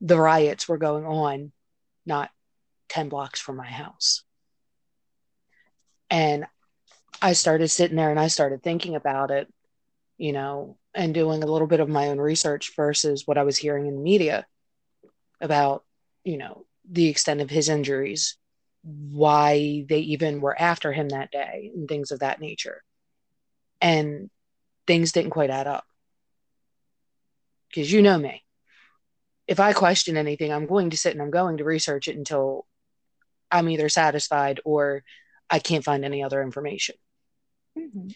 the 0.00 0.18
riots 0.18 0.68
were 0.68 0.78
going 0.78 1.04
on 1.04 1.52
not 2.06 2.30
10 2.88 3.08
blocks 3.08 3.40
from 3.40 3.56
my 3.56 3.66
house. 3.66 4.24
And 6.08 6.46
I 7.22 7.34
started 7.34 7.68
sitting 7.68 7.96
there 7.96 8.10
and 8.10 8.18
I 8.18 8.28
started 8.28 8.62
thinking 8.62 8.96
about 8.96 9.30
it, 9.30 9.52
you 10.16 10.32
know, 10.32 10.78
and 10.94 11.14
doing 11.14 11.42
a 11.42 11.46
little 11.46 11.68
bit 11.68 11.80
of 11.80 11.88
my 11.88 12.08
own 12.08 12.18
research 12.18 12.72
versus 12.74 13.26
what 13.26 13.38
I 13.38 13.44
was 13.44 13.56
hearing 13.56 13.86
in 13.86 13.96
the 13.96 14.02
media 14.02 14.46
about, 15.40 15.84
you 16.24 16.38
know, 16.38 16.64
the 16.90 17.08
extent 17.08 17.40
of 17.40 17.50
his 17.50 17.68
injuries, 17.68 18.36
why 18.82 19.84
they 19.88 20.00
even 20.00 20.40
were 20.40 20.60
after 20.60 20.92
him 20.92 21.10
that 21.10 21.30
day, 21.30 21.70
and 21.74 21.86
things 21.86 22.10
of 22.10 22.20
that 22.20 22.40
nature. 22.40 22.82
And 23.80 24.30
things 24.86 25.12
didn't 25.12 25.30
quite 25.30 25.50
add 25.50 25.66
up. 25.66 25.84
Because 27.68 27.92
you 27.92 28.02
know 28.02 28.18
me. 28.18 28.44
If 29.46 29.60
I 29.60 29.72
question 29.72 30.16
anything, 30.16 30.52
I'm 30.52 30.66
going 30.66 30.90
to 30.90 30.96
sit 30.96 31.12
and 31.12 31.22
I'm 31.22 31.30
going 31.30 31.58
to 31.58 31.64
research 31.64 32.08
it 32.08 32.16
until 32.16 32.66
I'm 33.50 33.68
either 33.68 33.88
satisfied 33.88 34.60
or 34.64 35.02
I 35.48 35.58
can't 35.58 35.84
find 35.84 36.04
any 36.04 36.22
other 36.22 36.42
information. 36.42 36.94
Mm-hmm. 37.76 38.08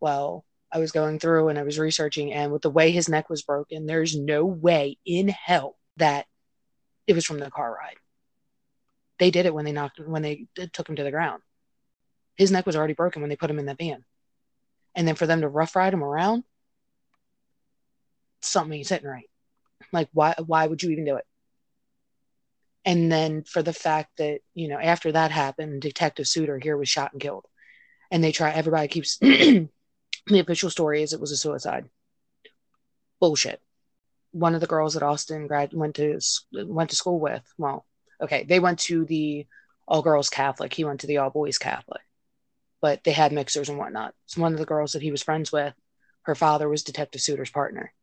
Well, 0.00 0.44
I 0.72 0.78
was 0.78 0.92
going 0.92 1.18
through 1.18 1.48
and 1.48 1.58
I 1.58 1.62
was 1.62 1.78
researching, 1.78 2.32
and 2.32 2.50
with 2.50 2.62
the 2.62 2.70
way 2.70 2.90
his 2.90 3.08
neck 3.08 3.30
was 3.30 3.42
broken, 3.42 3.86
there's 3.86 4.16
no 4.18 4.44
way 4.44 4.98
in 5.06 5.28
hell 5.28 5.76
that 5.98 6.26
it 7.06 7.14
was 7.14 7.24
from 7.24 7.38
the 7.38 7.50
car 7.50 7.72
ride. 7.72 7.96
They 9.18 9.30
did 9.30 9.46
it 9.46 9.54
when 9.54 9.64
they 9.64 9.72
knocked 9.72 10.00
when 10.00 10.22
they 10.22 10.46
took 10.72 10.88
him 10.88 10.96
to 10.96 11.04
the 11.04 11.10
ground. 11.10 11.42
His 12.36 12.50
neck 12.50 12.66
was 12.66 12.76
already 12.76 12.94
broken 12.94 13.22
when 13.22 13.28
they 13.28 13.36
put 13.36 13.50
him 13.50 13.58
in 13.58 13.66
that 13.66 13.78
van, 13.78 14.04
and 14.94 15.06
then 15.06 15.14
for 15.14 15.26
them 15.26 15.40
to 15.42 15.48
rough 15.48 15.76
ride 15.76 15.94
him 15.94 16.02
around, 16.02 16.44
something 18.40 18.78
ain't 18.78 18.86
sitting 18.86 19.08
right. 19.08 19.28
Like 19.92 20.08
why? 20.12 20.34
Why 20.44 20.66
would 20.66 20.82
you 20.82 20.90
even 20.90 21.04
do 21.04 21.16
it? 21.16 21.24
And 22.84 23.10
then 23.10 23.44
for 23.44 23.62
the 23.62 23.72
fact 23.72 24.18
that 24.18 24.40
you 24.54 24.68
know 24.68 24.78
after 24.78 25.12
that 25.12 25.30
happened, 25.30 25.82
Detective 25.82 26.26
Suiter 26.26 26.62
here 26.62 26.76
was 26.76 26.88
shot 26.88 27.12
and 27.12 27.20
killed, 27.20 27.46
and 28.10 28.22
they 28.22 28.32
try. 28.32 28.50
Everybody 28.50 28.88
keeps 28.88 29.18
the 29.18 29.68
official 30.30 30.70
story 30.70 31.02
is 31.02 31.12
it 31.12 31.20
was 31.20 31.32
a 31.32 31.36
suicide. 31.36 31.88
Bullshit. 33.20 33.60
One 34.32 34.54
of 34.54 34.60
the 34.60 34.66
girls 34.66 34.94
that 34.94 35.02
Austin 35.02 35.46
grad 35.46 35.72
went 35.72 35.96
to 35.96 36.18
went 36.52 36.90
to 36.90 36.96
school 36.96 37.20
with. 37.20 37.42
Well, 37.56 37.86
okay, 38.20 38.44
they 38.44 38.60
went 38.60 38.80
to 38.80 39.04
the 39.04 39.46
all 39.86 40.02
girls 40.02 40.28
Catholic. 40.28 40.72
He 40.74 40.84
went 40.84 41.00
to 41.00 41.06
the 41.06 41.18
all 41.18 41.30
boys 41.30 41.58
Catholic, 41.58 42.02
but 42.84 43.02
they 43.02 43.12
had 43.12 43.32
mixers 43.32 43.70
and 43.70 43.78
whatnot. 43.78 44.14
So 44.26 44.42
one 44.42 44.52
of 44.52 44.58
the 44.58 44.66
girls 44.66 44.92
that 44.92 45.00
he 45.00 45.10
was 45.10 45.22
friends 45.22 45.50
with, 45.50 45.72
her 46.24 46.34
father 46.34 46.68
was 46.68 46.82
Detective 46.82 47.22
Suiter's 47.22 47.48
partner. 47.48 47.94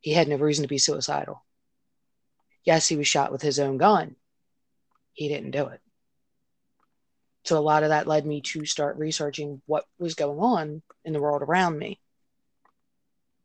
He 0.00 0.12
had 0.12 0.26
no 0.26 0.34
reason 0.34 0.64
to 0.64 0.68
be 0.68 0.78
suicidal. 0.78 1.44
Yes, 2.64 2.88
he 2.88 2.96
was 2.96 3.06
shot 3.06 3.30
with 3.30 3.42
his 3.42 3.60
own 3.60 3.78
gun. 3.78 4.16
He 5.12 5.28
didn't 5.28 5.52
do 5.52 5.68
it. 5.68 5.80
So 7.44 7.58
a 7.58 7.60
lot 7.60 7.84
of 7.84 7.90
that 7.90 8.08
led 8.08 8.26
me 8.26 8.40
to 8.40 8.66
start 8.66 8.98
researching 8.98 9.62
what 9.66 9.84
was 10.00 10.14
going 10.16 10.40
on 10.40 10.82
in 11.04 11.12
the 11.12 11.20
world 11.20 11.42
around 11.42 11.78
me. 11.78 12.00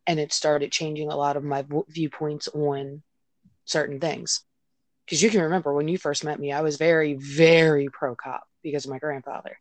And 0.08 0.18
it 0.18 0.32
started 0.32 0.72
changing 0.72 1.08
a 1.08 1.16
lot 1.16 1.36
of 1.36 1.44
my 1.44 1.64
viewpoints 1.86 2.48
on 2.48 3.04
certain 3.64 4.00
things. 4.00 4.42
Because 5.04 5.22
you 5.22 5.30
can 5.30 5.42
remember 5.42 5.72
when 5.72 5.86
you 5.86 5.98
first 5.98 6.24
met 6.24 6.40
me, 6.40 6.50
I 6.50 6.62
was 6.62 6.78
very, 6.78 7.14
very 7.14 7.88
pro 7.92 8.16
cop 8.16 8.42
because 8.64 8.86
of 8.86 8.90
my 8.90 8.98
grandfather. 8.98 9.56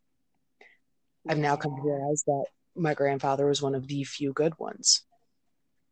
I've 1.28 1.38
now 1.38 1.56
come 1.56 1.76
to 1.76 1.82
realize 1.82 2.24
that 2.28 2.46
my 2.76 2.94
grandfather 2.94 3.46
was 3.46 3.62
one 3.62 3.76
of 3.76 3.88
the 3.88 4.04
few 4.04 4.34
good 4.34 4.58
ones. 4.60 5.02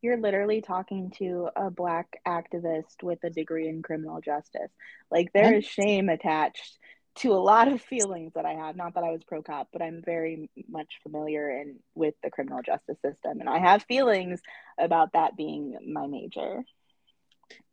You're 0.01 0.17
literally 0.17 0.61
talking 0.61 1.11
to 1.17 1.49
a 1.55 1.71
black 1.71 2.19
activist 2.27 3.01
with 3.01 3.23
a 3.23 3.29
degree 3.29 3.69
in 3.69 3.81
criminal 3.81 4.19
justice. 4.19 4.69
Like 5.09 5.31
there 5.33 5.55
is 5.55 5.65
shame 5.65 6.09
attached 6.09 6.77
to 7.15 7.31
a 7.31 7.35
lot 7.35 7.67
of 7.67 7.81
feelings 7.81 8.33
that 8.35 8.45
I 8.45 8.53
have. 8.53 8.75
Not 8.75 8.95
that 8.95 9.03
I 9.03 9.11
was 9.11 9.23
pro 9.23 9.41
cop, 9.41 9.69
but 9.71 9.81
I'm 9.81 10.01
very 10.03 10.49
much 10.67 10.99
familiar 11.03 11.49
in 11.49 11.79
with 11.95 12.15
the 12.23 12.31
criminal 12.31 12.61
justice 12.61 12.97
system, 13.01 13.39
and 13.39 13.47
I 13.47 13.59
have 13.59 13.83
feelings 13.83 14.41
about 14.77 15.13
that 15.13 15.37
being 15.37 15.77
my 15.93 16.07
major. 16.07 16.63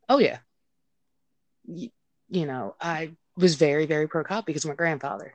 Oh 0.09 0.19
yeah, 0.19 0.39
you, 1.67 1.91
you 2.29 2.47
know 2.47 2.77
I 2.81 3.13
was 3.37 3.57
very 3.57 3.87
very 3.87 4.07
pro 4.07 4.23
cop 4.25 4.47
because 4.47 4.65
of 4.65 4.69
my 4.69 4.77
grandfather. 4.77 5.35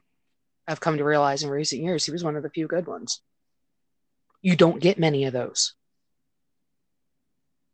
I've 0.67 0.79
come 0.79 0.97
to 0.97 1.03
realize 1.03 1.43
in 1.43 1.49
recent 1.49 1.81
years 1.81 2.05
he 2.05 2.11
was 2.11 2.23
one 2.23 2.35
of 2.35 2.43
the 2.43 2.49
few 2.49 2.67
good 2.67 2.87
ones. 2.87 3.21
You 4.41 4.55
don't 4.55 4.81
get 4.81 4.99
many 4.99 5.25
of 5.25 5.33
those. 5.33 5.73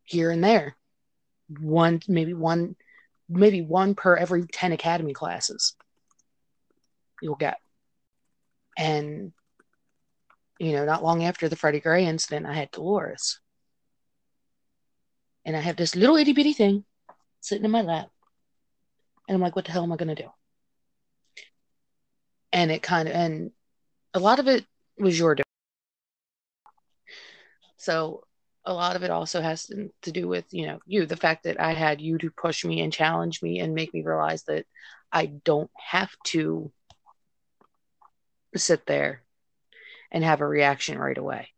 Here 0.04 0.30
and 0.30 0.42
there, 0.42 0.76
one 1.60 2.00
maybe 2.08 2.34
one 2.34 2.76
maybe 3.28 3.62
one 3.62 3.94
per 3.94 4.16
every 4.16 4.46
10 4.46 4.72
academy 4.72 5.12
classes 5.12 5.74
you'll 7.22 7.36
get. 7.36 7.58
And, 8.76 9.32
you 10.58 10.72
know, 10.72 10.84
not 10.84 11.04
long 11.04 11.24
after 11.24 11.48
the 11.48 11.56
Freddie 11.56 11.80
Gray 11.80 12.04
incident, 12.04 12.46
I 12.46 12.54
had 12.54 12.70
Dolores. 12.70 13.38
And 15.44 15.56
I 15.56 15.60
have 15.60 15.76
this 15.76 15.96
little 15.96 16.16
itty 16.16 16.32
bitty 16.32 16.52
thing 16.52 16.84
sitting 17.40 17.64
in 17.64 17.70
my 17.70 17.82
lap. 17.82 18.08
And 19.28 19.36
I'm 19.36 19.40
like, 19.40 19.56
what 19.56 19.64
the 19.64 19.72
hell 19.72 19.82
am 19.82 19.92
I 19.92 19.96
going 19.96 20.14
to 20.14 20.22
do? 20.22 20.28
And 22.52 22.70
it 22.70 22.82
kind 22.82 23.08
of, 23.08 23.14
and 23.14 23.50
a 24.14 24.18
lot 24.18 24.38
of 24.38 24.48
it 24.48 24.64
was 24.98 25.18
your 25.18 25.34
doing. 25.34 25.44
So 27.76 28.24
a 28.64 28.72
lot 28.72 28.94
of 28.94 29.02
it 29.02 29.10
also 29.10 29.40
has 29.40 29.66
to, 29.66 29.90
to 30.02 30.12
do 30.12 30.28
with, 30.28 30.44
you 30.50 30.66
know, 30.66 30.78
you, 30.86 31.06
the 31.06 31.16
fact 31.16 31.44
that 31.44 31.60
I 31.60 31.72
had 31.72 32.00
you 32.00 32.18
to 32.18 32.30
push 32.30 32.64
me 32.64 32.80
and 32.80 32.92
challenge 32.92 33.42
me 33.42 33.58
and 33.58 33.74
make 33.74 33.92
me 33.92 34.02
realize 34.02 34.44
that 34.44 34.66
I 35.10 35.26
don't 35.26 35.70
have 35.76 36.10
to 36.28 36.70
sit 38.54 38.86
there 38.86 39.22
and 40.10 40.22
have 40.22 40.40
a 40.40 40.46
reaction 40.46 40.98
right 40.98 41.16
away. 41.16 41.48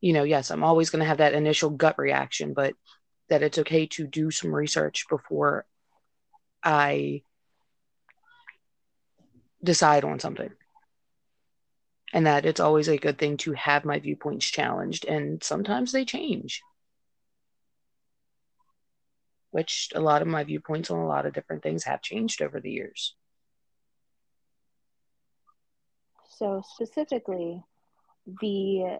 You 0.00 0.12
know, 0.12 0.22
yes, 0.22 0.50
I'm 0.50 0.64
always 0.64 0.90
going 0.90 1.00
to 1.00 1.08
have 1.08 1.18
that 1.18 1.34
initial 1.34 1.70
gut 1.70 1.98
reaction, 1.98 2.54
but 2.54 2.74
that 3.28 3.42
it's 3.42 3.58
okay 3.58 3.86
to 3.86 4.06
do 4.06 4.30
some 4.30 4.54
research 4.54 5.06
before 5.08 5.64
I 6.62 7.22
decide 9.62 10.04
on 10.04 10.20
something. 10.20 10.50
And 12.12 12.26
that 12.26 12.44
it's 12.44 12.60
always 12.60 12.88
a 12.88 12.98
good 12.98 13.18
thing 13.18 13.36
to 13.38 13.52
have 13.52 13.84
my 13.84 13.98
viewpoints 14.00 14.46
challenged, 14.46 15.04
and 15.04 15.42
sometimes 15.42 15.92
they 15.92 16.04
change. 16.04 16.62
Which 19.52 19.90
a 19.94 20.00
lot 20.00 20.22
of 20.22 20.28
my 20.28 20.44
viewpoints 20.44 20.90
on 20.90 20.98
a 20.98 21.06
lot 21.06 21.26
of 21.26 21.32
different 21.32 21.62
things 21.62 21.84
have 21.84 22.02
changed 22.02 22.42
over 22.42 22.60
the 22.60 22.70
years. 22.70 23.14
So 26.38 26.62
specifically, 26.74 27.62
the 28.40 28.98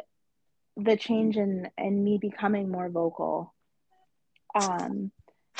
the 0.76 0.96
change 0.96 1.36
in 1.36 1.68
in 1.78 2.04
me 2.04 2.18
becoming 2.18 2.70
more 2.70 2.88
vocal, 2.88 3.54
um, 4.54 5.10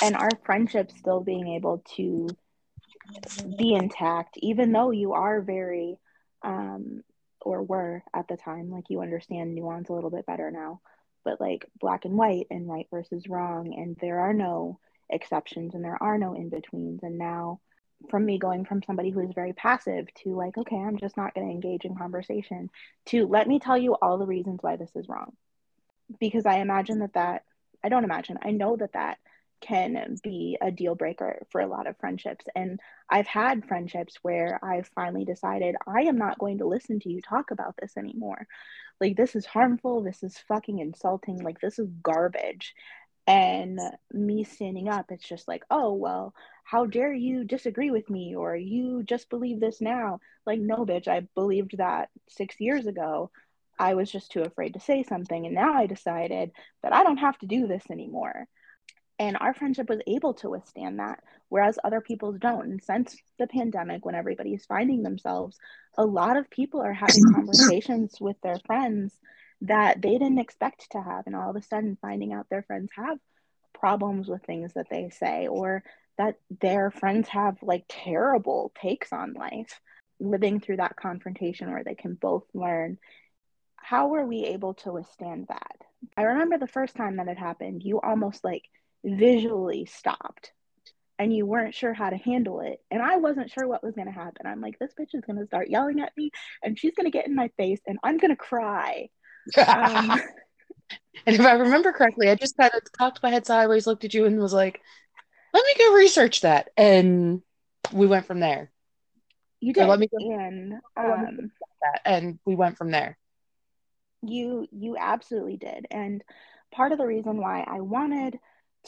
and 0.02 0.14
our 0.14 0.30
friendship 0.44 0.92
still 0.92 1.20
being 1.20 1.48
able 1.48 1.82
to 1.96 2.28
be 3.56 3.74
intact, 3.74 4.36
even 4.38 4.72
though 4.72 4.90
you 4.90 5.12
are 5.12 5.40
very, 5.40 5.98
um, 6.42 7.02
or 7.40 7.62
were 7.62 8.02
at 8.14 8.28
the 8.28 8.36
time, 8.36 8.70
like 8.70 8.90
you 8.90 9.00
understand 9.00 9.54
nuance 9.54 9.88
a 9.88 9.92
little 9.92 10.10
bit 10.10 10.26
better 10.26 10.50
now, 10.50 10.80
but 11.24 11.40
like 11.40 11.66
black 11.80 12.04
and 12.04 12.14
white 12.14 12.46
and 12.50 12.68
right 12.68 12.86
versus 12.90 13.28
wrong, 13.28 13.74
and 13.74 13.96
there 14.00 14.20
are 14.20 14.34
no 14.34 14.78
exceptions 15.08 15.74
and 15.74 15.84
there 15.84 16.02
are 16.02 16.18
no 16.18 16.34
in 16.34 16.48
betweens, 16.48 17.02
and 17.02 17.18
now 17.18 17.60
from 18.08 18.24
me 18.24 18.38
going 18.38 18.64
from 18.64 18.82
somebody 18.82 19.10
who 19.10 19.20
is 19.20 19.32
very 19.34 19.52
passive 19.52 20.06
to 20.14 20.34
like, 20.34 20.56
okay, 20.56 20.76
I'm 20.76 20.98
just 20.98 21.16
not 21.16 21.34
going 21.34 21.46
to 21.46 21.52
engage 21.52 21.84
in 21.84 21.96
conversation 21.96 22.70
to 23.06 23.26
let 23.26 23.46
me 23.46 23.58
tell 23.58 23.76
you 23.76 23.94
all 23.94 24.16
the 24.16 24.26
reasons 24.26 24.60
why 24.62 24.76
this 24.76 24.90
is 24.94 25.08
wrong. 25.08 25.32
Because 26.18 26.46
I 26.46 26.58
imagine 26.60 27.00
that 27.00 27.12
that, 27.14 27.44
I 27.84 27.88
don't 27.88 28.04
imagine, 28.04 28.38
I 28.42 28.52
know 28.52 28.76
that 28.76 28.94
that 28.94 29.18
can 29.60 30.16
be 30.22 30.58
a 30.60 30.70
deal 30.70 30.94
breaker 30.94 31.42
for 31.50 31.60
a 31.60 31.66
lot 31.66 31.86
of 31.86 31.98
friendships. 31.98 32.44
And 32.54 32.80
I've 33.08 33.26
had 33.26 33.66
friendships 33.66 34.18
where 34.22 34.58
I've 34.62 34.88
finally 34.94 35.24
decided 35.24 35.76
I 35.86 36.02
am 36.02 36.18
not 36.18 36.38
going 36.38 36.58
to 36.58 36.66
listen 36.66 37.00
to 37.00 37.10
you 37.10 37.20
talk 37.20 37.50
about 37.50 37.74
this 37.80 37.96
anymore. 37.96 38.46
Like, 39.00 39.16
this 39.16 39.34
is 39.34 39.46
harmful. 39.46 40.02
This 40.02 40.22
is 40.22 40.38
fucking 40.48 40.78
insulting. 40.78 41.42
Like, 41.42 41.60
this 41.60 41.78
is 41.78 41.88
garbage. 42.02 42.74
And 43.26 43.78
me 44.12 44.44
standing 44.44 44.88
up, 44.88 45.06
it's 45.10 45.28
just 45.28 45.46
like, 45.46 45.62
oh, 45.70 45.92
well, 45.94 46.34
how 46.70 46.86
dare 46.86 47.12
you 47.12 47.42
disagree 47.42 47.90
with 47.90 48.08
me 48.08 48.36
or 48.36 48.54
you 48.54 49.02
just 49.02 49.28
believe 49.28 49.58
this 49.58 49.80
now 49.80 50.20
like 50.46 50.60
no 50.60 50.86
bitch 50.86 51.08
i 51.08 51.26
believed 51.34 51.76
that 51.78 52.08
six 52.28 52.60
years 52.60 52.86
ago 52.86 53.28
i 53.78 53.94
was 53.94 54.10
just 54.10 54.30
too 54.30 54.42
afraid 54.42 54.74
to 54.74 54.80
say 54.80 55.02
something 55.02 55.46
and 55.46 55.54
now 55.54 55.74
i 55.74 55.86
decided 55.86 56.52
that 56.84 56.92
i 56.92 57.02
don't 57.02 57.16
have 57.16 57.36
to 57.38 57.46
do 57.46 57.66
this 57.66 57.82
anymore 57.90 58.46
and 59.20 59.36
our 59.38 59.52
friendship 59.52 59.88
was 59.88 60.00
able 60.06 60.32
to 60.32 60.48
withstand 60.48 60.98
that 60.98 61.22
whereas 61.50 61.78
other 61.84 62.00
people's 62.00 62.38
don't. 62.38 62.66
And 62.66 62.82
since 62.82 63.16
the 63.38 63.46
pandemic 63.46 64.04
when 64.04 64.14
everybody's 64.16 64.64
finding 64.64 65.02
themselves 65.02 65.58
a 65.96 66.04
lot 66.04 66.36
of 66.36 66.50
people 66.50 66.80
are 66.80 66.94
having 66.94 67.24
conversations 67.34 68.16
with 68.20 68.36
their 68.42 68.58
friends 68.66 69.12
that 69.60 70.00
they 70.00 70.12
didn't 70.12 70.38
expect 70.38 70.90
to 70.92 71.02
have 71.02 71.26
and 71.26 71.36
all 71.36 71.50
of 71.50 71.56
a 71.56 71.62
sudden 71.62 71.98
finding 72.00 72.32
out 72.32 72.48
their 72.48 72.62
friends 72.62 72.90
have 72.96 73.18
problems 73.74 74.26
with 74.26 74.42
things 74.42 74.72
that 74.74 74.88
they 74.90 75.10
say 75.10 75.46
or 75.46 75.84
that 76.16 76.36
their 76.60 76.90
friends 76.90 77.28
have 77.28 77.56
like 77.62 77.84
terrible 77.88 78.72
takes 78.80 79.12
on 79.12 79.34
life. 79.34 79.80
Living 80.22 80.60
through 80.60 80.76
that 80.76 80.96
confrontation 80.96 81.72
where 81.72 81.82
they 81.82 81.94
can 81.94 82.12
both 82.12 82.44
learn 82.52 82.98
how 83.76 84.08
were 84.08 84.26
we 84.26 84.44
able 84.44 84.74
to 84.74 84.92
withstand 84.92 85.46
that? 85.48 85.76
I 86.14 86.22
remember 86.22 86.58
the 86.58 86.66
first 86.66 86.94
time 86.94 87.16
that 87.16 87.28
it 87.28 87.38
happened 87.38 87.82
you 87.82 88.00
almost 88.00 88.44
like 88.44 88.64
visually 89.04 89.86
stopped 89.86 90.52
and 91.18 91.34
you 91.34 91.44
weren't 91.44 91.74
sure 91.74 91.92
how 91.92 92.08
to 92.10 92.16
handle 92.16 92.60
it. 92.60 92.80
And 92.90 93.02
i 93.02 93.16
wasn't 93.16 93.50
sure 93.50 93.66
what 93.66 93.82
was 93.82 93.94
going 93.94 94.06
to 94.06 94.12
happen. 94.12 94.46
I'm 94.46 94.60
like 94.60 94.78
this 94.78 94.92
bitch 94.98 95.14
is 95.14 95.24
going 95.24 95.38
to 95.38 95.46
start 95.46 95.70
yelling 95.70 96.00
at 96.00 96.16
me 96.16 96.30
and 96.62 96.78
she's 96.78 96.94
going 96.94 97.10
to 97.10 97.16
get 97.16 97.26
in 97.26 97.34
my 97.34 97.50
face 97.56 97.80
and 97.86 97.98
i'm 98.02 98.18
going 98.18 98.30
to 98.30 98.36
cry. 98.36 99.08
Um, 99.56 100.10
and 101.26 101.36
if 101.36 101.40
i 101.40 101.52
remember 101.52 101.92
correctly 101.92 102.28
i 102.28 102.34
just 102.34 102.56
kind 102.56 102.70
of 102.74 102.82
cocked 102.92 103.22
my 103.22 103.30
head 103.30 103.46
sideways 103.46 103.86
looked 103.86 104.04
at 104.04 104.12
you 104.12 104.26
and 104.26 104.38
was 104.38 104.52
like 104.52 104.80
let 105.52 105.64
me 105.64 105.84
go 105.84 105.94
research 105.94 106.42
that. 106.42 106.70
And 106.76 107.42
we 107.92 108.06
went 108.06 108.26
from 108.26 108.40
there. 108.40 108.70
You 109.60 109.72
did 109.72 109.86
let 109.86 109.98
me 109.98 110.06
go, 110.06 110.16
and 110.32 110.74
um, 110.96 111.50
that. 111.82 112.00
And 112.06 112.38
we 112.46 112.54
went 112.54 112.78
from 112.78 112.90
there. 112.90 113.18
You 114.22 114.66
you 114.70 114.96
absolutely 114.98 115.58
did. 115.58 115.86
And 115.90 116.24
part 116.72 116.92
of 116.92 116.98
the 116.98 117.06
reason 117.06 117.38
why 117.38 117.64
i 117.66 117.80
wanted 117.80 118.38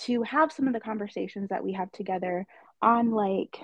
to 0.01 0.23
have 0.23 0.53
some 0.53 0.67
of 0.67 0.73
the 0.73 0.81
conversations 0.81 1.51
that 1.51 1.65
we 1.65 1.73
have 1.73 1.91
together 1.93 2.47
on 2.81 3.11
like 3.11 3.59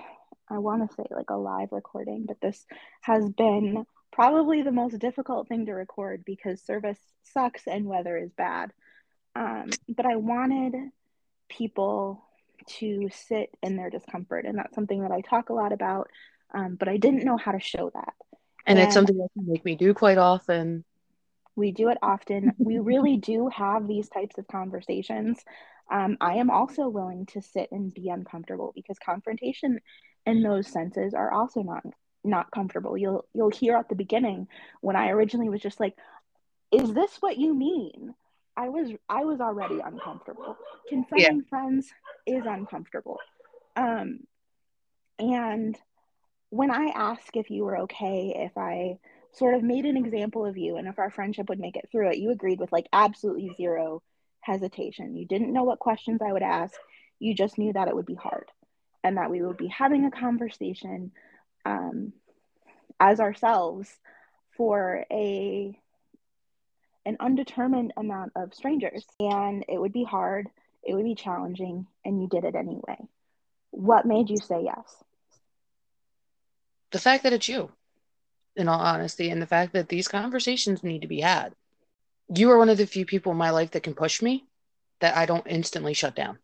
i 0.49 0.57
want 0.57 0.87
to 0.87 0.95
say 0.95 1.03
like 1.11 1.29
a 1.29 1.35
live 1.35 1.69
recording 1.71 2.25
but 2.27 2.39
this 2.41 2.65
has 3.01 3.29
been 3.29 3.85
probably 4.11 4.61
the 4.61 4.71
most 4.71 4.97
difficult 4.99 5.47
thing 5.47 5.65
to 5.65 5.73
record 5.73 6.23
because 6.25 6.61
service 6.61 6.99
sucks 7.23 7.67
and 7.67 7.85
weather 7.85 8.17
is 8.17 8.31
bad. 8.31 8.71
Um, 9.35 9.69
but 9.87 10.05
i 10.05 10.15
wanted 10.15 10.73
people 11.47 12.23
to 12.65 13.09
sit 13.11 13.49
in 13.63 13.75
their 13.77 13.89
discomfort 13.89 14.45
and 14.45 14.57
that's 14.57 14.75
something 14.75 15.01
that 15.01 15.11
i 15.11 15.21
talk 15.21 15.49
a 15.49 15.53
lot 15.53 15.71
about 15.71 16.09
um, 16.53 16.75
but 16.75 16.89
i 16.89 16.97
didn't 16.97 17.23
know 17.23 17.37
how 17.37 17.51
to 17.51 17.59
show 17.59 17.91
that. 17.93 18.13
And, 18.65 18.77
and 18.77 18.87
it's 18.87 18.93
something 18.93 19.17
that 19.17 19.29
can 19.33 19.47
make 19.47 19.63
me 19.65 19.75
do 19.75 19.93
quite 19.93 20.17
often. 20.17 20.83
We 21.55 21.71
do 21.71 21.89
it 21.89 21.97
often. 22.01 22.53
We 22.57 22.79
really 22.79 23.17
do 23.17 23.49
have 23.49 23.87
these 23.87 24.09
types 24.09 24.37
of 24.37 24.47
conversations 24.47 25.39
um, 25.91 26.17
I 26.21 26.35
am 26.35 26.49
also 26.49 26.87
willing 26.87 27.25
to 27.27 27.41
sit 27.41 27.71
and 27.71 27.93
be 27.93 28.09
uncomfortable 28.09 28.71
because 28.75 28.97
confrontation 28.99 29.79
in 30.25 30.43
those 30.43 30.67
senses 30.67 31.13
are 31.13 31.31
also 31.31 31.61
not 31.61 31.83
not 32.23 32.51
comfortable. 32.51 32.97
You'll 32.97 33.25
you'll 33.33 33.49
hear 33.49 33.75
at 33.75 33.89
the 33.89 33.95
beginning 33.95 34.47
when 34.81 34.95
I 34.95 35.09
originally 35.09 35.49
was 35.49 35.61
just 35.61 35.79
like, 35.79 35.95
"Is 36.71 36.93
this 36.93 37.17
what 37.21 37.37
you 37.37 37.53
mean?" 37.55 38.13
I 38.55 38.69
was 38.69 38.91
I 39.07 39.23
was 39.23 39.39
already 39.39 39.79
uncomfortable. 39.79 40.57
Confronting 40.89 41.37
yeah. 41.37 41.49
friends 41.49 41.89
is 42.25 42.43
uncomfortable, 42.45 43.17
um, 43.75 44.19
and 45.17 45.77
when 46.49 46.71
I 46.71 46.91
ask 46.95 47.35
if 47.35 47.49
you 47.49 47.63
were 47.63 47.79
okay, 47.81 48.33
if 48.35 48.57
I 48.57 48.99
sort 49.31 49.53
of 49.53 49.63
made 49.63 49.85
an 49.85 49.97
example 49.97 50.45
of 50.45 50.57
you 50.57 50.77
and 50.77 50.87
if 50.87 50.97
our 50.97 51.11
friendship 51.11 51.49
would 51.49 51.59
make 51.59 51.77
it 51.77 51.87
through 51.91 52.09
it, 52.09 52.17
you 52.17 52.31
agreed 52.31 52.59
with 52.59 52.71
like 52.71 52.87
absolutely 52.91 53.53
zero 53.55 54.01
hesitation. 54.41 55.15
You 55.15 55.25
didn't 55.25 55.53
know 55.53 55.63
what 55.63 55.79
questions 55.79 56.21
I 56.21 56.31
would 56.31 56.43
ask. 56.43 56.75
You 57.19 57.33
just 57.33 57.57
knew 57.57 57.73
that 57.73 57.87
it 57.87 57.95
would 57.95 58.05
be 58.05 58.15
hard 58.15 58.49
and 59.03 59.17
that 59.17 59.29
we 59.29 59.41
would 59.41 59.57
be 59.57 59.67
having 59.67 60.05
a 60.05 60.11
conversation 60.11 61.11
um, 61.65 62.13
as 62.99 63.19
ourselves 63.19 63.89
for 64.57 65.05
a 65.11 65.77
an 67.05 67.17
undetermined 67.19 67.93
amount 67.97 68.33
of 68.35 68.53
strangers 68.53 69.05
and 69.19 69.63
it 69.67 69.79
would 69.79 69.93
be 69.93 70.03
hard 70.03 70.47
it 70.83 70.93
would 70.93 71.05
be 71.05 71.15
challenging 71.15 71.87
and 72.03 72.21
you 72.21 72.27
did 72.27 72.43
it 72.43 72.55
anyway 72.55 72.97
what 73.71 74.05
made 74.05 74.29
you 74.29 74.37
say 74.37 74.61
yes 74.63 75.03
the 76.91 76.99
fact 76.99 77.23
that 77.23 77.33
it's 77.33 77.47
you 77.47 77.71
in 78.55 78.67
all 78.67 78.79
honesty 78.79 79.29
and 79.29 79.41
the 79.41 79.47
fact 79.47 79.73
that 79.73 79.87
these 79.87 80.07
conversations 80.07 80.83
need 80.83 81.01
to 81.01 81.07
be 81.07 81.21
had 81.21 81.55
you 82.33 82.51
are 82.51 82.57
one 82.57 82.69
of 82.69 82.77
the 82.77 82.85
few 82.85 83.05
people 83.05 83.31
in 83.31 83.37
my 83.37 83.49
life 83.49 83.71
that 83.71 83.83
can 83.83 83.95
push 83.95 84.21
me 84.21 84.45
that 85.01 85.17
I 85.17 85.25
don't 85.25 85.47
instantly 85.47 85.93
shut 85.93 86.15
down. 86.15 86.37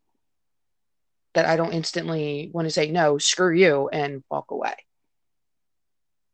That 1.33 1.45
I 1.45 1.57
don't 1.57 1.73
instantly 1.73 2.49
want 2.53 2.65
to 2.65 2.71
say 2.71 2.89
no, 2.89 3.17
screw 3.17 3.53
you, 3.53 3.89
and 3.89 4.23
walk 4.29 4.51
away. 4.51 4.75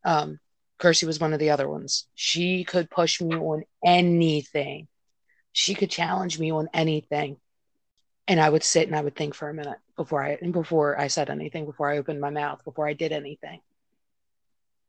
Um, 0.03 0.39
Kirsty 0.77 1.05
was 1.05 1.19
one 1.19 1.33
of 1.33 1.39
the 1.39 1.49
other 1.49 1.67
ones. 1.67 2.07
She 2.15 2.63
could 2.63 2.89
push 2.89 3.21
me 3.21 3.35
on 3.35 3.63
anything. 3.83 4.87
She 5.51 5.75
could 5.75 5.89
challenge 5.89 6.39
me 6.39 6.51
on 6.51 6.69
anything. 6.73 7.37
And 8.27 8.39
I 8.39 8.49
would 8.49 8.63
sit 8.63 8.87
and 8.87 8.95
I 8.95 9.01
would 9.01 9.15
think 9.15 9.33
for 9.33 9.49
a 9.49 9.53
minute 9.53 9.77
before 9.97 10.23
I 10.23 10.37
before 10.37 10.99
I 10.99 11.07
said 11.07 11.29
anything, 11.29 11.65
before 11.65 11.89
I 11.89 11.97
opened 11.97 12.21
my 12.21 12.29
mouth, 12.29 12.63
before 12.63 12.87
I 12.87 12.93
did 12.93 13.11
anything. 13.11 13.59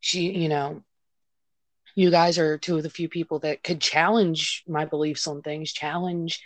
She, 0.01 0.31
you 0.31 0.49
know, 0.49 0.83
you 1.95 2.11
guys 2.11 2.39
are 2.39 2.59
two 2.59 2.77
of 2.77 2.83
the 2.83 2.91
few 2.91 3.09
people 3.09 3.41
that 3.41 3.63
could 3.63 3.81
challenge 3.81 4.65
my 4.67 4.85
beliefs 4.85 5.27
on 5.27 5.43
things, 5.43 5.73
challenge 5.73 6.43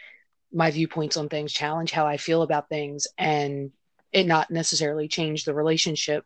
my 0.52 0.70
viewpoints 0.70 1.16
on 1.16 1.28
things, 1.28 1.52
challenge 1.52 1.90
how 1.92 2.06
I 2.06 2.16
feel 2.16 2.42
about 2.42 2.68
things, 2.68 3.06
and 3.18 3.72
it 4.12 4.26
not 4.26 4.50
necessarily 4.50 5.08
change 5.08 5.44
the 5.44 5.54
relationship 5.54 6.24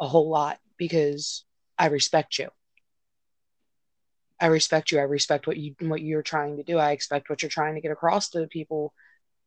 a 0.00 0.08
whole 0.08 0.28
lot 0.28 0.58
because 0.76 1.44
I 1.78 1.86
respect 1.86 2.38
you. 2.38 2.48
I 4.40 4.46
respect 4.46 4.90
you. 4.90 4.98
I 4.98 5.02
respect 5.02 5.46
what 5.46 5.56
you 5.56 5.76
what 5.80 6.02
you're 6.02 6.22
trying 6.22 6.56
to 6.56 6.64
do. 6.64 6.76
I 6.76 6.90
expect 6.90 7.30
what 7.30 7.42
you're 7.42 7.48
trying 7.48 7.76
to 7.76 7.80
get 7.80 7.92
across 7.92 8.30
to 8.30 8.46
people. 8.48 8.92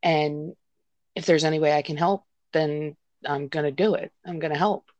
And 0.02 0.54
if 1.14 1.26
there's 1.26 1.44
any 1.44 1.58
way 1.58 1.72
I 1.74 1.82
can 1.82 1.98
help, 1.98 2.24
then 2.52 2.96
I'm 3.24 3.48
gonna 3.48 3.70
do 3.70 3.94
it. 3.94 4.10
I'm 4.24 4.38
gonna 4.38 4.56
help. 4.56 4.90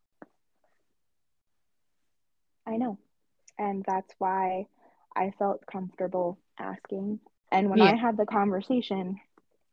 I 2.66 2.76
know 2.76 2.98
and 3.58 3.84
that's 3.86 4.12
why 4.18 4.66
I 5.14 5.32
felt 5.38 5.66
comfortable 5.66 6.38
asking. 6.58 7.20
And 7.50 7.70
when 7.70 7.78
yeah. 7.78 7.86
I 7.86 7.94
had 7.94 8.16
the 8.16 8.26
conversation 8.26 9.20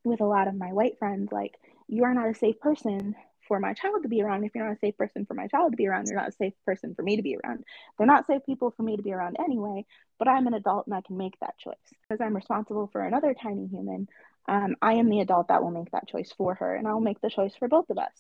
with 0.04 0.22
a 0.22 0.26
lot 0.26 0.48
of 0.48 0.56
my 0.56 0.72
white 0.74 1.00
friends, 1.00 1.32
like, 1.32 1.56
you 1.88 2.04
are 2.04 2.14
not 2.14 2.30
a 2.30 2.36
safe 2.36 2.60
person 2.60 3.16
for 3.48 3.60
my 3.60 3.74
child 3.74 4.04
to 4.04 4.10
be 4.10 4.22
around. 4.22 4.44
If 4.44 4.56
you're 4.56 4.66
not 4.66 4.78
a 4.78 4.80
safe 4.80 4.98
person 4.98 5.26
for 5.26 5.34
my 5.34 5.48
child 5.48 5.74
to 5.74 5.78
be 5.78 5.88
around, 5.88 6.08
you're 6.08 6.20
not 6.20 6.30
a 6.30 6.34
safe 6.34 6.54
person 6.66 6.96
for 6.96 7.04
me 7.04 7.18
to 7.18 7.22
be 7.22 7.36
around. 7.36 7.66
They're 7.98 8.08
not 8.08 8.26
safe 8.26 8.46
people 8.46 8.72
for 8.72 8.84
me 8.84 8.96
to 8.96 9.04
be 9.04 9.12
around 9.12 9.38
anyway, 9.40 9.86
but 10.18 10.28
I'm 10.28 10.48
an 10.48 10.54
adult 10.54 10.88
and 10.88 10.96
I 10.96 11.02
can 11.02 11.18
make 11.18 11.40
that 11.40 11.58
choice. 11.58 11.76
Because 12.02 12.22
I'm 12.22 12.36
responsible 12.36 12.88
for 12.88 13.04
another 13.04 13.34
tiny 13.34 13.68
human, 13.68 14.08
um, 14.48 14.76
I 14.82 14.94
am 14.94 15.10
the 15.10 15.20
adult 15.20 15.50
that 15.50 15.64
will 15.64 15.72
make 15.72 15.92
that 15.92 16.08
choice 16.08 16.32
for 16.38 16.56
her, 16.56 16.76
and 16.76 16.88
I'll 16.88 17.00
make 17.00 17.22
the 17.22 17.30
choice 17.30 17.54
for 17.56 17.68
both 17.68 17.90
of 17.90 17.98
us. 17.98 18.14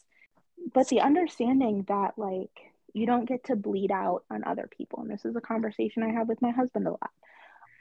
But 0.73 0.87
the 0.89 1.01
understanding 1.01 1.85
that, 1.87 2.17
like, 2.17 2.72
you 2.93 3.05
don't 3.05 3.27
get 3.27 3.45
to 3.45 3.55
bleed 3.55 3.91
out 3.91 4.23
on 4.31 4.43
other 4.43 4.69
people. 4.77 5.01
And 5.01 5.11
this 5.11 5.25
is 5.25 5.35
a 5.35 5.41
conversation 5.41 6.03
I 6.03 6.13
have 6.13 6.27
with 6.27 6.41
my 6.41 6.51
husband 6.51 6.87
a 6.87 6.91
lot. 6.91 7.09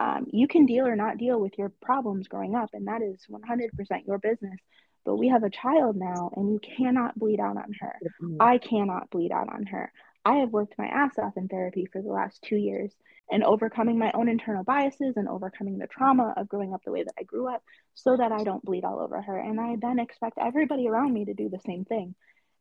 Um, 0.00 0.26
you 0.32 0.48
can 0.48 0.66
deal 0.66 0.86
or 0.86 0.96
not 0.96 1.18
deal 1.18 1.38
with 1.38 1.56
your 1.58 1.70
problems 1.80 2.28
growing 2.28 2.54
up, 2.54 2.70
and 2.72 2.88
that 2.88 3.02
is 3.02 3.24
100% 3.30 4.06
your 4.06 4.18
business. 4.18 4.58
But 5.04 5.16
we 5.16 5.28
have 5.28 5.42
a 5.42 5.50
child 5.50 5.96
now, 5.96 6.30
and 6.34 6.50
you 6.50 6.60
cannot 6.76 7.18
bleed 7.18 7.40
out 7.40 7.56
on 7.56 7.72
her. 7.80 7.94
Mm-hmm. 8.22 8.36
I 8.40 8.58
cannot 8.58 9.10
bleed 9.10 9.32
out 9.32 9.52
on 9.52 9.66
her. 9.66 9.92
I 10.24 10.36
have 10.36 10.50
worked 10.50 10.74
my 10.78 10.86
ass 10.86 11.18
off 11.18 11.36
in 11.36 11.48
therapy 11.48 11.86
for 11.92 12.00
the 12.00 12.12
last 12.12 12.42
two 12.42 12.56
years 12.56 12.92
and 13.30 13.42
overcoming 13.42 13.98
my 13.98 14.12
own 14.14 14.28
internal 14.28 14.62
biases 14.62 15.16
and 15.16 15.28
overcoming 15.28 15.78
the 15.78 15.86
trauma 15.86 16.34
of 16.36 16.48
growing 16.48 16.74
up 16.74 16.82
the 16.84 16.92
way 16.92 17.02
that 17.02 17.14
I 17.18 17.24
grew 17.24 17.52
up 17.52 17.62
so 17.94 18.16
that 18.16 18.30
I 18.30 18.44
don't 18.44 18.64
bleed 18.64 18.84
all 18.84 19.00
over 19.00 19.20
her. 19.20 19.38
And 19.38 19.60
I 19.60 19.76
then 19.80 19.98
expect 19.98 20.38
everybody 20.40 20.86
around 20.86 21.12
me 21.12 21.24
to 21.24 21.34
do 21.34 21.48
the 21.48 21.60
same 21.66 21.84
thing. 21.84 22.14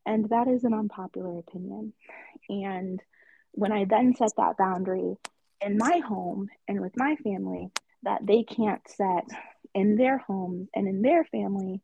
And 0.06 0.28
that 0.30 0.48
is 0.48 0.64
an 0.64 0.74
unpopular 0.74 1.38
opinion. 1.38 1.92
And 2.48 3.00
when 3.52 3.72
I 3.72 3.84
then 3.84 4.14
set 4.16 4.32
that 4.36 4.56
boundary 4.58 5.16
in 5.60 5.78
my 5.78 5.98
home 5.98 6.48
and 6.66 6.80
with 6.80 6.92
my 6.96 7.16
family 7.22 7.70
that 8.02 8.26
they 8.26 8.42
can't 8.42 8.82
set 8.88 9.24
in 9.74 9.96
their 9.96 10.18
homes 10.18 10.68
and 10.74 10.88
in 10.88 11.02
their 11.02 11.24
family, 11.24 11.80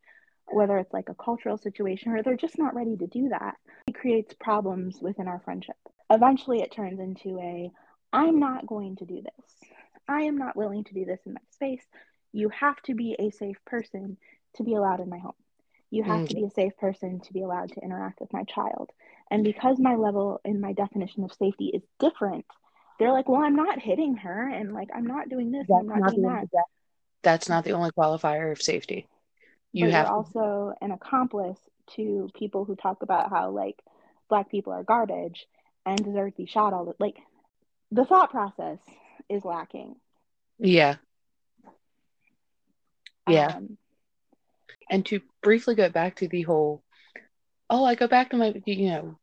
whether 0.47 0.79
it's 0.79 0.93
like 0.93 1.09
a 1.09 1.15
cultural 1.15 1.59
situation 1.59 2.13
or 2.13 2.23
they're 2.23 2.37
just 2.37 2.59
not 2.59 2.75
ready 2.75 2.97
to 2.97 3.07
do 3.07 3.29
that, 3.29 3.55
it 3.87 3.95
creates 3.95 4.35
problems 4.35 4.99
within 5.01 5.29
our 5.29 5.41
friendship. 5.41 5.77
Eventually, 6.11 6.61
it 6.61 6.73
turns 6.73 7.01
into 7.01 7.39
a 7.39 7.71
I'm 8.13 8.39
not 8.39 8.67
going 8.67 8.97
to 8.97 9.05
do 9.05 9.23
this. 9.23 9.71
I 10.09 10.23
am 10.23 10.39
not 10.39 10.57
willing 10.57 10.85
to 10.85 10.95
do 10.95 11.05
this 11.05 11.21
in 11.27 11.35
my 11.35 11.41
space. 11.51 11.85
You 12.33 12.49
have 12.49 12.81
to 12.83 12.95
be 12.95 13.15
a 13.19 13.31
safe 13.31 13.59
person 13.67 14.17
to 14.57 14.63
be 14.63 14.75
allowed 14.75 15.01
in 15.01 15.11
my 15.11 15.19
home. 15.19 15.35
You 15.91 16.03
have 16.03 16.17
mm-hmm. 16.17 16.27
to 16.27 16.35
be 16.35 16.45
a 16.45 16.51
safe 16.51 16.77
person 16.77 17.21
to 17.21 17.33
be 17.33 17.43
allowed 17.43 17.73
to 17.73 17.81
interact 17.81 18.21
with 18.21 18.33
my 18.33 18.45
child. 18.45 18.91
And 19.31 19.45
because 19.45 19.79
my 19.79 19.95
level 19.95 20.41
and 20.45 20.61
my 20.61 20.73
definition 20.73 21.25
of 21.25 21.33
safety 21.33 21.71
is 21.73 21.83
different, 21.99 22.45
they're 22.99 23.13
like, 23.13 23.29
well, 23.29 23.43
I'm 23.43 23.57
not 23.57 23.81
hitting 23.81 24.17
her 24.17 24.49
and 24.49 24.73
like 24.73 24.89
I'm 24.95 25.07
not 25.07 25.29
doing 25.29 25.51
this, 25.51 25.67
that's 25.69 25.81
I'm 25.81 25.87
not, 25.87 25.99
not 25.99 26.11
doing 26.15 26.23
that. 26.23 26.49
that. 26.53 26.65
That's 27.23 27.49
not 27.49 27.65
the 27.65 27.73
only 27.73 27.91
qualifier 27.91 28.53
of 28.53 28.61
safety. 28.61 29.07
You 29.73 29.87
but 29.87 29.95
have 29.95 30.07
also 30.09 30.73
an 30.81 30.91
accomplice 30.91 31.59
to 31.97 32.31
people 32.35 32.65
who 32.65 32.77
talk 32.77 33.03
about 33.03 33.31
how 33.31 33.51
like 33.51 33.77
black 34.29 34.51
people 34.51 34.73
are 34.73 34.83
garbage 34.83 35.47
and 35.87 36.03
deserve 36.03 36.33
to 36.33 36.43
be 36.43 36.47
shot 36.47 36.73
all 36.73 36.85
the 36.85 36.95
like 36.99 37.17
the 37.91 38.05
thought 38.05 38.31
process 38.31 38.79
is 39.29 39.45
lacking. 39.45 39.97
Yeah. 40.59 40.97
Yeah. 43.29 43.57
Um, 43.57 43.79
And 44.91 45.05
to 45.07 45.21
briefly 45.43 45.75
go 45.75 45.89
back 45.89 46.17
to 46.17 46.29
the 46.29 46.43
whole, 46.43 46.83
oh, 47.69 47.85
I 47.85 47.95
go 47.95 48.09
back 48.09 48.31
to 48.31 48.37
my, 48.37 48.55
you 48.65 48.89
know, 48.91 49.19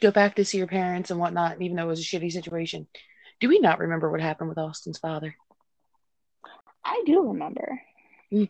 go 0.00 0.10
back 0.10 0.36
to 0.36 0.44
see 0.44 0.58
your 0.58 0.66
parents 0.66 1.10
and 1.10 1.20
whatnot, 1.20 1.60
even 1.60 1.76
though 1.76 1.84
it 1.84 1.88
was 1.88 2.00
a 2.00 2.02
shitty 2.02 2.32
situation. 2.32 2.86
Do 3.40 3.48
we 3.48 3.58
not 3.58 3.78
remember 3.78 4.10
what 4.10 4.20
happened 4.20 4.48
with 4.48 4.58
Austin's 4.58 4.98
father? 4.98 5.34
I 6.84 7.02
do 7.06 7.28
remember. 7.28 7.80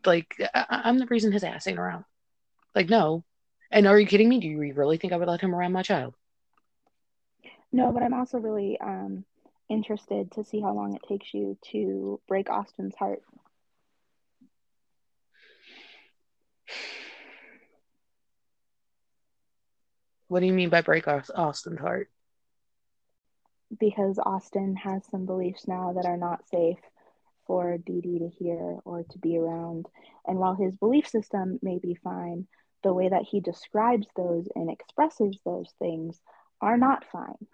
Like, 0.05 0.35
I- 0.55 0.83
I'm 0.85 0.99
the 0.99 1.07
reason 1.07 1.33
his 1.33 1.45
ass 1.45 1.67
ain't 1.67 1.79
around. 1.79 2.05
Like, 2.75 2.89
no. 2.89 3.25
And 3.71 3.87
are 3.87 3.99
you 3.99 4.07
kidding 4.07 4.29
me? 4.29 4.41
Do 4.41 4.49
you 4.49 4.73
really 4.75 4.97
think 4.97 5.13
I 5.13 5.17
would 5.17 5.29
let 5.29 5.41
him 5.41 5.55
around 5.55 5.73
my 5.73 5.83
child? 5.83 6.15
No, 7.73 7.93
but 7.93 8.03
I'm 8.03 8.15
also 8.15 8.39
really 8.39 8.79
um, 8.81 9.25
interested 9.69 10.33
to 10.33 10.45
see 10.45 10.61
how 10.61 10.75
long 10.75 10.95
it 10.95 11.03
takes 11.09 11.33
you 11.33 11.57
to 11.71 12.21
break 12.27 12.51
Austin's 12.51 12.95
heart. 12.97 13.23
What 20.29 20.41
do 20.41 20.47
you 20.47 20.53
mean 20.53 20.69
by 20.69 20.83
break 20.83 21.07
Austin's 21.09 21.81
heart? 21.81 22.09
Because 23.79 24.19
Austin 24.25 24.77
has 24.77 25.03
some 25.11 25.27
beliefs 25.27 25.67
now 25.67 25.95
that 25.95 26.07
are 26.07 26.17
not 26.17 26.49
safe 26.49 26.79
for 27.47 27.79
Dee 27.79 28.01
Dee 28.01 28.21
to 28.21 28.29
hear 28.29 28.79
or 28.85 29.03
to 29.03 29.19
be 29.19 29.39
around. 29.39 29.87
And 30.27 30.39
while 30.39 30.55
his 30.55 30.77
belief 30.77 31.09
system 31.09 31.59
may 31.63 31.81
be 31.81 31.97
fine, 31.97 32.47
the 32.85 32.95
way 32.95 33.09
that 33.09 33.25
he 33.29 33.41
describes 33.41 34.07
those 34.17 34.47
and 34.55 34.71
expresses 34.71 35.37
those 35.45 35.73
things 35.81 36.21
are 36.61 36.79
not 36.79 37.05
fine. 37.11 37.47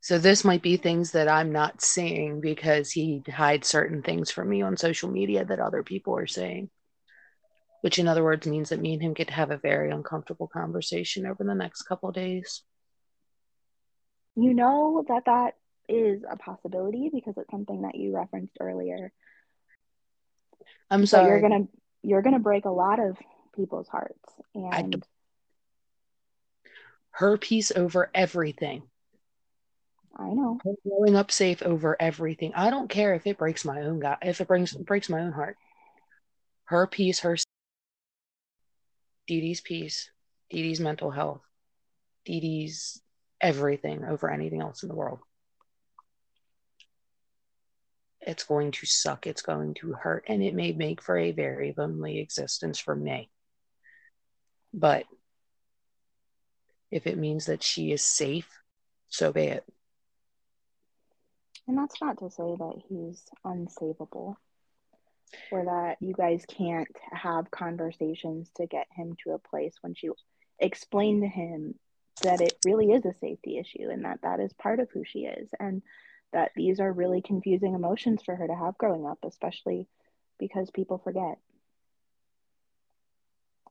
So 0.00 0.18
this 0.18 0.44
might 0.44 0.62
be 0.62 0.76
things 0.76 1.12
that 1.12 1.28
I'm 1.28 1.52
not 1.52 1.82
seeing 1.82 2.40
because 2.40 2.90
he 2.90 3.22
hides 3.28 3.68
certain 3.68 4.02
things 4.02 4.30
from 4.30 4.48
me 4.48 4.62
on 4.62 4.76
social 4.76 5.10
media 5.10 5.44
that 5.44 5.60
other 5.60 5.82
people 5.82 6.16
are 6.16 6.26
saying. 6.26 6.70
Which 7.80 7.98
in 7.98 8.08
other 8.08 8.24
words 8.24 8.46
means 8.46 8.70
that 8.70 8.80
me 8.80 8.94
and 8.94 9.02
him 9.02 9.14
get 9.14 9.28
to 9.28 9.34
have 9.34 9.50
a 9.50 9.56
very 9.56 9.90
uncomfortable 9.90 10.48
conversation 10.48 11.26
over 11.26 11.44
the 11.44 11.54
next 11.54 11.82
couple 11.82 12.10
days. 12.10 12.62
You 14.34 14.54
know 14.54 15.04
that 15.08 15.24
that 15.26 15.54
is 15.88 16.22
a 16.28 16.36
possibility 16.36 17.10
because 17.12 17.34
it's 17.36 17.50
something 17.50 17.82
that 17.82 17.94
you 17.94 18.14
referenced 18.14 18.56
earlier. 18.60 19.12
I'm 20.90 21.06
sorry. 21.06 21.24
But 21.24 21.28
you're 21.28 21.40
gonna 21.40 21.68
you're 22.02 22.22
gonna 22.22 22.38
break 22.38 22.64
a 22.64 22.70
lot 22.70 22.98
of 23.00 23.16
people's 23.54 23.88
hearts 23.88 24.18
and 24.54 25.04
her 27.18 27.36
peace 27.36 27.72
over 27.74 28.10
everything. 28.14 28.82
I 30.16 30.28
know. 30.30 30.58
Her 30.64 30.72
growing 30.86 31.16
up 31.16 31.30
safe 31.30 31.62
over 31.62 31.96
everything. 32.00 32.52
I 32.54 32.70
don't 32.70 32.88
care 32.88 33.14
if 33.14 33.26
it 33.26 33.38
breaks 33.38 33.64
my 33.64 33.82
own 33.82 33.98
God, 34.00 34.18
if 34.22 34.40
it 34.40 34.48
brings 34.48 34.72
breaks 34.72 35.08
my 35.08 35.20
own 35.20 35.32
heart. 35.32 35.56
Her 36.64 36.86
peace, 36.86 37.20
her 37.20 37.36
Dee 39.28 39.42
Dee's 39.42 39.60
peace, 39.60 40.10
Dee 40.50 40.62
Dee's 40.62 40.80
mental 40.80 41.10
health, 41.10 41.42
Dee 42.24 42.40
Dee's 42.40 43.00
everything 43.40 44.04
over 44.04 44.30
anything 44.30 44.62
else 44.62 44.82
in 44.82 44.88
the 44.88 44.94
world. 44.94 45.20
It's 48.20 48.44
going 48.44 48.72
to 48.72 48.86
suck. 48.86 49.26
It's 49.26 49.42
going 49.42 49.74
to 49.74 49.92
hurt. 49.92 50.24
And 50.28 50.42
it 50.42 50.54
may 50.54 50.72
make 50.72 51.02
for 51.02 51.16
a 51.16 51.32
very 51.32 51.74
lonely 51.76 52.18
existence 52.18 52.78
for 52.78 52.96
me. 52.96 53.30
But 54.74 55.04
if 56.90 57.06
it 57.06 57.18
means 57.18 57.46
that 57.46 57.62
she 57.62 57.92
is 57.92 58.04
safe, 58.04 58.48
so 59.08 59.32
be 59.32 59.42
it. 59.42 59.64
And 61.66 61.76
that's 61.76 62.00
not 62.00 62.18
to 62.18 62.30
say 62.30 62.56
that 62.58 62.82
he's 62.88 63.22
unsavable 63.44 64.36
or 65.50 65.64
that 65.64 65.96
you 66.00 66.14
guys 66.14 66.44
can't 66.48 66.88
have 67.12 67.50
conversations 67.50 68.50
to 68.56 68.66
get 68.66 68.86
him 68.94 69.16
to 69.24 69.32
a 69.32 69.38
place 69.38 69.74
when 69.80 69.94
you 70.02 70.14
explain 70.58 71.20
to 71.20 71.28
him 71.28 71.74
that 72.22 72.40
it 72.40 72.58
really 72.64 72.90
is 72.92 73.04
a 73.04 73.14
safety 73.20 73.58
issue 73.58 73.88
and 73.90 74.04
that 74.04 74.20
that 74.22 74.40
is 74.40 74.52
part 74.54 74.80
of 74.80 74.88
who 74.92 75.04
she 75.04 75.20
is 75.20 75.48
and 75.60 75.82
that 76.32 76.50
these 76.56 76.80
are 76.80 76.92
really 76.92 77.22
confusing 77.22 77.74
emotions 77.74 78.22
for 78.24 78.34
her 78.34 78.46
to 78.46 78.54
have 78.54 78.76
growing 78.78 79.06
up 79.06 79.18
especially 79.24 79.88
because 80.38 80.70
people 80.70 80.98
forget. 80.98 81.38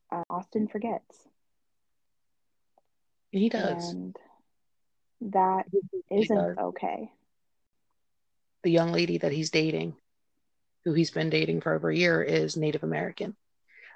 Uh, 0.09 0.23
austin 0.29 0.67
forgets. 0.67 1.27
He 3.31 3.49
does. 3.49 3.89
And 3.89 4.15
that 5.21 5.65
isn't 6.09 6.35
does. 6.35 6.57
okay. 6.57 7.11
The 8.63 8.71
young 8.71 8.93
lady 8.93 9.17
that 9.17 9.33
he's 9.33 9.49
dating 9.49 9.95
who 10.87 10.93
he's 10.93 11.11
been 11.11 11.29
dating 11.29 11.59
for 11.59 11.73
over 11.73 11.89
a 11.89 11.95
year, 11.95 12.23
is 12.23 12.55
Native 12.55 12.83
American. 12.83 13.35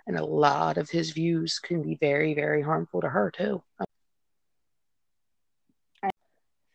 And 0.05 0.17
a 0.17 0.25
lot 0.25 0.77
of 0.77 0.89
his 0.89 1.11
views 1.11 1.57
can 1.59 1.81
be 1.81 1.95
very, 1.95 2.33
very 2.33 2.61
harmful 2.61 2.99
to 2.99 3.07
her, 3.07 3.31
too. 3.31 3.63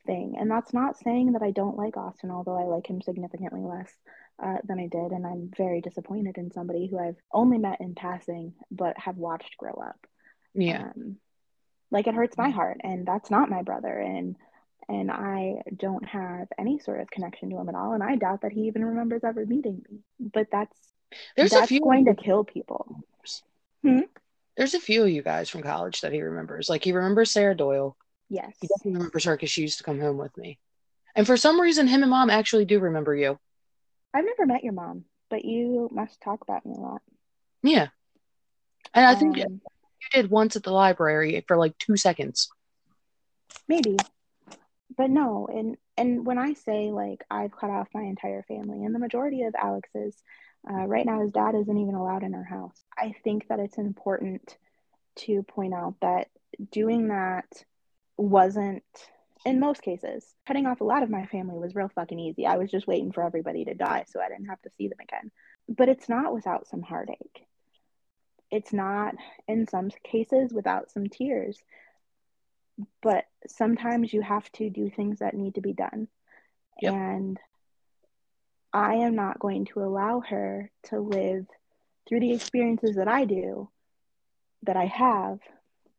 Thing. 0.07 0.37
And 0.39 0.51
that's 0.51 0.73
not 0.73 0.97
saying 0.97 1.33
that 1.33 1.43
I 1.43 1.51
don't 1.51 1.77
like 1.77 1.99
Austin, 1.99 2.31
although 2.31 2.57
I 2.57 2.63
like 2.63 2.89
him 2.89 3.03
significantly 3.03 3.61
less 3.61 3.93
uh, 4.43 4.59
than 4.65 4.79
I 4.79 4.87
did. 4.87 5.13
And 5.13 5.27
I'm 5.27 5.51
very 5.55 5.83
disappointed 5.83 6.39
in 6.39 6.51
somebody 6.51 6.87
who 6.87 6.99
I've 6.99 7.21
only 7.31 7.59
met 7.59 7.81
in 7.83 7.95
passing, 7.95 8.55
but 8.71 8.97
have 8.99 9.19
watched 9.19 9.59
grow 9.59 9.75
up. 9.75 10.07
Yeah. 10.55 10.93
Um, 10.97 11.17
like 11.91 12.07
it 12.07 12.15
hurts 12.15 12.39
my 12.39 12.49
heart. 12.49 12.79
And 12.85 13.05
that's 13.05 13.31
not 13.31 13.51
my 13.51 13.61
brother. 13.63 13.99
And 13.99 14.37
and 14.89 15.11
I 15.11 15.63
don't 15.77 16.05
have 16.07 16.49
any 16.59 16.79
sort 16.79 17.01
of 17.01 17.11
connection 17.11 17.51
to 17.51 17.59
him 17.59 17.69
at 17.69 17.75
all. 17.75 17.93
And 17.93 18.03
I 18.03 18.17
doubt 18.17 18.43
that 18.43 18.53
he 18.53 18.63
even 18.63 18.85
remembers 18.85 19.23
ever 19.25 19.45
meeting 19.45 19.83
me. 19.91 19.99
But 20.21 20.49
that's 20.51 20.77
there's 21.37 21.51
that's 21.51 21.65
a 21.65 21.69
few 21.69 21.81
going 21.81 22.05
to 22.07 22.15
kill 22.15 22.45
people. 22.45 23.01
Hmm? 23.83 24.01
There's 24.57 24.75
a 24.75 24.81
few 24.81 25.03
of 25.03 25.11
you 25.11 25.23
guys 25.23 25.49
from 25.51 25.63
college 25.63 26.01
that 26.01 26.13
he 26.13 26.23
remembers. 26.23 26.69
Like 26.69 26.83
he 26.83 26.93
remembers 26.93 27.31
Sarah 27.31 27.57
Doyle. 27.57 27.97
Yes. 28.29 28.57
He 28.61 28.69
definitely 28.69 28.99
remembers 28.99 29.25
her 29.25 29.37
because 29.37 29.51
she 29.51 29.63
used 29.63 29.79
to 29.79 29.85
come 29.85 30.01
home 30.01 30.17
with 30.17 30.37
me. 30.37 30.59
And 31.15 31.27
for 31.27 31.37
some 31.37 31.61
reason, 31.61 31.87
him 31.87 32.03
and 32.03 32.11
mom 32.11 32.31
actually 32.31 32.65
do 32.65 32.81
remember 32.81 33.15
you. 33.15 33.39
I've 34.15 34.25
never 34.25 34.47
met 34.47 34.65
your 34.65 34.73
mom, 34.73 35.05
but 35.31 35.45
you 35.45 35.89
must 35.93 36.21
talk 36.21 36.41
about 36.43 36.65
me 36.65 36.75
a 36.77 36.81
lot. 36.81 37.03
Yeah. 37.63 37.89
And 38.95 39.05
I 39.05 39.15
think 39.15 39.37
Um, 39.39 39.61
you 40.01 40.09
did 40.13 40.31
once 40.31 40.57
at 40.57 40.63
the 40.63 40.73
library 40.73 41.45
for 41.47 41.57
like 41.57 41.77
two 41.79 41.97
seconds. 41.97 42.49
maybe 43.69 43.97
but 44.97 45.11
no 45.11 45.49
and 45.53 45.77
and 45.97 46.27
when 46.27 46.39
i 46.39 46.53
say 46.53 46.91
like 46.91 47.25
i've 47.31 47.57
cut 47.57 47.71
off 47.71 47.89
my 47.95 48.03
entire 48.03 48.43
family 48.43 48.85
and 48.85 48.95
the 48.95 48.99
majority 48.99 49.43
of 49.43 49.55
alex's 49.61 50.17
uh, 50.69 50.87
right 50.87 51.07
now 51.07 51.21
his 51.21 51.31
dad 51.31 51.55
isn't 51.55 51.79
even 51.79 51.95
allowed 51.95 52.25
in 52.25 52.35
our 52.35 52.45
house. 52.45 52.85
I 52.97 53.15
think 53.23 53.49
that 53.49 53.61
it's 53.61 53.79
important 53.79 54.57
to 55.17 55.43
point 55.45 55.73
out 55.73 55.95
that 56.03 56.29
doing 56.73 57.09
that 57.09 57.47
wasn't 58.17 58.83
in 59.45 59.61
most 59.61 59.83
cases 59.83 60.25
cutting 60.47 60.67
off 60.67 60.81
a 60.81 60.85
lot 60.85 61.03
of 61.03 61.11
my 61.11 61.27
family 61.27 61.59
was 61.59 61.75
real 61.75 61.91
fucking 61.95 62.19
easy. 62.19 62.47
I 62.47 62.57
was 62.57 62.71
just 62.71 62.87
waiting 62.87 63.13
for 63.13 63.23
everybody 63.23 63.65
to 63.65 63.75
die 63.75 64.07
so 64.09 64.21
i 64.21 64.29
didn't 64.29 64.47
have 64.47 64.61
to 64.63 64.71
see 64.77 64.89
them 64.89 64.99
again. 65.01 65.31
But 65.69 65.89
it's 65.89 66.09
not 66.09 66.33
without 66.35 66.67
some 66.69 66.83
heartache. 66.83 67.47
It's 68.51 68.73
not 68.73 69.15
in 69.47 69.69
some 69.69 69.91
cases 70.05 70.53
without 70.53 70.91
some 70.91 71.09
tears. 71.09 71.59
But 73.03 73.25
sometimes 73.51 74.13
you 74.13 74.23
have 74.23 74.51
to 74.53 74.71
do 74.71 74.91
things 74.91 75.21
that 75.21 75.35
need 75.35 75.55
to 75.55 75.61
be 75.61 75.73
done. 75.73 76.09
Yep. 76.81 76.93
And 76.93 77.41
I 78.73 78.95
am 78.97 79.15
not 79.15 79.39
going 79.39 79.67
to 79.67 79.81
allow 79.81 80.21
her 80.21 80.71
to 80.85 81.01
live 81.01 81.47
through 82.09 82.21
the 82.21 82.33
experiences 82.33 82.97
that 82.97 83.09
I 83.09 83.25
do, 83.25 83.69
that 84.65 84.77
I 84.77 84.87
have, 84.87 85.41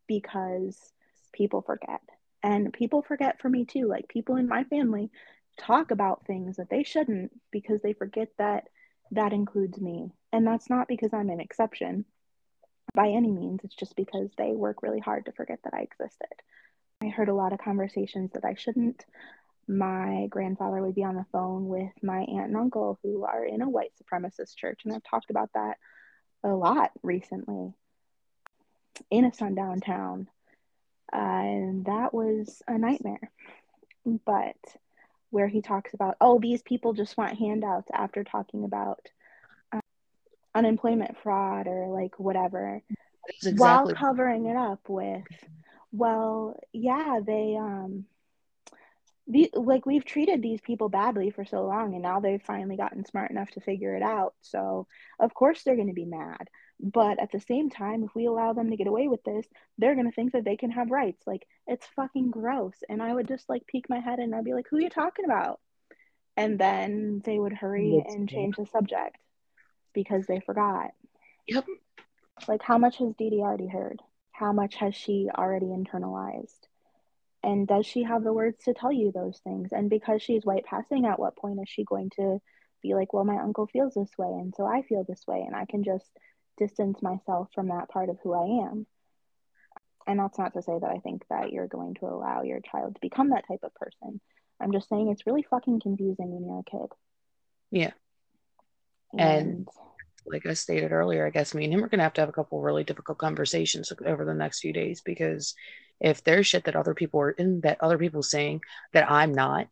because 0.08 0.78
people 1.34 1.62
forget. 1.62 2.02
And 2.44 2.72
people 2.72 3.02
forget 3.02 3.42
for 3.42 3.50
me 3.50 3.66
too. 3.66 3.88
Like 3.88 4.08
people 4.08 4.36
in 4.36 4.48
my 4.48 4.64
family 4.66 5.10
talk 5.58 5.92
about 5.92 6.26
things 6.26 6.58
that 6.58 6.70
they 6.70 6.84
shouldn't 6.84 7.32
because 7.52 7.82
they 7.82 7.94
forget 7.94 8.30
that 8.38 8.68
that 9.12 9.34
includes 9.34 9.80
me. 9.80 10.12
And 10.32 10.46
that's 10.46 10.70
not 10.70 10.88
because 10.88 11.14
I'm 11.14 11.30
an 11.30 11.40
exception 11.40 12.06
by 12.94 13.10
any 13.10 13.32
means. 13.32 13.62
It's 13.64 13.76
just 13.76 13.96
because 13.96 14.30
they 14.38 14.52
work 14.52 14.84
really 14.84 15.00
hard 15.00 15.26
to 15.26 15.32
forget 15.32 15.60
that 15.64 15.74
I 15.74 15.82
existed. 15.82 16.28
I 17.02 17.08
heard 17.08 17.30
a 17.30 17.34
lot 17.34 17.54
of 17.54 17.60
conversations 17.60 18.32
that 18.34 18.46
I 18.46 18.56
shouldn't. 18.56 19.06
My 19.68 20.28
grandfather 20.30 20.82
would 20.82 20.96
be 20.96 21.04
on 21.04 21.16
the 21.16 21.26
phone 21.32 21.68
with 21.68 21.92
my 22.02 22.20
aunt 22.22 22.48
and 22.48 22.58
uncle 22.58 22.98
who 23.04 23.24
are 23.24 23.46
in 23.46 23.62
a 23.62 23.70
white 23.70 23.92
supremacist 24.02 24.56
church, 24.56 24.82
and 24.84 24.94
I've 24.94 25.04
talked 25.04 25.30
about 25.30 25.50
that 25.54 25.78
a 26.44 26.50
lot 26.50 26.92
recently 27.04 27.74
in 29.12 29.26
a 29.26 29.34
sundown 29.34 29.80
town. 29.80 30.28
Uh, 31.14 31.18
and 31.18 31.86
that 31.86 32.14
was 32.14 32.62
a 32.68 32.78
nightmare. 32.78 33.32
But 34.26 34.58
where 35.30 35.48
he 35.48 35.62
talks 35.62 35.94
about, 35.94 36.16
oh, 36.22 36.40
these 36.40 36.62
people 36.62 36.94
just 36.94 37.18
want 37.18 37.38
handouts 37.38 37.90
after 37.94 38.24
talking 38.24 38.64
about 38.64 39.00
uh, 39.72 39.80
unemployment 40.56 41.18
fraud 41.22 41.68
or 41.68 41.88
like 41.90 42.18
whatever, 42.20 42.82
Exactly. 43.44 43.58
while 43.58 43.94
covering 43.94 44.46
it 44.46 44.56
up 44.56 44.80
with 44.88 45.24
well 45.92 46.60
yeah 46.74 47.20
they 47.26 47.56
um 47.60 48.06
the, 49.28 49.50
like 49.54 49.86
we've 49.86 50.06
treated 50.06 50.42
these 50.42 50.62
people 50.62 50.88
badly 50.90 51.32
for 51.32 51.44
so 51.46 51.66
long 51.66 51.94
and 51.94 52.02
now 52.02 52.20
they've 52.20 52.42
finally 52.42 52.78
gotten 52.78 53.04
smart 53.06 53.30
enough 53.30 53.50
to 53.52 53.60
figure 53.60 53.96
it 53.96 54.02
out 54.02 54.34
so 54.42 54.88
of 55.20 55.34
course 55.34 55.64
they're 55.64 55.76
going 55.76 55.88
to 55.90 55.94
be 55.94 56.06
mad 56.06 56.48
But 56.80 57.20
at 57.20 57.32
the 57.32 57.40
same 57.42 57.70
time, 57.70 58.04
if 58.04 58.14
we 58.16 58.26
allow 58.28 58.54
them 58.54 58.70
to 58.70 58.78
get 58.78 58.88
away 58.88 59.08
with 59.08 59.24
this, 59.24 59.46
they're 59.78 59.96
going 59.96 60.06
to 60.10 60.16
think 60.16 60.34
that 60.34 60.46
they 60.46 60.58
can 60.58 60.72
have 60.72 60.92
rights. 60.92 61.24
Like, 61.28 61.46
it's 61.68 61.88
fucking 61.96 62.32
gross. 62.32 62.76
And 62.90 63.02
I 63.02 63.14
would 63.14 63.28
just 63.28 63.50
like 63.50 63.66
peek 63.68 63.90
my 63.90 64.00
head 64.00 64.20
and 64.20 64.34
I'd 64.36 64.46
be 64.46 64.54
like, 64.54 64.68
who 64.70 64.78
are 64.78 64.82
you 64.82 64.90
talking 64.90 65.26
about? 65.26 65.60
And 66.38 66.60
then 66.60 67.22
they 67.26 67.40
would 67.40 67.54
hurry 67.54 68.04
That's 68.04 68.16
and 68.16 68.28
true. 68.28 68.28
change 68.30 68.56
the 68.58 68.66
subject 68.68 69.18
because 69.94 70.26
they 70.28 70.40
forgot. 70.40 70.92
Yep. 71.48 71.66
Like, 72.48 72.62
how 72.64 72.78
much 72.78 72.98
has 72.98 73.14
Dee 73.16 73.42
already 73.42 73.68
heard? 73.68 74.02
How 74.38 74.54
much 74.54 74.76
has 74.76 74.94
she 74.94 75.30
already 75.36 75.66
internalized? 75.66 76.60
And 77.44 77.68
does 77.68 77.88
she 77.88 78.04
have 78.04 78.24
the 78.24 78.34
words 78.34 78.64
to 78.66 78.74
tell 78.76 78.92
you 78.92 79.12
those 79.12 79.40
things? 79.44 79.70
And 79.72 79.90
because 79.90 80.22
she's 80.22 80.46
white 80.46 80.66
passing, 80.66 81.06
at 81.08 81.18
what 81.20 81.36
point 81.38 81.60
is 81.60 81.68
she 81.68 81.84
going 81.84 82.12
to 82.18 82.40
be 82.84 82.94
like, 82.94 83.14
well, 83.14 83.24
my 83.24 83.38
uncle 83.38 83.66
feels 83.66 83.96
this 83.96 84.12
way, 84.16 84.28
and 84.28 84.54
so 84.56 84.64
I 84.68 84.84
feel 84.84 85.04
this 85.04 85.24
way, 85.28 85.44
and 85.48 85.56
I 85.56 85.66
can 85.66 85.84
just 85.84 86.06
distance 86.60 87.02
myself 87.02 87.50
from 87.56 87.70
that 87.70 87.90
part 87.90 88.10
of 88.10 88.20
who 88.22 88.34
I 88.34 88.68
am? 88.70 88.86
And 90.06 90.20
that's 90.20 90.38
not 90.38 90.54
to 90.54 90.62
say 90.62 90.78
that 90.80 90.90
I 90.90 91.00
think 91.00 91.24
that 91.32 91.52
you're 91.52 91.68
going 91.68 91.96
to 91.96 92.06
allow 92.06 92.44
your 92.44 92.60
child 92.60 92.94
to 92.94 93.02
become 93.02 93.32
that 93.32 93.48
type 93.48 93.62
of 93.64 93.74
person. 93.74 94.22
I'm 94.62 94.72
just 94.72 94.88
saying 94.88 95.10
it's 95.10 95.26
really 95.26 95.46
fucking 95.50 95.80
confusing 95.82 96.30
when 96.32 96.46
you're 96.46 96.60
a 96.60 96.64
kid. 96.64 96.92
Yeah. 97.72 97.92
And, 99.18 99.48
And- 99.50 99.68
Like 100.30 100.46
I 100.46 100.54
stated 100.54 100.92
earlier, 100.92 101.26
I 101.26 101.30
guess 101.30 101.54
me 101.54 101.66
and 101.66 101.74
him 101.74 101.84
are 101.84 101.88
going 101.88 102.00
to 102.00 102.04
have 102.04 102.14
to 102.14 102.22
have 102.22 102.30
a 102.30 102.34
couple 102.34 102.62
really 102.62 102.84
difficult 102.84 103.18
conversations 103.18 103.92
over 104.06 104.26
the 104.26 104.34
next 104.34 104.60
few 104.60 104.74
days 104.74 105.02
because 105.02 105.56
if 106.00 106.24
there's 106.24 106.48
shit 106.48 106.66
that 106.66 106.76
other 106.76 106.94
people 106.94 107.22
are 107.22 107.32
in 107.32 107.62
that 107.62 107.82
other 107.82 107.98
people 107.98 108.22
saying 108.22 108.62
that 108.94 109.10
I'm 109.10 109.34
not, 109.34 109.68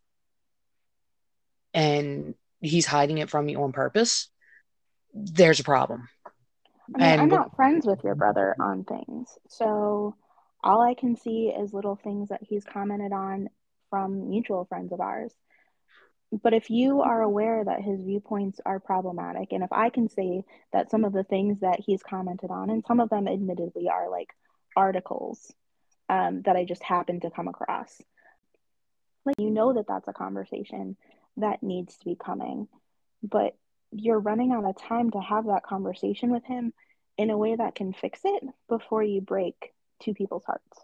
and 1.73 2.35
he's 2.61 2.85
hiding 2.85 3.17
it 3.19 3.29
from 3.29 3.45
me 3.45 3.55
on 3.55 3.71
purpose, 3.73 4.29
there's 5.13 5.59
a 5.59 5.63
problem. 5.63 6.07
I 6.95 6.97
mean, 6.97 7.19
I'm 7.19 7.29
not 7.29 7.55
friends 7.55 7.85
with 7.85 8.03
your 8.03 8.15
brother 8.15 8.55
on 8.59 8.83
things. 8.83 9.29
So 9.49 10.15
all 10.63 10.81
I 10.81 10.93
can 10.93 11.15
see 11.15 11.47
is 11.47 11.73
little 11.73 11.95
things 11.95 12.29
that 12.29 12.41
he's 12.41 12.63
commented 12.63 13.11
on 13.11 13.49
from 13.89 14.29
mutual 14.29 14.65
friends 14.65 14.91
of 14.91 14.99
ours. 14.99 15.33
But 16.41 16.53
if 16.53 16.69
you 16.69 17.01
are 17.01 17.21
aware 17.21 17.63
that 17.63 17.81
his 17.81 18.01
viewpoints 18.01 18.59
are 18.65 18.79
problematic, 18.79 19.51
and 19.51 19.63
if 19.63 19.71
I 19.71 19.89
can 19.89 20.09
say 20.09 20.43
that 20.73 20.89
some 20.89 21.05
of 21.05 21.13
the 21.13 21.23
things 21.23 21.59
that 21.61 21.79
he's 21.79 22.03
commented 22.03 22.49
on, 22.49 22.69
and 22.69 22.83
some 22.85 22.99
of 22.99 23.09
them 23.09 23.27
admittedly 23.27 23.87
are 23.89 24.09
like 24.09 24.29
articles 24.75 25.53
um, 26.09 26.41
that 26.43 26.55
I 26.55 26.65
just 26.65 26.83
happened 26.83 27.21
to 27.21 27.31
come 27.31 27.47
across, 27.47 28.01
like 29.25 29.35
you 29.39 29.49
know 29.49 29.73
that 29.73 29.87
that's 29.87 30.07
a 30.07 30.13
conversation 30.13 30.97
that 31.37 31.63
needs 31.63 31.97
to 31.97 32.05
be 32.05 32.15
coming, 32.15 32.67
but 33.23 33.55
you're 33.91 34.19
running 34.19 34.51
out 34.51 34.65
of 34.65 34.77
time 34.77 35.11
to 35.11 35.19
have 35.19 35.45
that 35.45 35.63
conversation 35.63 36.31
with 36.31 36.43
him 36.43 36.73
in 37.17 37.29
a 37.29 37.37
way 37.37 37.55
that 37.55 37.75
can 37.75 37.93
fix 37.93 38.19
it 38.23 38.43
before 38.67 39.03
you 39.03 39.21
break 39.21 39.73
two 40.01 40.13
people's 40.13 40.43
hearts. 40.45 40.79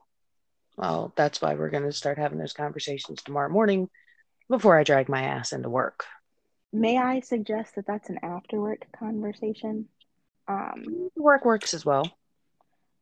Well, 0.78 1.12
that's 1.16 1.42
why 1.42 1.56
we're 1.56 1.70
going 1.70 1.84
to 1.84 1.92
start 1.92 2.18
having 2.18 2.40
those 2.40 2.54
conversations 2.54 3.22
tomorrow 3.22 3.50
morning 3.50 3.90
before 4.52 4.78
I 4.78 4.84
drag 4.84 5.10
my 5.10 5.24
ass 5.24 5.54
into 5.54 5.70
work. 5.70 6.06
May 6.74 6.98
I 6.98 7.22
suggest 7.22 7.76
that 7.76 7.88
that's 7.88 8.10
an 8.10 8.20
after 8.24 8.62
work 8.62 8.86
conversation? 8.98 9.88
Um, 10.48 11.10
Work 11.16 11.46
works 11.46 11.74
as 11.74 11.86
well. 11.86 12.12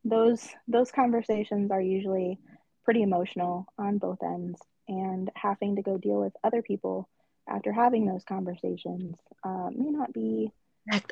those 0.03 0.47
those 0.67 0.91
conversations 0.91 1.71
are 1.71 1.81
usually 1.81 2.39
pretty 2.85 3.01
emotional 3.03 3.67
on 3.77 3.97
both 3.97 4.23
ends, 4.23 4.59
and 4.87 5.29
having 5.35 5.75
to 5.75 5.81
go 5.81 5.97
deal 5.97 6.19
with 6.21 6.33
other 6.43 6.61
people 6.61 7.09
after 7.47 7.71
having 7.71 8.05
those 8.05 8.23
conversations 8.23 9.15
uh, 9.43 9.69
may 9.71 9.89
not 9.91 10.13
be 10.13 10.51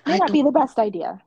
may 0.05 0.17
not 0.17 0.31
be 0.31 0.41
the 0.43 0.51
best 0.51 0.79
idea. 0.79 1.21